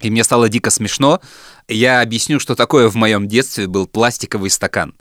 и 0.00 0.10
мне 0.10 0.24
стало 0.24 0.48
дико 0.48 0.70
смешно. 0.70 1.20
Я 1.68 2.00
объясню, 2.00 2.38
что 2.38 2.54
такое 2.54 2.88
в 2.88 2.94
моем 2.94 3.28
детстве 3.28 3.66
был 3.66 3.86
пластиковый 3.86 4.50
стакан. 4.50 4.94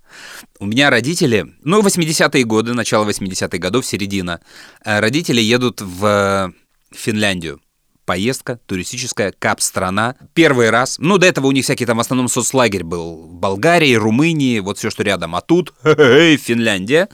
У 0.60 0.66
меня 0.66 0.90
родители, 0.90 1.54
ну, 1.64 1.82
80-е 1.82 2.44
годы, 2.46 2.74
начало 2.74 3.08
80-х 3.10 3.58
годов, 3.58 3.86
середина, 3.86 4.40
э, 4.84 5.00
родители 5.00 5.42
едут 5.42 5.82
в 5.82 6.54
Финляндию. 6.92 7.60
Поездка 8.06 8.60
туристическая, 8.68 9.34
кап-страна. 9.38 10.16
Первый 10.34 10.70
раз. 10.70 10.98
Ну, 11.00 11.18
до 11.18 11.26
этого 11.26 11.48
у 11.48 11.52
них 11.52 11.64
всякий 11.66 11.88
там 11.88 11.98
в 11.98 12.02
основном 12.02 12.28
соцлагерь 12.28 12.84
был. 12.84 13.28
В 13.28 13.34
Болгарии, 13.34 13.96
Румынии, 13.96 14.60
вот 14.60 14.78
все, 14.78 14.92
что 14.92 15.04
рядом. 15.04 15.36
А 15.36 15.42
тут, 15.42 15.74
Финляндия. 15.84 17.10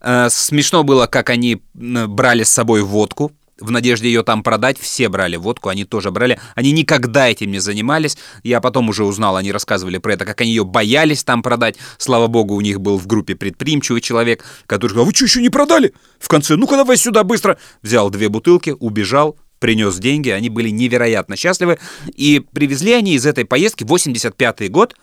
Э, 0.00 0.28
смешно 0.30 0.84
было, 0.84 1.06
как 1.06 1.30
они 1.30 1.62
брали 1.74 2.44
с 2.44 2.50
собой 2.50 2.82
водку 2.82 3.32
в 3.58 3.70
надежде 3.70 4.08
ее 4.08 4.22
там 4.22 4.42
продать, 4.42 4.78
все 4.78 5.08
брали 5.08 5.36
водку, 5.36 5.68
они 5.68 5.84
тоже 5.84 6.10
брали. 6.10 6.38
Они 6.54 6.72
никогда 6.72 7.28
этим 7.28 7.50
не 7.50 7.58
занимались. 7.58 8.16
Я 8.42 8.60
потом 8.60 8.88
уже 8.88 9.04
узнал, 9.04 9.36
они 9.36 9.50
рассказывали 9.52 9.98
про 9.98 10.12
это, 10.12 10.24
как 10.24 10.40
они 10.40 10.50
ее 10.50 10.64
боялись 10.64 11.24
там 11.24 11.42
продать. 11.42 11.76
Слава 11.98 12.26
богу, 12.26 12.54
у 12.54 12.60
них 12.60 12.80
был 12.80 12.98
в 12.98 13.06
группе 13.06 13.34
предприимчивый 13.34 14.00
человек, 14.00 14.44
который 14.66 14.90
сказал, 14.90 15.06
вы 15.06 15.14
что, 15.14 15.24
еще 15.24 15.40
не 15.40 15.48
продали? 15.48 15.94
В 16.18 16.28
конце, 16.28 16.56
ну-ка 16.56 16.76
давай 16.76 16.96
сюда 16.96 17.24
быстро. 17.24 17.58
Взял 17.82 18.10
две 18.10 18.28
бутылки, 18.28 18.74
убежал, 18.78 19.36
принес 19.58 19.96
деньги, 19.96 20.28
они 20.28 20.50
были 20.50 20.68
невероятно 20.68 21.36
счастливы. 21.36 21.78
И 22.14 22.44
привезли 22.52 22.92
они 22.92 23.14
из 23.14 23.24
этой 23.24 23.44
поездки, 23.44 23.84
85-й 23.84 24.68
год, 24.68 24.96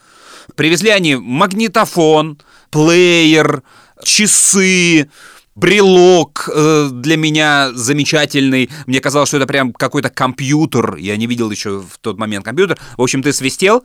привезли 0.55 0.89
они 0.89 1.15
магнитофон, 1.15 2.39
плеер, 2.69 3.63
часы, 4.03 5.09
брелок 5.55 6.49
э, 6.53 6.89
для 6.91 7.17
меня 7.17 7.71
замечательный. 7.73 8.69
Мне 8.85 8.99
казалось, 8.99 9.29
что 9.29 9.37
это 9.37 9.47
прям 9.47 9.73
какой-то 9.73 10.09
компьютер. 10.09 10.95
Я 10.95 11.17
не 11.17 11.27
видел 11.27 11.51
еще 11.51 11.79
в 11.81 11.97
тот 11.99 12.17
момент 12.17 12.45
компьютер. 12.45 12.77
В 12.97 13.01
общем, 13.01 13.21
ты 13.23 13.33
свистел. 13.33 13.83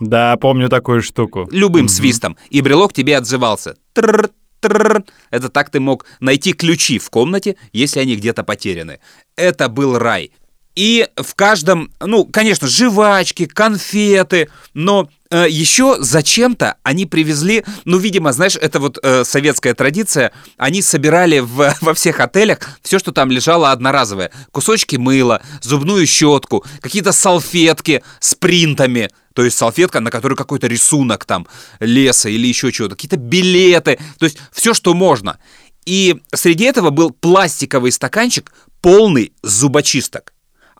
Да, 0.00 0.36
помню 0.36 0.68
такую 0.68 1.02
штуку. 1.02 1.48
Любым 1.50 1.86
mm-hmm. 1.86 1.88
свистом. 1.88 2.36
И 2.50 2.60
брелок 2.60 2.92
тебе 2.92 3.16
отзывался. 3.16 3.76
Это 3.94 5.48
так 5.50 5.70
ты 5.70 5.80
мог 5.80 6.06
найти 6.20 6.52
ключи 6.52 6.98
в 6.98 7.10
комнате, 7.10 7.56
если 7.72 8.00
они 8.00 8.16
где-то 8.16 8.44
потеряны. 8.44 9.00
Это 9.36 9.68
был 9.68 9.98
рай. 9.98 10.30
И 10.74 11.06
в 11.16 11.34
каждом, 11.34 11.90
ну, 12.00 12.24
конечно, 12.24 12.66
жвачки, 12.66 13.44
конфеты, 13.44 14.48
но 14.72 15.10
э, 15.30 15.46
еще 15.48 15.98
зачем-то 16.00 16.76
они 16.82 17.04
привезли, 17.04 17.64
ну, 17.84 17.98
видимо, 17.98 18.32
знаешь, 18.32 18.56
это 18.56 18.80
вот 18.80 18.98
э, 19.02 19.24
советская 19.24 19.74
традиция, 19.74 20.32
они 20.56 20.80
собирали 20.80 21.40
в, 21.40 21.76
во 21.82 21.94
всех 21.94 22.20
отелях 22.20 22.58
все, 22.82 22.98
что 22.98 23.12
там 23.12 23.30
лежало 23.30 23.70
одноразовое. 23.70 24.30
Кусочки 24.50 24.96
мыла, 24.96 25.42
зубную 25.60 26.06
щетку, 26.06 26.64
какие-то 26.80 27.12
салфетки 27.12 28.02
с 28.18 28.34
принтами, 28.34 29.10
то 29.34 29.44
есть 29.44 29.58
салфетка, 29.58 30.00
на 30.00 30.10
которой 30.10 30.36
какой-то 30.36 30.68
рисунок 30.68 31.26
там 31.26 31.46
леса 31.80 32.30
или 32.30 32.46
еще 32.46 32.72
чего-то, 32.72 32.94
какие-то 32.94 33.18
билеты, 33.18 33.98
то 34.18 34.24
есть 34.24 34.38
все, 34.52 34.72
что 34.72 34.94
можно. 34.94 35.38
И 35.84 36.22
среди 36.34 36.64
этого 36.64 36.90
был 36.90 37.10
пластиковый 37.10 37.92
стаканчик, 37.92 38.52
полный 38.80 39.32
зубочисток 39.42 40.31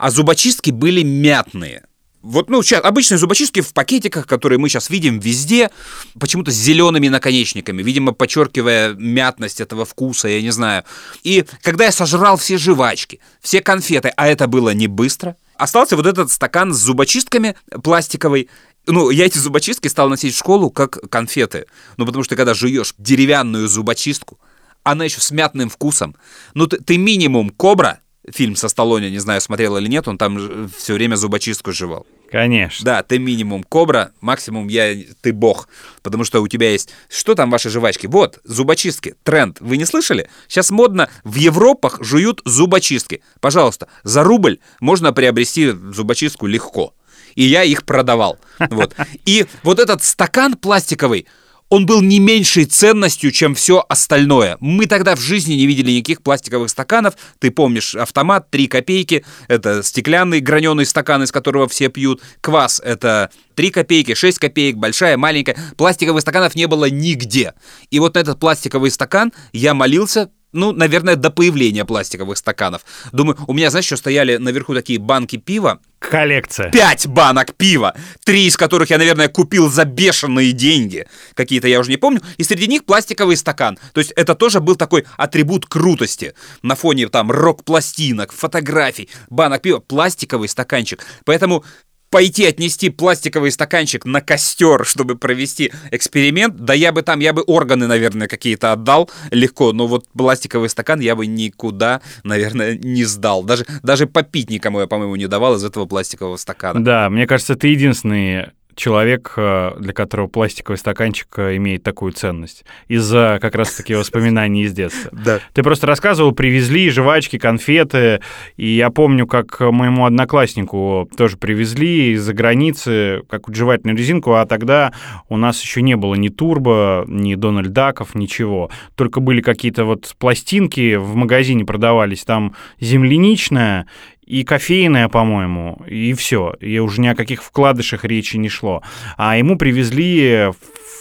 а 0.02 0.10
зубочистки 0.10 0.72
были 0.72 1.04
мятные. 1.04 1.84
Вот, 2.22 2.50
ну, 2.50 2.60
сейчас 2.64 2.84
обычные 2.84 3.18
зубочистки 3.18 3.60
в 3.60 3.72
пакетиках, 3.72 4.26
которые 4.26 4.58
мы 4.58 4.68
сейчас 4.68 4.90
видим 4.90 5.20
везде, 5.20 5.70
почему-то 6.18 6.50
с 6.50 6.56
зелеными 6.56 7.06
наконечниками, 7.06 7.84
видимо, 7.84 8.10
подчеркивая 8.10 8.94
мятность 8.94 9.60
этого 9.60 9.84
вкуса, 9.84 10.26
я 10.26 10.42
не 10.42 10.50
знаю. 10.50 10.82
И 11.22 11.44
когда 11.62 11.84
я 11.84 11.92
сожрал 11.92 12.36
все 12.36 12.58
жвачки, 12.58 13.20
все 13.40 13.60
конфеты, 13.60 14.12
а 14.16 14.26
это 14.26 14.48
было 14.48 14.74
не 14.74 14.88
быстро, 14.88 15.36
остался 15.56 15.94
вот 15.94 16.06
этот 16.06 16.32
стакан 16.32 16.74
с 16.74 16.78
зубочистками 16.78 17.54
пластиковый, 17.84 18.48
ну, 18.88 19.10
я 19.10 19.26
эти 19.26 19.38
зубочистки 19.38 19.86
стал 19.86 20.08
носить 20.08 20.34
в 20.34 20.38
школу 20.38 20.70
как 20.70 20.98
конфеты. 21.10 21.66
Ну, 21.96 22.06
потому 22.06 22.24
что 22.24 22.34
когда 22.34 22.54
жуешь 22.54 22.94
деревянную 22.98 23.68
зубочистку, 23.68 24.40
она 24.82 25.04
еще 25.04 25.20
с 25.20 25.30
мятным 25.30 25.70
вкусом. 25.70 26.16
Ну, 26.54 26.66
ты, 26.66 26.78
ты 26.78 26.98
минимум 26.98 27.50
кобра, 27.50 28.00
фильм 28.30 28.56
со 28.56 28.68
Сталлоне, 28.68 29.10
не 29.10 29.18
знаю, 29.18 29.40
смотрел 29.40 29.76
или 29.76 29.88
нет, 29.88 30.06
он 30.08 30.18
там 30.18 30.70
все 30.76 30.94
время 30.94 31.16
зубочистку 31.16 31.72
жевал. 31.72 32.06
Конечно. 32.30 32.84
Да, 32.84 33.02
ты 33.02 33.18
минимум 33.18 33.62
кобра, 33.62 34.12
максимум 34.20 34.68
я, 34.68 34.96
ты 35.20 35.32
бог. 35.32 35.68
Потому 36.02 36.24
что 36.24 36.40
у 36.40 36.48
тебя 36.48 36.70
есть... 36.70 36.90
Что 37.10 37.34
там 37.34 37.50
ваши 37.50 37.68
жвачки? 37.68 38.06
Вот, 38.06 38.40
зубочистки, 38.44 39.16
тренд. 39.22 39.60
Вы 39.60 39.76
не 39.76 39.84
слышали? 39.84 40.30
Сейчас 40.48 40.70
модно, 40.70 41.10
в 41.24 41.34
Европах 41.34 41.98
жуют 42.00 42.40
зубочистки. 42.44 43.22
Пожалуйста, 43.40 43.88
за 44.02 44.22
рубль 44.22 44.60
можно 44.80 45.12
приобрести 45.12 45.72
зубочистку 45.72 46.46
легко. 46.46 46.94
И 47.34 47.44
я 47.44 47.64
их 47.64 47.84
продавал. 47.84 48.38
Вот. 48.70 48.94
И 49.26 49.46
вот 49.62 49.78
этот 49.78 50.02
стакан 50.02 50.54
пластиковый, 50.54 51.26
он 51.72 51.86
был 51.86 52.02
не 52.02 52.20
меньшей 52.20 52.66
ценностью, 52.66 53.30
чем 53.30 53.54
все 53.54 53.82
остальное. 53.88 54.58
Мы 54.60 54.84
тогда 54.84 55.16
в 55.16 55.20
жизни 55.20 55.54
не 55.54 55.66
видели 55.66 55.92
никаких 55.92 56.20
пластиковых 56.20 56.68
стаканов. 56.68 57.14
Ты 57.38 57.50
помнишь, 57.50 57.94
автомат 57.94 58.50
3 58.50 58.66
копейки, 58.66 59.24
это 59.48 59.82
стеклянный 59.82 60.40
граненый 60.40 60.84
стакан, 60.84 61.22
из 61.22 61.32
которого 61.32 61.66
все 61.68 61.88
пьют. 61.88 62.20
Квас— 62.42 62.78
это 62.84 63.30
3 63.54 63.70
копейки, 63.70 64.12
6 64.12 64.38
копеек, 64.38 64.76
большая, 64.76 65.16
маленькая. 65.16 65.56
Пластиковых 65.78 66.20
стаканов 66.20 66.54
не 66.54 66.66
было 66.66 66.90
нигде. 66.90 67.54
И 67.90 68.00
вот 68.00 68.16
на 68.16 68.18
этот 68.18 68.38
пластиковый 68.38 68.90
стакан 68.90 69.32
я 69.54 69.72
молился 69.72 70.28
ну, 70.52 70.72
наверное, 70.72 71.16
до 71.16 71.30
появления 71.30 71.84
пластиковых 71.84 72.38
стаканов. 72.38 72.82
Думаю, 73.12 73.38
у 73.46 73.52
меня, 73.52 73.70
знаешь, 73.70 73.86
что 73.86 73.96
стояли 73.96 74.36
наверху 74.36 74.74
такие 74.74 74.98
банки 74.98 75.36
пива. 75.36 75.80
Коллекция. 75.98 76.70
Пять 76.70 77.06
банок 77.06 77.54
пива, 77.54 77.94
три 78.24 78.46
из 78.46 78.56
которых 78.56 78.90
я, 78.90 78.98
наверное, 78.98 79.28
купил 79.28 79.70
за 79.70 79.84
бешеные 79.84 80.52
деньги. 80.52 81.06
Какие-то 81.34 81.68
я 81.68 81.80
уже 81.80 81.90
не 81.90 81.96
помню. 81.96 82.20
И 82.36 82.44
среди 82.44 82.66
них 82.66 82.84
пластиковый 82.84 83.36
стакан. 83.36 83.78
То 83.94 84.00
есть 84.00 84.12
это 84.16 84.34
тоже 84.34 84.60
был 84.60 84.76
такой 84.76 85.04
атрибут 85.16 85.66
крутости. 85.66 86.34
На 86.62 86.74
фоне 86.74 87.08
там 87.08 87.30
рок-пластинок, 87.30 88.32
фотографий, 88.32 89.08
банок 89.30 89.62
пива, 89.62 89.78
пластиковый 89.78 90.48
стаканчик. 90.48 91.04
Поэтому 91.24 91.64
пойти 92.12 92.44
отнести 92.44 92.90
пластиковый 92.90 93.50
стаканчик 93.50 94.04
на 94.04 94.20
костер, 94.20 94.84
чтобы 94.84 95.16
провести 95.16 95.72
эксперимент, 95.90 96.56
да 96.56 96.74
я 96.74 96.92
бы 96.92 97.02
там, 97.02 97.18
я 97.20 97.32
бы 97.32 97.42
органы, 97.46 97.86
наверное, 97.86 98.28
какие-то 98.28 98.72
отдал 98.72 99.10
легко, 99.30 99.72
но 99.72 99.86
вот 99.86 100.06
пластиковый 100.10 100.68
стакан 100.68 101.00
я 101.00 101.16
бы 101.16 101.26
никуда, 101.26 102.02
наверное, 102.22 102.76
не 102.76 103.04
сдал. 103.04 103.42
Даже, 103.42 103.64
даже 103.82 104.06
попить 104.06 104.50
никому 104.50 104.80
я, 104.80 104.86
по-моему, 104.86 105.16
не 105.16 105.26
давал 105.26 105.56
из 105.56 105.64
этого 105.64 105.86
пластикового 105.86 106.36
стакана. 106.36 106.84
Да, 106.84 107.08
мне 107.08 107.26
кажется, 107.26 107.56
ты 107.56 107.68
единственный 107.68 108.48
человек, 108.74 109.34
э, 109.36 109.72
для 109.78 109.92
которого 109.92 110.26
пластиковый 110.26 110.78
стаканчик 110.78 111.28
э, 111.36 111.56
имеет 111.56 111.82
такую 111.82 112.12
ценность. 112.12 112.64
Из-за 112.88 113.38
как 113.40 113.54
раз-таки 113.54 113.94
воспоминаний 113.94 114.64
из 114.64 114.72
детства. 114.72 115.10
Да. 115.22 115.38
Ты 115.52 115.62
просто 115.62 115.86
рассказывал, 115.86 116.32
привезли 116.32 116.90
жвачки, 116.90 117.38
конфеты, 117.38 118.20
и 118.56 118.66
я 118.66 118.90
помню, 118.90 119.26
как 119.28 119.60
моему 119.60 120.04
однокласснику 120.04 121.08
тоже 121.16 121.36
привезли 121.36 122.14
из-за 122.14 122.34
границы 122.34 123.22
какую-то 123.28 123.58
жевательную 123.58 123.96
резинку, 123.96 124.32
а 124.34 124.46
тогда 124.46 124.92
у 125.28 125.36
нас 125.36 125.62
еще 125.62 125.80
не 125.80 125.96
было 125.96 126.16
ни 126.16 126.28
Турбо, 126.28 127.04
ни 127.06 127.36
Дональд 127.36 127.72
Даков, 127.72 128.16
ничего. 128.16 128.70
Только 128.96 129.20
были 129.20 129.40
какие-то 129.40 129.84
вот 129.84 130.12
пластинки 130.18 130.96
в 130.96 131.14
магазине 131.14 131.64
продавались, 131.64 132.24
там 132.24 132.54
земляничная 132.80 133.86
и 134.24 134.44
кофейная, 134.44 135.08
по-моему, 135.08 135.82
и 135.86 136.12
все. 136.14 136.54
И 136.60 136.78
уже 136.78 137.00
ни 137.00 137.08
о 137.08 137.14
каких 137.14 137.42
вкладышах 137.42 138.04
речи 138.04 138.36
не 138.36 138.48
шло. 138.48 138.82
А 139.16 139.36
ему 139.36 139.56
привезли, 139.58 140.50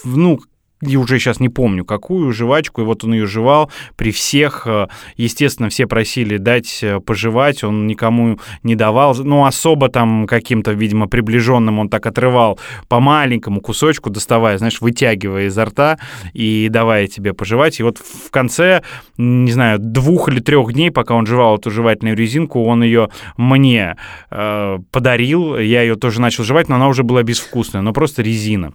ну, 0.04 0.40
я 0.82 0.98
уже 0.98 1.18
сейчас 1.18 1.38
не 1.40 1.48
помню, 1.48 1.84
какую 1.84 2.32
жвачку, 2.32 2.82
и 2.82 2.84
вот 2.84 3.04
он 3.04 3.14
ее 3.14 3.26
жевал 3.26 3.70
при 3.96 4.10
всех. 4.10 4.66
э, 4.66 4.88
Естественно, 5.16 5.68
все 5.68 5.86
просили 5.86 6.38
дать 6.38 6.80
э, 6.82 6.98
пожевать, 7.00 7.62
он 7.62 7.86
никому 7.86 8.38
не 8.64 8.74
давал. 8.74 9.14
Ну, 9.14 9.44
особо 9.44 9.88
там 9.88 10.26
каким-то, 10.26 10.72
видимо, 10.72 11.06
приближенным 11.06 11.78
он 11.78 11.88
так 11.88 12.06
отрывал 12.06 12.58
по 12.88 12.98
маленькому 12.98 13.60
кусочку, 13.60 14.10
доставая, 14.10 14.58
знаешь, 14.58 14.80
вытягивая 14.80 15.46
изо 15.46 15.64
рта 15.64 15.98
и 16.32 16.68
давая 16.68 17.06
тебе 17.06 17.32
пожевать. 17.32 17.78
И 17.78 17.84
вот 17.84 17.98
в 17.98 18.30
конце, 18.30 18.82
не 19.16 19.52
знаю, 19.52 19.78
двух 19.78 20.28
или 20.28 20.40
трех 20.40 20.72
дней, 20.72 20.90
пока 20.90 21.14
он 21.14 21.26
жевал 21.26 21.58
эту 21.58 21.70
жевательную 21.70 22.16
резинку, 22.16 22.64
он 22.64 22.82
ее 22.82 23.08
мне 23.36 23.96
э, 24.30 24.78
подарил. 24.90 25.56
Я 25.58 25.82
ее 25.82 25.94
тоже 25.94 26.20
начал 26.20 26.42
жевать, 26.42 26.68
но 26.68 26.74
она 26.74 26.88
уже 26.88 27.04
была 27.04 27.22
безвкусная, 27.22 27.82
но 27.82 27.92
просто 27.92 28.22
резина. 28.22 28.72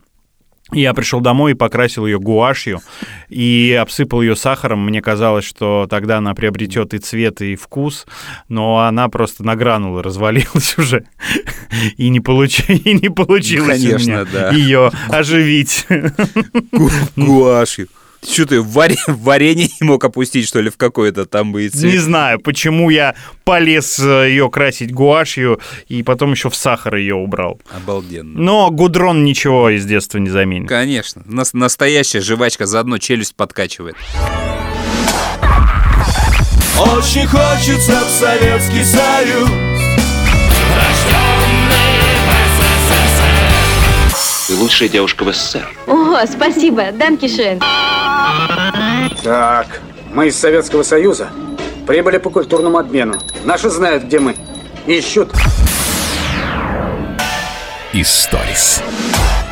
Я 0.72 0.94
пришел 0.94 1.22
домой 1.22 1.52
и 1.52 1.56
покрасил 1.56 2.06
ее 2.06 2.20
гуашью 2.20 2.82
и 3.30 3.78
обсыпал 3.80 4.22
ее 4.22 4.36
сахаром. 4.36 4.86
Мне 4.86 5.02
казалось, 5.02 5.46
что 5.46 5.88
тогда 5.90 6.18
она 6.18 6.34
приобретет 6.34 6.94
и 6.94 6.98
цвет, 6.98 7.42
и 7.42 7.56
вкус, 7.56 8.06
но 8.50 8.80
она 8.80 9.08
просто 9.08 9.46
на 9.46 9.56
гранулы 9.56 10.04
развалилась 10.04 10.78
уже. 10.78 11.06
И 11.96 12.10
не, 12.10 12.20
получ... 12.20 12.62
и 12.70 12.94
не 12.94 13.10
получилось 13.10 13.80
у 13.80 13.88
Конечно, 13.88 14.10
меня 14.10 14.26
да. 14.26 14.52
ее 14.52 14.92
оживить. 15.10 15.88
Гуашью. 17.16 17.88
Что 18.24 18.46
ты, 18.46 18.62
в 18.62 18.68
варе- 18.78 18.98
в 19.08 19.22
варенье 19.24 19.70
не 19.80 19.88
мог 19.88 20.04
опустить, 20.04 20.48
что 20.48 20.60
ли, 20.62 20.70
в 20.70 20.78
какой-то 20.78 21.26
там 21.26 21.52
бы 21.52 21.68
цвет? 21.70 21.92
Не 21.94 21.98
знаю, 22.00 22.40
почему 22.40 22.90
я 22.90 23.16
полез 23.44 24.00
э, 24.00 24.30
ее 24.30 24.50
красить 24.50 24.92
гуашью 24.94 25.60
и 25.88 26.04
потом 26.04 26.32
еще 26.32 26.50
в 26.50 26.56
сахар 26.56 26.96
ее 26.96 27.16
убрал. 27.16 27.60
Обалденно. 27.76 28.40
Но 28.40 28.70
гудрон 28.72 29.24
ничего 29.24 29.70
из 29.70 29.86
детства 29.86 30.18
не 30.18 30.30
заменит. 30.30 30.68
Конечно. 30.70 31.22
Нас- 31.26 31.54
настоящая 31.54 32.22
жвачка 32.22 32.66
заодно 32.66 32.98
челюсть 32.98 33.36
подкачивает. 33.36 33.96
Очень 36.80 37.26
хочется 37.28 38.00
в 38.06 38.10
Советский 38.10 38.84
Союз 38.84 39.50
Ты 44.48 44.56
лучшая 44.56 44.88
девушка 44.88 45.24
в 45.26 45.34
СССР. 45.34 45.68
О, 46.08 46.26
спасибо, 46.26 46.92
Данкишен. 46.94 47.60
Так, 49.24 49.82
мы 50.14 50.28
из 50.28 50.38
Советского 50.40 50.84
Союза. 50.84 51.28
Прибыли 51.86 52.18
по 52.18 52.30
культурному 52.30 52.78
обмену. 52.78 53.16
Наши 53.44 53.70
знают, 53.70 54.06
где 54.06 54.20
мы. 54.20 54.34
Ищут. 54.86 55.34
Историс. 57.92 58.82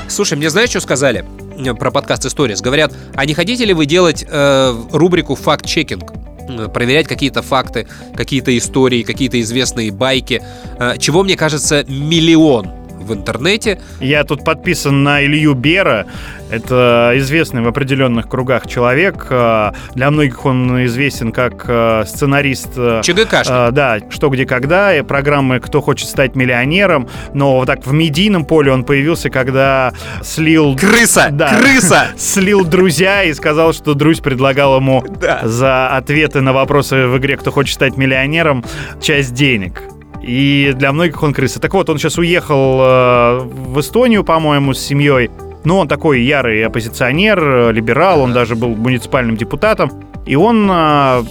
Слушай, 0.08 0.38
мне 0.38 0.49
знаешь, 0.49 0.70
что 0.70 0.80
сказали 0.80 1.26
э, 1.58 1.74
про 1.74 1.91
подкаст 1.91 2.26
Историс? 2.26 2.62
Говорят, 2.62 2.93
а 3.16 3.26
не 3.26 3.34
хотите 3.34 3.66
ли 3.66 3.74
вы 3.74 3.86
делать 3.86 4.26
э, 4.26 4.74
рубрику 4.93 5.36
факт-чекинг? 5.36 6.14
Э, 6.47 6.68
Проверять 6.70 7.08
какие-то 7.08 7.41
факты, 7.41 7.86
какие-то 8.16 8.58
истории, 8.58 9.03
какие-то 9.03 9.41
известные 9.41 9.91
байки. 9.91 10.41
Э, 10.80 10.97
чего, 10.99 11.24
мне 11.24 11.36
кажется, 11.36 11.84
миллион 11.89 12.72
в 13.06 13.14
интернете. 13.14 13.80
Я 13.99 14.24
тут 14.24 14.43
подписан 14.43 15.03
на 15.03 15.24
Илью 15.24 15.53
Бера. 15.53 16.06
Это 16.49 17.14
известный 17.16 17.62
в 17.62 17.68
определенных 17.68 18.30
кругах 18.30 18.68
человек. 18.68 19.28
Э, 19.30 19.72
Для 19.95 20.12
многих 20.12 20.45
он 20.45 20.86
известен 20.86 21.32
как 21.32 21.66
э, 21.68 22.03
сценарист... 22.06 22.70
э, 22.78 23.01
ЧГКшник. 23.03 23.74
Да, 23.74 23.99
«Что, 24.10 24.30
где, 24.30 24.45
когда», 24.45 24.95
и 24.95 25.01
программы 25.01 25.60
«Кто 25.60 25.82
хочет 25.82 26.08
стать 26.08 26.36
миллионером». 26.36 27.10
Но 27.34 27.58
вот 27.58 27.66
так 27.66 27.86
в 27.86 27.93
медийном 27.93 28.45
поле 28.45 28.72
он 28.72 28.84
появился, 28.84 29.30
когда 29.30 29.91
слил... 30.22 30.76
Крыса! 30.76 31.30
Да, 31.32 31.58
Крыса! 31.58 32.08
Слил 32.18 32.64
друзья 32.64 33.24
и 33.24 33.34
сказал, 33.34 33.74
что 33.74 33.93
Друзь 33.93 34.20
предлагал 34.20 34.78
ему 34.78 35.03
за 35.43 35.88
ответы 35.89 36.41
на 36.41 36.53
вопросы 36.53 37.08
в 37.08 37.18
игре 37.18 37.38
«Кто 37.38 37.51
хочет 37.51 37.74
стать 37.76 37.97
миллионером» 37.97 38.64
часть 39.01 39.34
денег. 39.34 39.82
И 40.26 40.73
для 40.76 40.91
многих 40.91 41.21
он 41.21 41.34
крыса. 41.34 41.59
Так 41.59 41.73
вот, 41.76 41.88
он 41.89 41.99
сейчас 41.99 42.17
уехал 42.17 42.80
э, 42.82 43.39
в 43.43 43.80
Эстонию, 43.80 44.23
по-моему, 44.23 44.73
с 44.73 44.80
семьей. 44.80 45.30
Ну, 45.65 45.78
он 45.78 45.88
такой 45.88 46.23
ярый 46.23 46.65
оппозиционер, 46.65 47.39
э, 47.39 47.71
либерал, 47.71 48.21
он 48.21 48.34
даже 48.34 48.55
был 48.55 48.69
муниципальным 48.69 49.38
депутатом. 49.38 49.91
И 50.26 50.36
он, 50.36 50.67
э, 50.71 51.23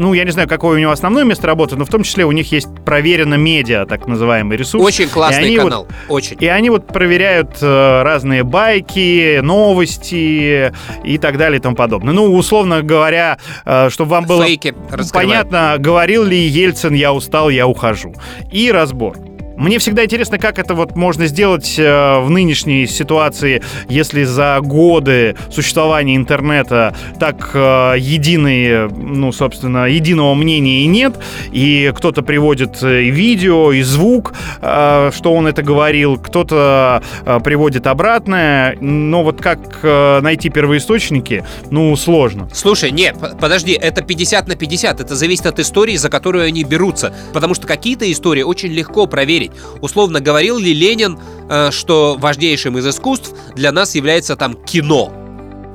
ну, 0.00 0.14
я 0.14 0.24
не 0.24 0.30
знаю, 0.30 0.48
какое 0.48 0.76
у 0.76 0.80
него 0.80 0.90
основное 0.92 1.24
место 1.24 1.46
работы, 1.46 1.76
но 1.76 1.84
в 1.84 1.88
том 1.88 2.02
числе 2.02 2.24
у 2.24 2.32
них 2.32 2.50
есть 2.52 2.68
проверено 2.84 3.34
медиа, 3.34 3.84
так 3.86 4.06
называемый 4.06 4.56
ресурс. 4.56 4.82
Очень 4.84 5.08
классный 5.08 5.54
канал. 5.56 5.86
вот- 6.08 6.16
Очень. 6.16 6.36
и 6.40 6.46
они 6.46 6.70
вот 6.70 6.86
проверяют 6.86 7.58
э, 7.60 8.02
разные 8.02 8.42
байки, 8.42 9.40
новости 9.40 10.72
и 11.04 11.18
так 11.18 11.36
далее 11.36 11.58
и 11.58 11.62
тому 11.62 11.76
подобное. 11.76 12.14
Ну, 12.14 12.34
условно 12.34 12.82
говоря, 12.82 13.38
э, 13.64 13.90
чтобы 13.90 14.12
вам 14.12 14.24
было 14.24 14.44
Фейки 14.44 14.74
понятно, 15.12 15.76
говорил 15.78 16.24
ли 16.24 16.38
Ельцин 16.38 16.94
«я 16.94 17.12
устал, 17.12 17.50
я 17.50 17.66
ухожу». 17.66 18.14
И 18.50 18.70
разбор. 18.72 19.16
Мне 19.60 19.78
всегда 19.78 20.06
интересно, 20.06 20.38
как 20.38 20.58
это 20.58 20.74
вот 20.74 20.96
можно 20.96 21.26
сделать 21.26 21.78
э, 21.78 22.20
в 22.20 22.30
нынешней 22.30 22.86
ситуации, 22.86 23.62
если 23.90 24.24
за 24.24 24.58
годы 24.62 25.36
существования 25.50 26.16
интернета 26.16 26.96
так 27.18 27.50
э, 27.52 27.96
единой, 27.98 28.88
ну, 28.88 29.30
собственно, 29.32 29.84
единого 29.84 30.34
мнения 30.34 30.84
и 30.84 30.86
нет, 30.86 31.14
и 31.52 31.92
кто-то 31.94 32.22
приводит 32.22 32.82
э, 32.82 33.02
и 33.02 33.10
видео, 33.10 33.70
и 33.72 33.82
звук, 33.82 34.32
что 34.60 35.10
он 35.34 35.46
это 35.46 35.62
говорил, 35.62 36.16
кто-то 36.16 37.02
приводит 37.44 37.86
обратное, 37.86 38.76
но 38.80 39.22
вот 39.22 39.42
как 39.42 39.82
найти 39.82 40.48
первоисточники, 40.48 41.44
ну, 41.70 41.94
сложно. 41.96 42.48
Слушай, 42.52 42.92
нет, 42.92 43.16
подожди, 43.38 43.72
это 43.72 44.02
50 44.02 44.48
на 44.48 44.56
50. 44.56 45.00
Это 45.00 45.16
зависит 45.16 45.46
от 45.46 45.58
истории, 45.58 45.96
за 45.96 46.08
которую 46.08 46.44
они 46.44 46.64
берутся. 46.64 47.12
Потому 47.34 47.54
что 47.54 47.66
какие-то 47.66 48.10
истории 48.10 48.42
очень 48.42 48.70
легко 48.70 49.06
проверить. 49.06 49.49
Условно, 49.80 50.20
говорил 50.20 50.58
ли 50.58 50.72
Ленин, 50.72 51.18
э, 51.48 51.70
что 51.70 52.16
важнейшим 52.18 52.78
из 52.78 52.86
искусств 52.86 53.32
для 53.54 53.72
нас 53.72 53.94
является 53.94 54.36
там 54.36 54.54
кино? 54.54 55.12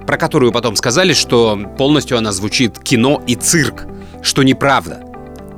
Про 0.07 0.17
которую 0.17 0.51
потом 0.51 0.75
сказали, 0.75 1.13
что 1.13 1.59
полностью 1.77 2.17
она 2.17 2.31
звучит 2.31 2.79
кино 2.79 3.23
и 3.27 3.35
цирк, 3.35 3.85
что 4.21 4.43
неправда. 4.43 5.01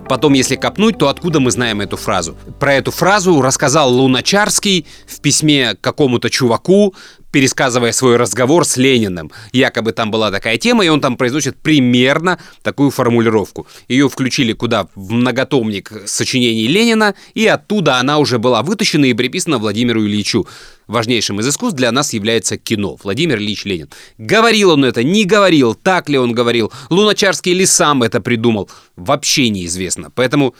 Потом, 0.07 0.33
если 0.33 0.55
копнуть, 0.55 0.97
то 0.97 1.09
откуда 1.09 1.39
мы 1.39 1.51
знаем 1.51 1.81
эту 1.81 1.97
фразу? 1.97 2.37
Про 2.59 2.75
эту 2.75 2.91
фразу 2.91 3.41
рассказал 3.41 3.91
Луначарский 3.93 4.87
в 5.05 5.19
письме 5.19 5.75
какому-то 5.75 6.29
чуваку, 6.29 6.95
пересказывая 7.37 7.91
свой 7.91 8.15
разговор 8.15 8.65
с 8.65 8.77
Лениным. 8.77 9.31
Якобы 9.51 9.91
там 9.91 10.09
была 10.09 10.31
такая 10.31 10.57
тема, 10.57 10.83
и 10.83 10.87
он 10.87 11.01
там 11.01 11.17
произносит 11.17 11.55
примерно 11.55 12.39
такую 12.63 12.89
формулировку. 12.89 13.67
Ее 13.87 14.09
включили 14.09 14.53
куда? 14.53 14.87
В 14.95 15.11
многотомник 15.11 15.91
сочинений 16.07 16.65
Ленина, 16.65 17.13
и 17.35 17.45
оттуда 17.45 17.97
она 17.99 18.17
уже 18.17 18.39
была 18.39 18.63
вытащена 18.63 19.05
и 19.05 19.13
приписана 19.13 19.59
Владимиру 19.59 20.03
Ильичу. 20.03 20.47
Важнейшим 20.87 21.39
из 21.39 21.47
искусств 21.47 21.77
для 21.77 21.91
нас 21.91 22.11
является 22.11 22.57
кино. 22.57 22.97
Владимир 23.03 23.37
Ильич 23.37 23.65
Ленин. 23.65 23.89
Говорил 24.17 24.71
он 24.71 24.83
это, 24.83 25.03
не 25.03 25.23
говорил, 25.23 25.75
так 25.75 26.09
ли 26.09 26.17
он 26.17 26.31
говорил, 26.31 26.71
Луначарский 26.89 27.53
ли 27.53 27.67
сам 27.67 28.01
это 28.01 28.19
придумал, 28.19 28.67
вообще 28.95 29.49
неизвестно. 29.49 30.09
Поэтому 30.15 30.55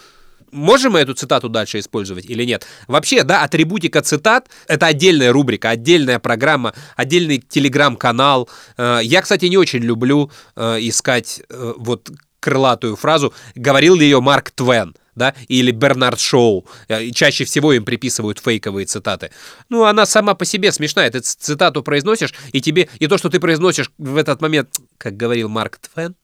Можем 0.52 0.93
мы 0.93 1.00
эту 1.00 1.14
цитату 1.14 1.50
дальше 1.50 1.80
использовать 1.80 2.26
или 2.26 2.43
нет? 2.43 2.66
Вообще, 2.88 3.24
да, 3.24 3.43
атрибутика 3.43 4.02
цитат— 4.02 4.50
это 4.68 4.88
отдельная 4.88 5.32
рубрика, 5.32 5.70
отдельная 5.70 6.20
программа, 6.20 6.74
отдельный 6.95 7.39
телеграм-канал. 7.39 8.50
Э, 8.78 9.00
Я, 9.04 9.22
кстати, 9.22 9.45
не 9.45 9.58
очень 9.58 9.80
люблю 9.80 10.32
э, 10.56 10.78
искать 10.82 11.41
э, 11.50 11.74
вот 11.78 12.10
крылатую 12.39 12.95
фразу 12.95 13.34
«говорил 13.56 13.95
ли 13.95 14.06
ее 14.06 14.22
Марк 14.22 14.52
Твен?» 14.52 14.95
да, 15.16 15.34
или 15.48 15.72
Бернард 15.72 16.20
Шоу. 16.20 16.68
Чаще 17.12 17.43
всего 17.43 17.74
им 17.74 17.86
приписывают 17.86 18.38
фейковые 18.38 18.86
цитаты. 18.86 19.32
Ну, 19.68 19.84
она 19.84 20.06
сама 20.06 20.36
по 20.36 20.45
себе 20.45 20.72
смешная. 20.72 21.10
Ты 21.10 21.22
цитату 21.22 21.82
произносишь, 21.82 22.36
и 22.52 22.62
тебе, 22.62 22.88
и 23.00 23.08
то, 23.08 23.18
что 23.18 23.30
ты 23.30 23.39
произносишь 23.39 23.89
в 23.98 24.16
этот 24.16 24.41
момент, 24.41 24.78
как 25.00 25.18
говорил 25.18 25.50
Марк 25.50 25.80
Твен, 25.80 26.16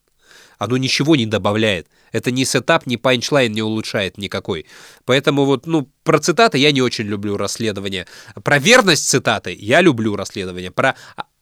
оно 0.59 0.77
ничего 0.77 1.15
не 1.15 1.25
добавляет. 1.25 1.87
Это 2.13 2.31
ни 2.31 2.45
сетап, 2.45 2.85
ни 2.85 2.95
панчлайн 2.95 3.51
не 3.51 3.61
улучшает 3.61 4.17
никакой. 4.17 4.65
Поэтому 5.03 5.43
вот, 5.43 5.65
ну, 5.65 5.89
про 6.03 6.19
цитаты 6.19 6.57
я 6.57 6.71
не 6.71 6.81
очень 6.81 7.05
люблю 7.05 7.35
расследование. 7.35 8.07
Про 8.43 8.59
верность 8.59 9.09
цитаты 9.09 9.53
я 9.59 9.81
люблю 9.81 10.15
расследование. 10.15 10.71
Про 10.71 10.95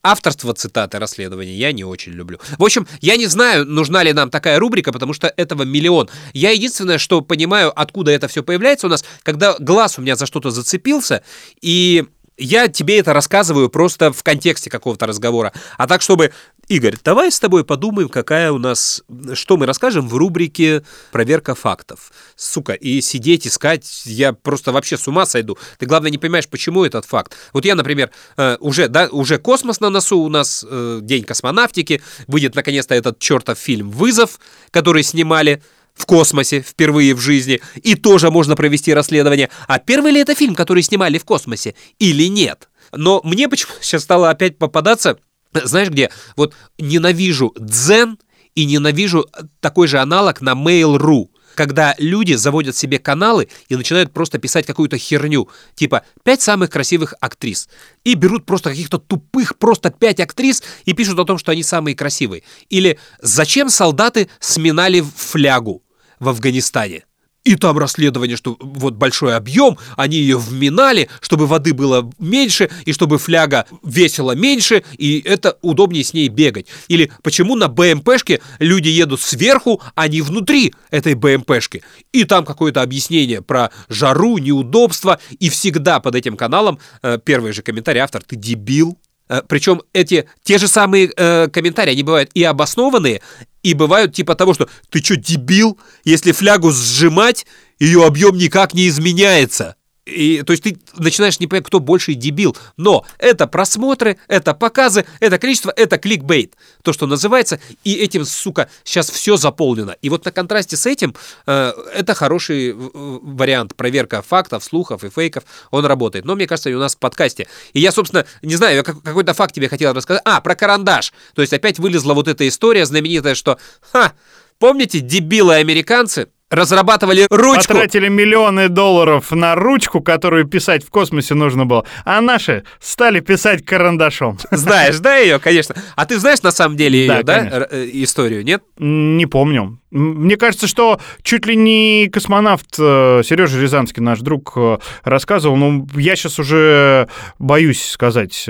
авторство 0.03 0.53
цитаты 0.53 0.97
расследования 0.97 1.55
я 1.55 1.71
не 1.71 1.83
очень 1.83 2.13
люблю. 2.13 2.39
В 2.57 2.63
общем, 2.63 2.87
я 3.01 3.17
не 3.17 3.27
знаю, 3.27 3.65
нужна 3.65 4.01
ли 4.01 4.13
нам 4.13 4.29
такая 4.29 4.59
рубрика, 4.59 4.91
потому 4.91 5.13
что 5.13 5.31
этого 5.35 5.63
миллион. 5.63 6.09
Я 6.33 6.51
единственное, 6.51 6.97
что 6.97 7.21
понимаю, 7.21 7.71
откуда 7.79 8.11
это 8.11 8.27
все 8.27 8.41
появляется 8.41 8.87
у 8.87 8.89
нас, 8.89 9.05
когда 9.23 9.55
глаз 9.59 9.99
у 9.99 10.01
меня 10.01 10.15
за 10.15 10.25
что-то 10.25 10.51
зацепился, 10.51 11.23
и 11.61 12.05
я 12.41 12.67
тебе 12.67 12.99
это 12.99 13.13
рассказываю 13.13 13.69
просто 13.69 14.11
в 14.11 14.23
контексте 14.23 14.69
какого-то 14.69 15.07
разговора. 15.07 15.53
А 15.77 15.87
так, 15.87 16.01
чтобы 16.01 16.31
Игорь, 16.67 16.95
давай 17.03 17.31
с 17.31 17.39
тобой 17.39 17.65
подумаем, 17.65 18.07
какая 18.07 18.51
у 18.51 18.57
нас, 18.57 19.03
что 19.33 19.57
мы 19.57 19.65
расскажем 19.65 20.07
в 20.07 20.15
рубрике 20.15 20.83
«Проверка 21.11 21.53
фактов». 21.53 22.11
Сука, 22.35 22.73
и 22.73 23.01
сидеть, 23.01 23.45
искать, 23.45 24.03
я 24.05 24.31
просто 24.33 24.71
вообще 24.71 24.97
с 24.97 25.07
ума 25.07 25.25
сойду. 25.25 25.57
Ты, 25.79 25.85
главное, 25.85 26.11
не 26.11 26.17
понимаешь, 26.17 26.47
почему 26.47 26.85
этот 26.85 27.05
факт. 27.05 27.35
Вот 27.51 27.65
я, 27.65 27.75
например, 27.75 28.11
э, 28.37 28.57
уже, 28.59 28.87
да, 28.87 29.09
уже 29.11 29.37
космос 29.37 29.79
на 29.79 29.89
носу 29.89 30.19
у 30.19 30.29
нас, 30.29 30.65
э, 30.67 30.99
День 31.01 31.23
космонавтики, 31.23 32.01
выйдет 32.27 32.55
наконец-то 32.55 32.95
этот 32.95 33.19
чертов 33.19 33.57
фильм 33.57 33.91
«Вызов», 33.91 34.39
который 34.71 35.03
снимали 35.03 35.61
в 36.01 36.05
космосе 36.05 36.61
впервые 36.61 37.13
в 37.13 37.19
жизни, 37.19 37.61
и 37.75 37.95
тоже 37.95 38.31
можно 38.31 38.55
провести 38.55 38.93
расследование, 38.93 39.49
а 39.67 39.79
первый 39.79 40.11
ли 40.11 40.19
это 40.19 40.35
фильм, 40.35 40.55
который 40.55 40.83
снимали 40.83 41.17
в 41.17 41.25
космосе, 41.25 41.75
или 41.99 42.27
нет. 42.27 42.69
Но 42.91 43.21
мне 43.23 43.47
почему-то 43.47 43.83
сейчас 43.83 44.03
стало 44.03 44.29
опять 44.29 44.57
попадаться 44.57 45.17
знаешь 45.53 45.89
где? 45.89 46.09
Вот 46.35 46.53
ненавижу 46.77 47.53
Дзен 47.59 48.17
и 48.55 48.65
ненавижу 48.65 49.27
такой 49.59 49.87
же 49.87 49.99
аналог 49.99 50.41
на 50.41 50.53
Mail.ru 50.53 51.29
когда 51.53 51.95
люди 51.97 52.33
заводят 52.33 52.77
себе 52.77 52.97
каналы 52.97 53.49
и 53.67 53.75
начинают 53.75 54.13
просто 54.13 54.39
писать 54.39 54.65
какую-то 54.65 54.97
херню, 54.97 55.49
типа 55.75 56.03
«пять 56.23 56.41
самых 56.41 56.69
красивых 56.69 57.13
актрис», 57.19 57.67
и 58.05 58.13
берут 58.13 58.45
просто 58.45 58.69
каких-то 58.69 58.99
тупых 58.99 59.57
просто 59.57 59.91
пять 59.91 60.21
актрис 60.21 60.63
и 60.85 60.93
пишут 60.93 61.19
о 61.19 61.25
том, 61.25 61.37
что 61.37 61.51
они 61.51 61.61
самые 61.63 61.93
красивые. 61.93 62.43
Или 62.69 62.99
«зачем 63.21 63.69
солдаты 63.69 64.29
сминали 64.39 65.01
флягу 65.01 65.83
в 66.21 66.29
Афганистане?» 66.29 67.03
И 67.43 67.55
там 67.55 67.77
расследование, 67.79 68.37
что 68.37 68.55
вот 68.59 68.93
большой 68.93 69.35
объем, 69.35 69.77
они 69.97 70.17
ее 70.17 70.37
вминали, 70.37 71.09
чтобы 71.21 71.47
воды 71.47 71.73
было 71.73 72.07
меньше, 72.19 72.69
и 72.85 72.93
чтобы 72.93 73.17
фляга 73.17 73.65
весила 73.83 74.33
меньше, 74.33 74.83
и 74.97 75.19
это 75.25 75.57
удобнее 75.61 76.03
с 76.03 76.13
ней 76.13 76.27
бегать. 76.27 76.67
Или 76.87 77.11
почему 77.23 77.55
на 77.55 77.67
БМПшке 77.67 78.41
люди 78.59 78.89
едут 78.89 79.21
сверху, 79.21 79.81
а 79.95 80.07
не 80.07 80.21
внутри 80.21 80.75
этой 80.91 81.15
БМПшки. 81.15 81.81
И 82.11 82.25
там 82.25 82.45
какое-то 82.45 82.83
объяснение 82.83 83.41
про 83.41 83.71
жару, 83.89 84.37
неудобства, 84.37 85.19
и 85.39 85.49
всегда 85.49 85.99
под 85.99 86.13
этим 86.13 86.37
каналом 86.37 86.77
э, 87.01 87.17
первый 87.23 87.53
же 87.53 87.63
комментарий 87.63 88.01
автор 88.01 88.21
«ты 88.21 88.35
дебил?». 88.35 88.99
Э, 89.29 89.41
Причем 89.47 89.81
эти 89.93 90.29
те 90.43 90.59
же 90.59 90.67
самые 90.67 91.11
э, 91.17 91.47
комментарии, 91.47 91.93
они 91.93 92.03
бывают 92.03 92.29
и 92.35 92.43
обоснованные, 92.43 93.21
и 93.63 93.73
бывают 93.73 94.15
типа 94.15 94.35
того, 94.35 94.53
что 94.53 94.69
«ты 94.89 95.03
что, 95.03 95.15
дебил? 95.15 95.79
Если 96.03 96.31
флягу 96.31 96.71
сжимать, 96.71 97.45
ее 97.79 98.05
объем 98.05 98.37
никак 98.37 98.73
не 98.73 98.87
изменяется». 98.87 99.75
И, 100.11 100.43
то 100.43 100.51
есть 100.51 100.63
ты 100.63 100.77
начинаешь 100.97 101.39
не 101.39 101.47
понять, 101.47 101.65
кто 101.65 101.79
больше 101.79 102.13
дебил. 102.13 102.55
Но 102.77 103.05
это 103.17 103.47
просмотры, 103.47 104.17
это 104.27 104.53
показы, 104.53 105.05
это 105.19 105.37
количество, 105.37 105.71
это 105.75 105.97
кликбейт. 105.97 106.55
То, 106.83 106.93
что 106.93 107.07
называется. 107.07 107.59
И 107.83 107.95
этим, 107.95 108.25
сука, 108.25 108.69
сейчас 108.83 109.09
все 109.09 109.37
заполнено. 109.37 109.95
И 110.01 110.09
вот 110.09 110.25
на 110.25 110.31
контрасте 110.31 110.77
с 110.77 110.85
этим 110.85 111.15
э, 111.47 111.73
это 111.95 112.13
хороший 112.13 112.73
вариант. 112.73 113.75
Проверка 113.75 114.21
фактов, 114.21 114.63
слухов 114.63 115.03
и 115.03 115.09
фейков. 115.09 115.43
Он 115.71 115.85
работает. 115.85 116.25
Но 116.25 116.35
мне 116.35 116.47
кажется, 116.47 116.69
и 116.69 116.73
у 116.73 116.79
нас 116.79 116.95
в 116.95 116.99
подкасте. 116.99 117.47
И 117.73 117.79
я, 117.79 117.91
собственно, 117.91 118.25
не 118.41 118.55
знаю, 118.55 118.75
я 118.77 118.83
какой-то 118.83 119.33
факт 119.33 119.55
тебе 119.55 119.69
хотел 119.69 119.93
рассказать. 119.93 120.21
А, 120.25 120.41
про 120.41 120.55
карандаш. 120.55 121.13
То 121.35 121.41
есть 121.41 121.53
опять 121.53 121.79
вылезла 121.79 122.13
вот 122.13 122.27
эта 122.27 122.47
история 122.47 122.85
знаменитая, 122.85 123.35
что, 123.35 123.57
ха, 123.91 124.13
помните, 124.59 124.99
дебилы 124.99 125.55
американцы, 125.55 126.29
разрабатывали 126.51 127.25
ручку. 127.29 127.73
Потратили 127.73 128.09
миллионы 128.09 128.69
долларов 128.69 129.31
на 129.31 129.55
ручку, 129.55 130.01
которую 130.01 130.45
писать 130.45 130.85
в 130.85 130.89
космосе 130.89 131.33
нужно 131.33 131.65
было, 131.65 131.85
а 132.05 132.21
наши 132.21 132.63
стали 132.79 133.21
писать 133.21 133.65
карандашом. 133.65 134.37
Знаешь, 134.51 134.99
да, 134.99 135.17
ее, 135.17 135.39
конечно. 135.39 135.75
А 135.95 136.05
ты 136.05 136.19
знаешь 136.19 136.41
на 136.41 136.51
самом 136.51 136.77
деле 136.77 136.99
ее, 136.99 137.23
да, 137.23 137.23
да 137.23 137.67
э, 137.71 137.89
историю, 137.93 138.43
нет? 138.43 138.63
Не 138.77 139.25
помню. 139.25 139.80
Мне 139.91 140.37
кажется, 140.37 140.67
что 140.67 140.99
чуть 141.21 141.45
ли 141.45 141.55
не 141.55 142.09
космонавт 142.11 142.75
э, 142.79 143.21
Сережа 143.23 143.59
Рязанский, 143.59 144.01
наш 144.01 144.19
друг, 144.19 144.53
э, 144.55 144.77
рассказывал, 145.03 145.55
но 145.55 145.87
я 145.95 146.15
сейчас 146.15 146.39
уже 146.39 147.07
боюсь 147.39 147.83
сказать, 147.83 148.47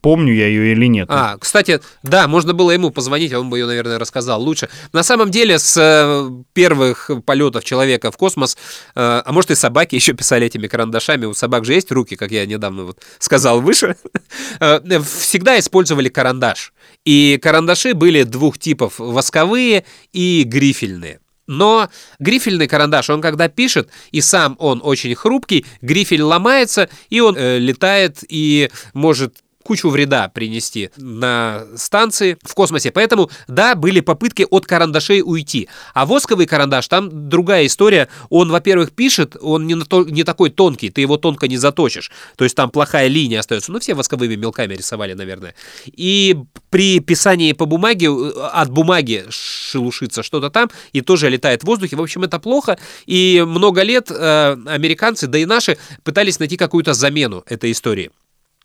помню 0.00 0.34
я 0.34 0.46
ее 0.46 0.72
или 0.72 0.86
нет. 0.86 1.08
А, 1.10 1.36
кстати, 1.38 1.80
да, 2.02 2.28
можно 2.28 2.52
было 2.52 2.70
ему 2.70 2.90
позвонить, 2.90 3.32
а 3.32 3.40
он 3.40 3.50
бы 3.50 3.58
ее, 3.58 3.66
наверное, 3.66 3.98
рассказал 3.98 4.42
лучше. 4.42 4.68
На 4.92 5.02
самом 5.02 5.30
деле, 5.30 5.58
с 5.58 6.30
первых 6.52 7.10
полетов 7.24 7.64
человека 7.64 8.10
в 8.10 8.16
космос, 8.16 8.56
э, 8.94 9.22
а 9.24 9.32
может 9.32 9.50
и 9.50 9.54
собаки 9.54 9.94
еще 9.94 10.12
писали 10.12 10.46
этими 10.46 10.66
карандашами, 10.66 11.26
у 11.26 11.34
собак 11.34 11.64
же 11.64 11.74
есть 11.74 11.90
руки, 11.92 12.16
как 12.16 12.30
я 12.30 12.46
недавно 12.46 12.84
вот 12.84 13.00
сказал 13.18 13.60
выше, 13.60 13.96
э, 14.60 15.00
всегда 15.00 15.58
использовали 15.58 16.08
карандаш. 16.08 16.72
И 17.04 17.38
карандаши 17.42 17.94
были 17.94 18.24
двух 18.24 18.58
типов, 18.58 18.94
восковые 18.98 19.84
и 20.12 20.44
грифельные. 20.80 21.20
Но 21.46 21.88
грифельный 22.20 22.68
карандаш, 22.68 23.10
он 23.10 23.20
когда 23.20 23.48
пишет, 23.48 23.88
и 24.12 24.20
сам 24.20 24.56
он 24.60 24.80
очень 24.84 25.14
хрупкий, 25.14 25.66
грифель 25.82 26.22
ломается, 26.22 26.88
и 27.08 27.20
он 27.20 27.36
э, 27.36 27.58
летает 27.58 28.18
и 28.28 28.70
может 28.94 29.38
кучу 29.62 29.90
вреда 29.90 30.28
принести 30.28 30.90
на 30.96 31.66
станции 31.76 32.38
в 32.42 32.54
космосе. 32.54 32.90
Поэтому, 32.90 33.30
да, 33.48 33.74
были 33.74 34.00
попытки 34.00 34.46
от 34.48 34.66
карандашей 34.66 35.22
уйти. 35.24 35.68
А 35.94 36.06
восковый 36.06 36.46
карандаш, 36.46 36.88
там 36.88 37.28
другая 37.28 37.66
история. 37.66 38.08
Он, 38.30 38.50
во-первых, 38.50 38.92
пишет, 38.92 39.36
он 39.40 39.66
не, 39.66 39.74
на 39.74 39.84
то, 39.84 40.04
не 40.04 40.24
такой 40.24 40.50
тонкий, 40.50 40.90
ты 40.90 41.00
его 41.00 41.16
тонко 41.16 41.48
не 41.48 41.56
заточишь. 41.56 42.10
То 42.36 42.44
есть 42.44 42.56
там 42.56 42.70
плохая 42.70 43.08
линия 43.08 43.40
остается. 43.40 43.72
Ну, 43.72 43.80
все 43.80 43.94
восковыми 43.94 44.34
мелками 44.36 44.74
рисовали, 44.74 45.12
наверное. 45.12 45.54
И 45.86 46.36
при 46.70 47.00
писании 47.00 47.52
по 47.52 47.66
бумаге, 47.66 48.10
от 48.10 48.70
бумаги 48.70 49.26
шелушится 49.30 50.22
что-то 50.22 50.50
там, 50.50 50.70
и 50.92 51.00
тоже 51.00 51.28
летает 51.28 51.62
в 51.62 51.66
воздухе. 51.66 51.96
В 51.96 52.02
общем, 52.02 52.24
это 52.24 52.38
плохо. 52.38 52.78
И 53.06 53.44
много 53.46 53.82
лет 53.82 54.10
э, 54.10 54.56
американцы, 54.66 55.26
да 55.26 55.38
и 55.38 55.44
наши, 55.44 55.78
пытались 56.02 56.38
найти 56.38 56.56
какую-то 56.56 56.94
замену 56.94 57.44
этой 57.46 57.72
истории. 57.72 58.10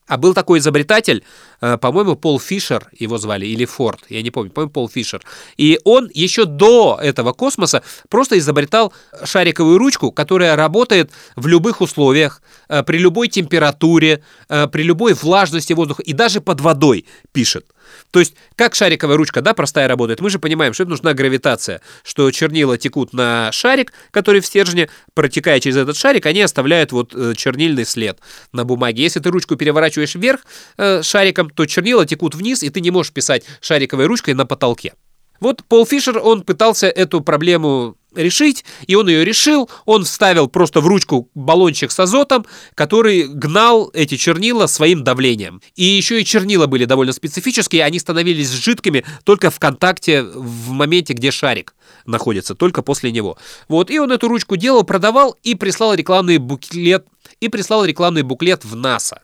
А 0.07 0.17
был 0.17 0.33
такой 0.33 0.59
изобретатель, 0.59 1.23
э, 1.61 1.77
по-моему, 1.77 2.15
Пол 2.15 2.39
Фишер 2.39 2.89
его 2.99 3.17
звали, 3.17 3.47
или 3.47 3.65
Форд, 3.65 4.01
я 4.09 4.21
не 4.21 4.29
помню, 4.31 4.51
по-моему, 4.51 4.71
Пол 4.71 4.89
Фишер. 4.89 5.21
И 5.57 5.79
он 5.83 6.11
еще 6.13 6.45
до 6.45 6.99
этого 7.01 7.33
космоса 7.33 7.81
просто 8.09 8.37
изобретал 8.37 8.93
шариковую 9.23 9.79
ручку, 9.79 10.11
которая 10.11 10.55
работает 10.55 11.11
в 11.35 11.47
любых 11.47 11.81
условиях, 11.81 12.41
э, 12.69 12.83
при 12.83 12.99
любой 12.99 13.29
температуре, 13.29 14.23
э, 14.47 14.67
при 14.67 14.83
любой 14.83 15.13
влажности 15.13 15.73
воздуха 15.73 16.03
и 16.03 16.13
даже 16.13 16.39
под 16.39 16.61
водой 16.61 17.05
пишет. 17.31 17.65
То 18.11 18.19
есть, 18.19 18.35
как 18.55 18.75
шариковая 18.75 19.17
ручка, 19.17 19.41
да, 19.41 19.53
простая 19.53 19.87
работает, 19.87 20.21
мы 20.21 20.29
же 20.29 20.39
понимаем, 20.39 20.73
что 20.73 20.83
это 20.83 20.89
нужна 20.91 21.13
гравитация, 21.13 21.81
что 22.03 22.29
чернила 22.31 22.77
текут 22.77 23.13
на 23.13 23.51
шарик, 23.51 23.93
который 24.11 24.41
в 24.41 24.45
стержне, 24.45 24.89
протекая 25.13 25.59
через 25.59 25.77
этот 25.77 25.97
шарик, 25.97 26.25
они 26.25 26.41
оставляют 26.41 26.91
вот 26.91 27.13
э, 27.13 27.33
чернильный 27.35 27.85
след 27.85 28.19
на 28.51 28.65
бумаге. 28.65 29.03
Если 29.03 29.19
ты 29.19 29.29
ручку 29.29 29.55
переворачиваешь 29.55 30.15
вверх 30.15 30.41
э, 30.77 31.01
шариком, 31.03 31.49
то 31.49 31.65
чернила 31.65 32.05
текут 32.05 32.35
вниз, 32.35 32.63
и 32.63 32.69
ты 32.69 32.81
не 32.81 32.91
можешь 32.91 33.11
писать 33.11 33.43
шариковой 33.61 34.05
ручкой 34.05 34.33
на 34.33 34.45
потолке. 34.45 34.93
Вот 35.39 35.63
Пол 35.65 35.85
Фишер, 35.85 36.19
он 36.19 36.43
пытался 36.43 36.87
эту 36.87 37.21
проблему 37.21 37.97
решить, 38.15 38.65
и 38.87 38.95
он 38.95 39.07
ее 39.07 39.23
решил. 39.23 39.69
Он 39.85 40.03
вставил 40.03 40.47
просто 40.47 40.81
в 40.81 40.87
ручку 40.87 41.29
баллончик 41.35 41.91
с 41.91 41.99
азотом, 41.99 42.45
который 42.73 43.27
гнал 43.27 43.89
эти 43.93 44.17
чернила 44.17 44.67
своим 44.67 45.03
давлением. 45.03 45.61
И 45.75 45.83
еще 45.83 46.21
и 46.21 46.25
чернила 46.25 46.67
были 46.67 46.85
довольно 46.85 47.13
специфические, 47.13 47.83
они 47.83 47.99
становились 47.99 48.51
жидкими 48.51 49.05
только 49.23 49.49
в 49.51 49.59
контакте 49.59 50.23
в 50.23 50.71
моменте, 50.71 51.13
где 51.13 51.31
шарик 51.31 51.75
находится, 52.05 52.55
только 52.55 52.81
после 52.81 53.11
него. 53.11 53.37
Вот, 53.67 53.91
и 53.91 53.99
он 53.99 54.11
эту 54.11 54.27
ручку 54.27 54.55
делал, 54.55 54.83
продавал 54.83 55.37
и 55.43 55.55
прислал 55.55 55.93
рекламный 55.93 56.37
буклет, 56.37 57.05
и 57.39 57.49
прислал 57.49 57.85
рекламный 57.85 58.23
буклет 58.23 58.65
в 58.65 58.75
НАСА. 58.75 59.21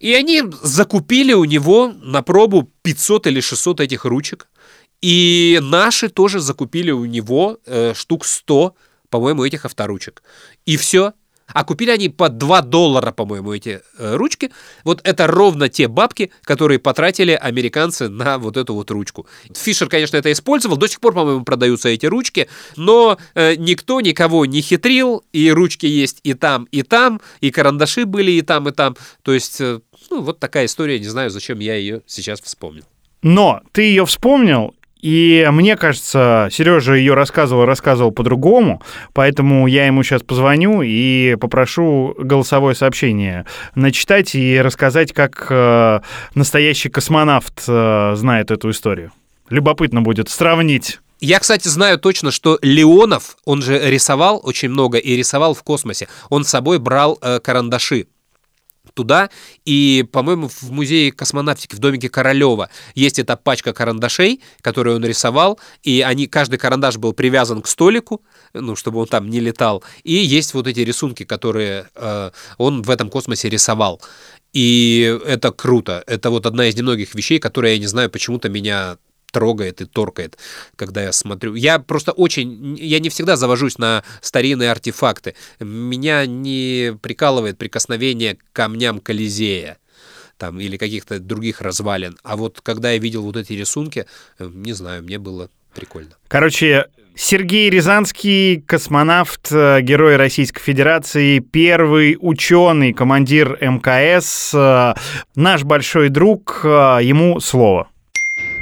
И 0.00 0.14
они 0.14 0.42
закупили 0.62 1.34
у 1.34 1.44
него 1.44 1.92
на 2.00 2.22
пробу 2.22 2.72
500 2.82 3.26
или 3.26 3.40
600 3.40 3.80
этих 3.80 4.06
ручек. 4.06 4.48
И 5.02 5.58
наши 5.62 6.08
тоже 6.08 6.40
закупили 6.40 6.90
у 6.90 7.04
него 7.04 7.58
э, 7.66 7.94
штук 7.94 8.26
100, 8.26 8.74
по-моему, 9.08 9.44
этих 9.44 9.64
авторучек. 9.64 10.22
И 10.66 10.76
все. 10.76 11.14
А 11.52 11.64
купили 11.64 11.90
они 11.90 12.08
по 12.08 12.28
2 12.28 12.62
доллара, 12.62 13.12
по-моему, 13.12 13.52
эти 13.52 13.80
э, 13.98 14.14
ручки. 14.14 14.52
Вот 14.84 15.00
это 15.04 15.26
ровно 15.26 15.68
те 15.68 15.88
бабки, 15.88 16.30
которые 16.42 16.78
потратили 16.78 17.32
американцы 17.32 18.08
на 18.08 18.38
вот 18.38 18.56
эту 18.56 18.74
вот 18.74 18.90
ручку. 18.90 19.26
Фишер, 19.54 19.88
конечно, 19.88 20.16
это 20.16 20.30
использовал. 20.30 20.76
До 20.76 20.86
сих 20.86 21.00
пор, 21.00 21.14
по-моему, 21.14 21.44
продаются 21.44 21.88
эти 21.88 22.06
ручки. 22.06 22.48
Но 22.76 23.18
э, 23.34 23.56
никто 23.56 24.00
никого 24.00 24.46
не 24.46 24.60
хитрил. 24.60 25.24
И 25.32 25.50
ручки 25.50 25.86
есть 25.86 26.20
и 26.22 26.34
там, 26.34 26.68
и 26.70 26.82
там. 26.82 27.20
И 27.40 27.50
карандаши 27.50 28.04
были 28.04 28.32
и 28.32 28.42
там, 28.42 28.68
и 28.68 28.72
там. 28.72 28.96
То 29.22 29.32
есть, 29.32 29.60
э, 29.60 29.80
ну, 30.10 30.22
вот 30.22 30.38
такая 30.38 30.66
история. 30.66 30.98
Не 30.98 31.08
знаю, 31.08 31.30
зачем 31.30 31.58
я 31.58 31.74
ее 31.74 32.02
сейчас 32.06 32.40
вспомнил. 32.40 32.84
Но 33.22 33.60
ты 33.72 33.82
ее 33.82 34.06
вспомнил, 34.06 34.74
и 35.02 35.46
мне 35.50 35.76
кажется, 35.76 36.48
Сережа 36.50 36.94
ее 36.94 37.14
рассказывал, 37.14 37.64
рассказывал 37.64 38.10
по-другому, 38.10 38.82
поэтому 39.12 39.66
я 39.66 39.86
ему 39.86 40.02
сейчас 40.02 40.22
позвоню 40.22 40.82
и 40.82 41.36
попрошу 41.40 42.14
голосовое 42.18 42.74
сообщение 42.74 43.46
начитать 43.74 44.34
и 44.34 44.60
рассказать, 44.60 45.12
как 45.12 45.46
э, 45.50 46.00
настоящий 46.34 46.88
космонавт 46.88 47.64
э, 47.66 48.12
знает 48.16 48.50
эту 48.50 48.70
историю. 48.70 49.12
Любопытно 49.48 50.02
будет 50.02 50.28
сравнить. 50.28 51.00
Я, 51.20 51.38
кстати, 51.38 51.68
знаю 51.68 51.98
точно, 51.98 52.30
что 52.30 52.58
Леонов, 52.62 53.36
он 53.44 53.60
же 53.60 53.78
рисовал 53.90 54.40
очень 54.42 54.70
много 54.70 54.96
и 54.96 55.16
рисовал 55.16 55.54
в 55.54 55.62
космосе. 55.62 56.08
Он 56.30 56.44
с 56.44 56.48
собой 56.48 56.78
брал 56.78 57.18
э, 57.20 57.40
карандаши 57.40 58.06
туда, 59.00 59.30
и, 59.64 60.04
по-моему, 60.12 60.48
в 60.48 60.70
музее 60.70 61.10
космонавтики 61.10 61.74
в 61.74 61.78
домике 61.78 62.10
Королева 62.10 62.68
есть 62.94 63.18
эта 63.18 63.36
пачка 63.36 63.72
карандашей, 63.72 64.42
которую 64.60 64.96
он 64.96 65.04
рисовал, 65.04 65.58
и 65.82 66.02
они, 66.02 66.26
каждый 66.26 66.58
карандаш 66.58 66.98
был 66.98 67.14
привязан 67.14 67.62
к 67.62 67.66
столику, 67.66 68.20
ну, 68.52 68.76
чтобы 68.76 68.98
он 68.98 69.06
там 69.06 69.30
не 69.30 69.40
летал, 69.40 69.82
и 70.04 70.12
есть 70.12 70.52
вот 70.54 70.66
эти 70.66 70.80
рисунки, 70.80 71.24
которые 71.24 71.86
э, 71.94 72.30
он 72.58 72.82
в 72.82 72.90
этом 72.90 73.08
космосе 73.08 73.48
рисовал. 73.48 74.02
И 74.52 75.18
это 75.26 75.50
круто. 75.52 76.02
Это 76.06 76.28
вот 76.30 76.44
одна 76.44 76.66
из 76.66 76.76
немногих 76.76 77.14
вещей, 77.14 77.38
которые, 77.38 77.74
я 77.74 77.80
не 77.80 77.86
знаю, 77.86 78.10
почему-то 78.10 78.48
меня 78.48 78.98
трогает 79.30 79.80
и 79.80 79.84
торкает, 79.84 80.38
когда 80.76 81.02
я 81.02 81.12
смотрю. 81.12 81.54
Я 81.54 81.78
просто 81.78 82.12
очень... 82.12 82.76
Я 82.78 82.98
не 82.98 83.08
всегда 83.08 83.36
завожусь 83.36 83.78
на 83.78 84.04
старинные 84.20 84.70
артефакты. 84.70 85.34
Меня 85.58 86.26
не 86.26 86.96
прикалывает 87.00 87.58
прикосновение 87.58 88.36
к 88.36 88.40
камням 88.52 89.00
Колизея 89.00 89.78
там, 90.40 90.58
или 90.58 90.76
каких-то 90.76 91.20
других 91.20 91.60
развалин. 91.60 92.16
А 92.24 92.36
вот 92.36 92.60
когда 92.62 92.92
я 92.92 92.98
видел 92.98 93.22
вот 93.22 93.36
эти 93.36 93.52
рисунки, 93.52 94.06
э, 94.38 94.50
не 94.52 94.72
знаю, 94.72 95.02
мне 95.02 95.18
было 95.18 95.50
прикольно. 95.74 96.12
Короче, 96.28 96.86
Сергей 97.14 97.68
Рязанский, 97.68 98.62
космонавт, 98.62 99.52
э, 99.52 99.82
герой 99.82 100.16
Российской 100.16 100.62
Федерации, 100.62 101.40
первый 101.40 102.16
ученый, 102.18 102.94
командир 102.94 103.58
МКС, 103.60 104.52
э, 104.54 104.94
наш 105.34 105.64
большой 105.64 106.08
друг, 106.08 106.60
ему 106.64 107.38
слово. 107.40 107.89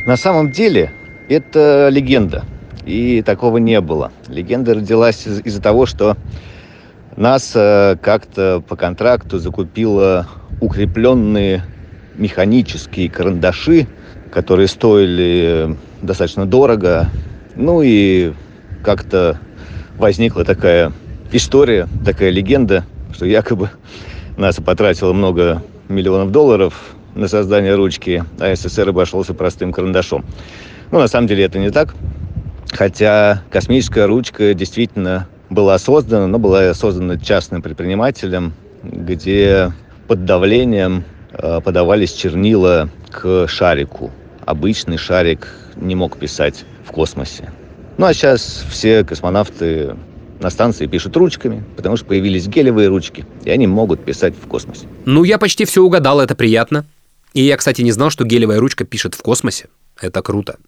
На 0.06 0.16
самом 0.16 0.50
деле 0.50 0.92
это 1.28 1.88
легенда, 1.90 2.44
и 2.84 3.22
такого 3.22 3.58
не 3.58 3.80
было. 3.80 4.12
Легенда 4.28 4.74
родилась 4.74 5.26
из- 5.26 5.40
из-за 5.44 5.60
того, 5.60 5.86
что 5.86 6.16
НАСА 7.16 7.98
как-то 8.02 8.62
по 8.66 8.76
контракту 8.76 9.38
закупила 9.38 10.26
укрепленные 10.60 11.64
механические 12.14 13.10
карандаши, 13.10 13.86
которые 14.32 14.68
стоили 14.68 15.76
достаточно 16.00 16.46
дорого. 16.46 17.08
Ну 17.54 17.82
и 17.82 18.32
как-то 18.82 19.38
возникла 19.96 20.44
такая 20.44 20.92
история, 21.32 21.88
такая 22.04 22.30
легенда, 22.30 22.84
что 23.12 23.26
якобы 23.26 23.70
НАСА 24.36 24.62
потратила 24.62 25.12
много 25.12 25.62
миллионов 25.88 26.30
долларов 26.30 26.94
на 27.18 27.28
создание 27.28 27.74
ручки, 27.74 28.24
а 28.38 28.54
СССР 28.54 28.88
обошелся 28.88 29.34
простым 29.34 29.72
карандашом. 29.72 30.24
Ну, 30.90 31.00
на 31.00 31.08
самом 31.08 31.26
деле 31.26 31.44
это 31.44 31.58
не 31.58 31.70
так. 31.70 31.94
Хотя 32.70 33.42
космическая 33.50 34.06
ручка 34.06 34.54
действительно 34.54 35.26
была 35.50 35.78
создана, 35.78 36.26
но 36.26 36.38
была 36.38 36.72
создана 36.74 37.18
частным 37.18 37.60
предпринимателем, 37.60 38.54
где 38.82 39.72
под 40.06 40.24
давлением 40.24 41.04
э, 41.32 41.60
подавались 41.62 42.12
чернила 42.12 42.88
к 43.10 43.48
шарику. 43.48 44.12
Обычный 44.46 44.96
шарик 44.96 45.48
не 45.76 45.94
мог 45.94 46.18
писать 46.18 46.64
в 46.86 46.92
космосе. 46.92 47.50
Ну 47.96 48.06
а 48.06 48.14
сейчас 48.14 48.64
все 48.70 49.04
космонавты 49.04 49.96
на 50.40 50.50
станции 50.50 50.86
пишут 50.86 51.16
ручками, 51.16 51.64
потому 51.76 51.96
что 51.96 52.06
появились 52.06 52.46
гелевые 52.46 52.88
ручки, 52.88 53.26
и 53.44 53.50
они 53.50 53.66
могут 53.66 54.04
писать 54.04 54.34
в 54.40 54.46
космосе. 54.46 54.86
Ну, 55.04 55.24
я 55.24 55.36
почти 55.36 55.64
все 55.64 55.82
угадал, 55.82 56.20
это 56.20 56.36
приятно. 56.36 56.86
И 57.34 57.42
я, 57.42 57.56
кстати, 57.56 57.82
не 57.82 57.92
знал, 57.92 58.10
что 58.10 58.24
гелевая 58.24 58.60
ручка 58.60 58.84
пишет 58.84 59.14
в 59.14 59.22
космосе. 59.22 59.68
Это 60.00 60.22
круто. 60.22 60.58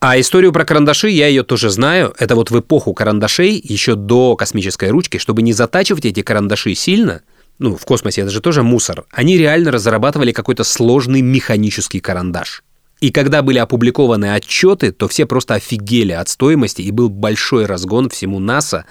А 0.00 0.20
историю 0.20 0.52
про 0.52 0.64
карандаши 0.64 1.08
я 1.08 1.28
ее 1.28 1.44
тоже 1.44 1.70
знаю. 1.70 2.14
Это 2.18 2.34
вот 2.36 2.50
в 2.50 2.58
эпоху 2.58 2.92
карандашей, 2.92 3.60
еще 3.62 3.94
до 3.94 4.36
космической 4.36 4.90
ручки, 4.90 5.18
чтобы 5.18 5.42
не 5.42 5.52
затачивать 5.52 6.04
эти 6.04 6.22
карандаши 6.22 6.74
сильно, 6.74 7.22
ну, 7.58 7.76
в 7.76 7.84
космосе 7.84 8.22
это 8.22 8.30
же 8.30 8.40
тоже 8.40 8.62
мусор, 8.62 9.04
они 9.10 9.38
реально 9.38 9.70
разрабатывали 9.70 10.32
какой-то 10.32 10.64
сложный 10.64 11.22
механический 11.22 12.00
карандаш. 12.00 12.62
И 13.00 13.10
когда 13.10 13.42
были 13.42 13.58
опубликованы 13.58 14.34
отчеты, 14.34 14.92
то 14.92 15.08
все 15.08 15.26
просто 15.26 15.54
офигели 15.54 16.12
от 16.12 16.28
стоимости, 16.28 16.82
и 16.82 16.90
был 16.90 17.10
большой 17.10 17.66
разгон 17.66 18.08
всему 18.08 18.38
НАСА, 18.38 18.86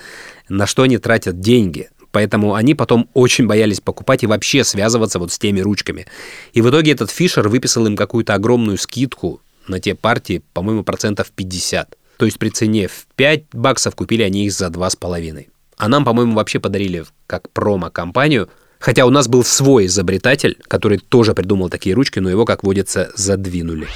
на 0.50 0.68
что 0.68 0.84
они 0.84 0.98
тратят 0.98 1.40
деньги. 1.40 1.90
Поэтому 2.14 2.54
они 2.54 2.76
потом 2.76 3.10
очень 3.16 3.48
боялись 3.48 3.82
покупать 3.82 4.22
и 4.22 4.28
вообще 4.28 4.64
связываться 4.64 5.18
вот 5.18 5.34
с 5.34 5.40
теми 5.40 5.62
ручками. 5.62 6.06
И 6.54 6.62
в 6.62 6.70
итоге 6.70 6.92
этот 6.92 7.10
Фишер 7.10 7.50
выписал 7.50 7.88
им 7.88 7.98
какую-то 7.98 8.36
огромную 8.36 8.78
скидку 8.78 9.42
на 9.68 9.80
те 9.80 9.96
партии, 9.96 10.44
по-моему, 10.54 10.84
процентов 10.84 11.32
50. 11.32 11.98
То 12.18 12.26
есть 12.26 12.38
при 12.38 12.50
цене 12.50 12.88
в 12.88 13.08
5 13.16 13.46
баксов 13.54 13.96
купили 13.96 14.22
они 14.22 14.46
их 14.46 14.54
за 14.54 14.68
2,5. 14.68 15.48
А 15.78 15.88
нам, 15.88 16.06
по-моему, 16.06 16.36
вообще 16.36 16.60
подарили 16.60 17.04
как 17.26 17.50
промо-компанию, 17.50 18.48
хотя 18.78 19.08
у 19.08 19.10
нас 19.10 19.28
был 19.28 19.44
свой 19.44 19.88
изобретатель, 19.88 20.56
который 20.68 21.00
тоже 21.00 21.34
придумал 21.34 21.70
такие 21.70 21.96
ручки, 21.96 22.20
но 22.20 22.30
его, 22.30 22.46
как 22.46 22.64
водится, 22.64 23.12
задвинули. 23.16 23.88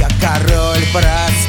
Я 0.00 0.08
король 0.20 0.82
я 0.92 1.43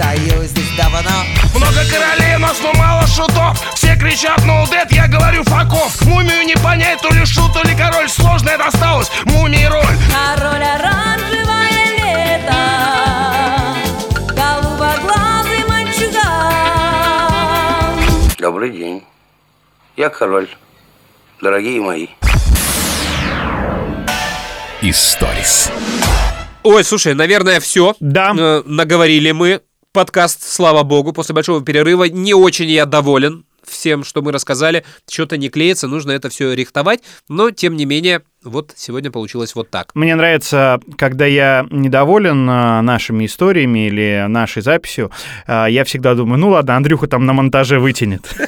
стою 0.00 0.44
здесь 0.44 0.70
давно 0.76 1.24
Много 1.54 1.80
королей, 1.90 2.36
но 2.38 2.48
но 2.62 2.72
мало 2.78 3.06
шутов 3.06 3.58
Все 3.74 3.94
кричат 3.96 4.38
no 4.40 4.64
dead, 4.64 4.88
я 4.90 5.06
говорю 5.06 5.44
факов 5.44 6.00
Мумию 6.06 6.44
не 6.44 6.56
понять, 6.56 7.00
то 7.02 7.10
ли 7.10 7.24
шут, 7.26 7.52
то 7.52 7.62
ли 7.68 7.76
король 7.76 8.08
Сложная 8.08 8.56
досталась 8.56 9.10
мумии 9.26 9.66
роль 9.66 9.98
Король 10.10 10.62
оранжевое 10.62 11.68
лето 11.98 12.56
Голубоглазый 14.34 15.64
мальчуган 15.68 16.20
Добрый 18.38 18.70
день. 18.70 19.04
Я 19.96 20.08
король. 20.08 20.48
Дорогие 21.42 21.80
мои. 21.80 22.08
Историс. 24.80 25.70
Ой, 26.62 26.84
слушай, 26.84 27.14
наверное, 27.14 27.60
все. 27.60 27.94
Да. 28.00 28.32
наговорили 28.64 29.32
мы. 29.32 29.60
Подкаст, 29.92 30.44
слава 30.44 30.84
богу, 30.84 31.12
после 31.12 31.34
большого 31.34 31.64
перерыва. 31.64 32.04
Не 32.04 32.32
очень 32.32 32.70
я 32.70 32.86
доволен 32.86 33.44
всем, 33.64 34.04
что 34.04 34.22
мы 34.22 34.30
рассказали. 34.30 34.84
Что-то 35.10 35.36
не 35.36 35.48
клеится, 35.48 35.88
нужно 35.88 36.12
это 36.12 36.28
все 36.28 36.52
рихтовать. 36.52 37.00
Но, 37.28 37.50
тем 37.50 37.74
не 37.74 37.86
менее, 37.86 38.22
вот 38.44 38.72
сегодня 38.76 39.10
получилось 39.10 39.54
вот 39.54 39.70
так. 39.70 39.90
Мне 39.94 40.14
нравится, 40.14 40.80
когда 40.96 41.26
я 41.26 41.66
недоволен 41.70 42.48
а, 42.48 42.80
нашими 42.80 43.26
историями 43.26 43.86
или 43.86 44.24
нашей 44.28 44.62
записью, 44.62 45.10
а, 45.46 45.66
я 45.66 45.84
всегда 45.84 46.14
думаю, 46.14 46.38
ну 46.38 46.50
ладно, 46.50 46.76
Андрюха 46.76 47.06
там 47.06 47.26
на 47.26 47.32
монтаже 47.32 47.78
вытянет. 47.78 48.34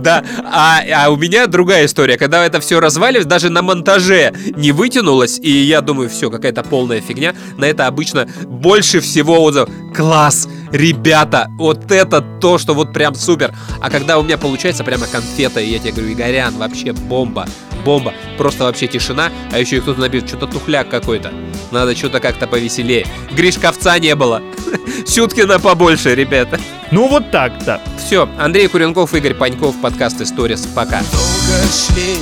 Да, 0.00 0.22
а, 0.44 0.80
а 0.94 1.10
у 1.10 1.16
меня 1.16 1.46
другая 1.46 1.86
история. 1.86 2.18
Когда 2.18 2.44
это 2.44 2.60
все 2.60 2.78
разваливается, 2.78 3.28
даже 3.28 3.48
на 3.48 3.62
монтаже 3.62 4.34
не 4.54 4.70
вытянулось, 4.70 5.38
и 5.38 5.50
я 5.50 5.80
думаю, 5.80 6.10
все, 6.10 6.30
какая-то 6.30 6.62
полная 6.62 7.00
фигня. 7.00 7.34
На 7.56 7.64
это 7.64 7.86
обычно 7.86 8.28
больше 8.44 9.00
всего 9.00 9.42
отзывов. 9.42 9.70
Класс, 9.96 10.46
ребята, 10.72 11.48
вот 11.56 11.90
это 11.90 12.20
то, 12.20 12.58
что 12.58 12.74
вот 12.74 12.92
прям 12.92 13.14
супер. 13.14 13.54
А 13.80 13.88
когда 13.88 14.18
у 14.18 14.22
меня 14.22 14.36
получается 14.36 14.84
прямо 14.84 15.06
конфета, 15.06 15.60
и 15.60 15.70
я 15.70 15.78
тебе 15.78 15.92
говорю, 15.92 16.12
Игорян, 16.12 16.54
вообще 16.58 16.92
бомба, 16.92 17.46
бомба. 17.80 18.14
Просто 18.38 18.64
вообще 18.64 18.86
тишина, 18.86 19.30
а 19.52 19.58
еще 19.58 19.76
и 19.76 19.80
кто-то 19.80 20.00
напишет, 20.00 20.28
что-то 20.28 20.46
тухляк 20.46 20.88
какой-то. 20.88 21.32
Надо 21.70 21.96
что-то 21.96 22.20
как-то 22.20 22.46
повеселее. 22.46 23.06
Гришковца 23.32 23.98
не 23.98 24.14
было. 24.14 24.42
Сюткина 25.06 25.58
побольше, 25.58 26.14
ребята. 26.14 26.60
Ну 26.90 27.08
вот 27.08 27.30
так-то. 27.30 27.80
Все, 27.98 28.28
Андрей 28.38 28.68
Куренков, 28.68 29.14
Игорь 29.14 29.34
Паньков, 29.34 29.80
подкаст 29.80 30.20
Историс. 30.20 30.66
Пока. 30.74 31.02
Долго 31.12 31.60
шли, 31.72 32.16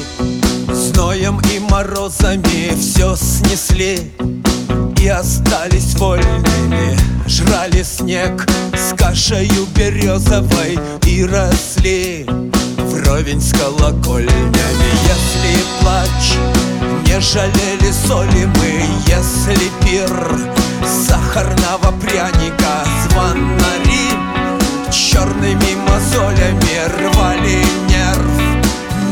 зноем 0.74 1.40
и 1.54 1.58
морозами 1.58 2.74
все 2.78 3.16
снесли 3.16 4.10
И 5.00 5.08
остались 5.08 5.94
вольными, 5.94 6.97
жрали 7.28 7.82
снег 7.82 8.46
с 8.74 8.96
кашею 8.96 9.66
березовой 9.76 10.78
И 11.06 11.24
росли 11.24 12.26
вровень 12.78 13.40
с 13.40 13.52
колокольнями. 13.52 14.88
Если 15.04 15.62
плач 15.80 16.38
не 17.06 17.20
жалели 17.20 17.92
соли 18.06 18.46
мы. 18.56 18.82
Если 19.06 19.70
пир 19.84 20.10
сахарного 21.06 21.92
пряника 22.00 22.84
Звонари 23.04 24.08
черными 24.90 25.74
мозолями 25.86 26.78
Рвали 26.98 27.62
нерв 27.88 28.38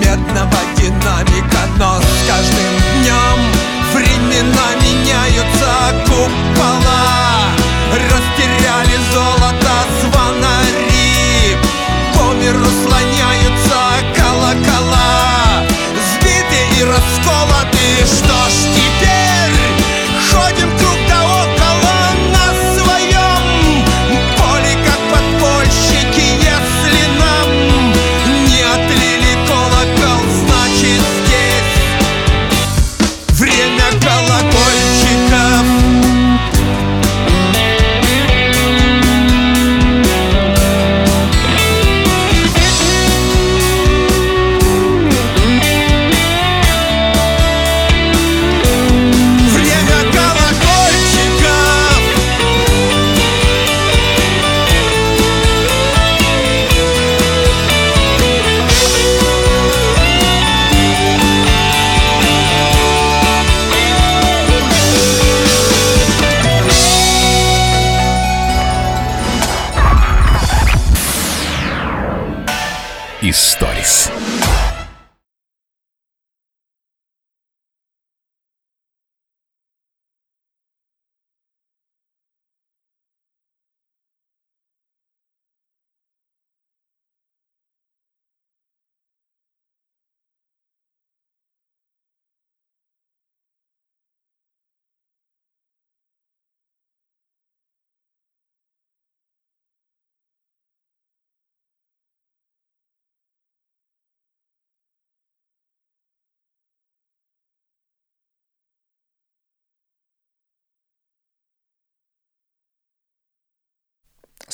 медного 0.01 0.61
динамика. 0.79 1.61
Но 1.79 2.01
с 2.01 2.27
каждым 2.27 2.73
днем 3.03 3.39
времена 3.93 4.69
меняются 4.81 5.95
Купола 6.07 7.36
растеряли 7.99 8.99
золото 9.13 9.75
звонари. 10.01 11.57
По 12.15 12.35
миру 12.35 12.67
слоняются 12.83 13.46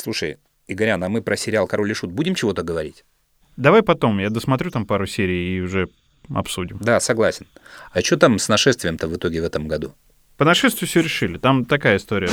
Слушай, 0.02 0.38
Игорян, 0.66 1.04
а 1.04 1.08
мы 1.08 1.22
про 1.22 1.36
сериал 1.36 1.68
«Король 1.68 1.92
и 1.92 1.94
Шут» 1.94 2.10
будем 2.10 2.34
чего-то 2.34 2.64
говорить? 2.64 3.04
Давай 3.56 3.84
потом, 3.84 4.18
я 4.18 4.30
досмотрю 4.30 4.72
там 4.72 4.84
пару 4.84 5.06
серий 5.06 5.56
и 5.56 5.60
уже 5.60 5.90
обсудим. 6.28 6.78
Да, 6.80 6.98
согласен. 6.98 7.46
А 7.92 8.00
что 8.00 8.16
там 8.16 8.40
с 8.40 8.48
нашествием-то 8.48 9.06
в 9.06 9.14
итоге 9.14 9.40
в 9.40 9.44
этом 9.44 9.68
году? 9.68 9.94
По 10.36 10.44
нашествию 10.44 10.88
все 10.88 11.02
решили. 11.02 11.38
Там 11.38 11.64
такая 11.64 11.98
история. 11.98 12.30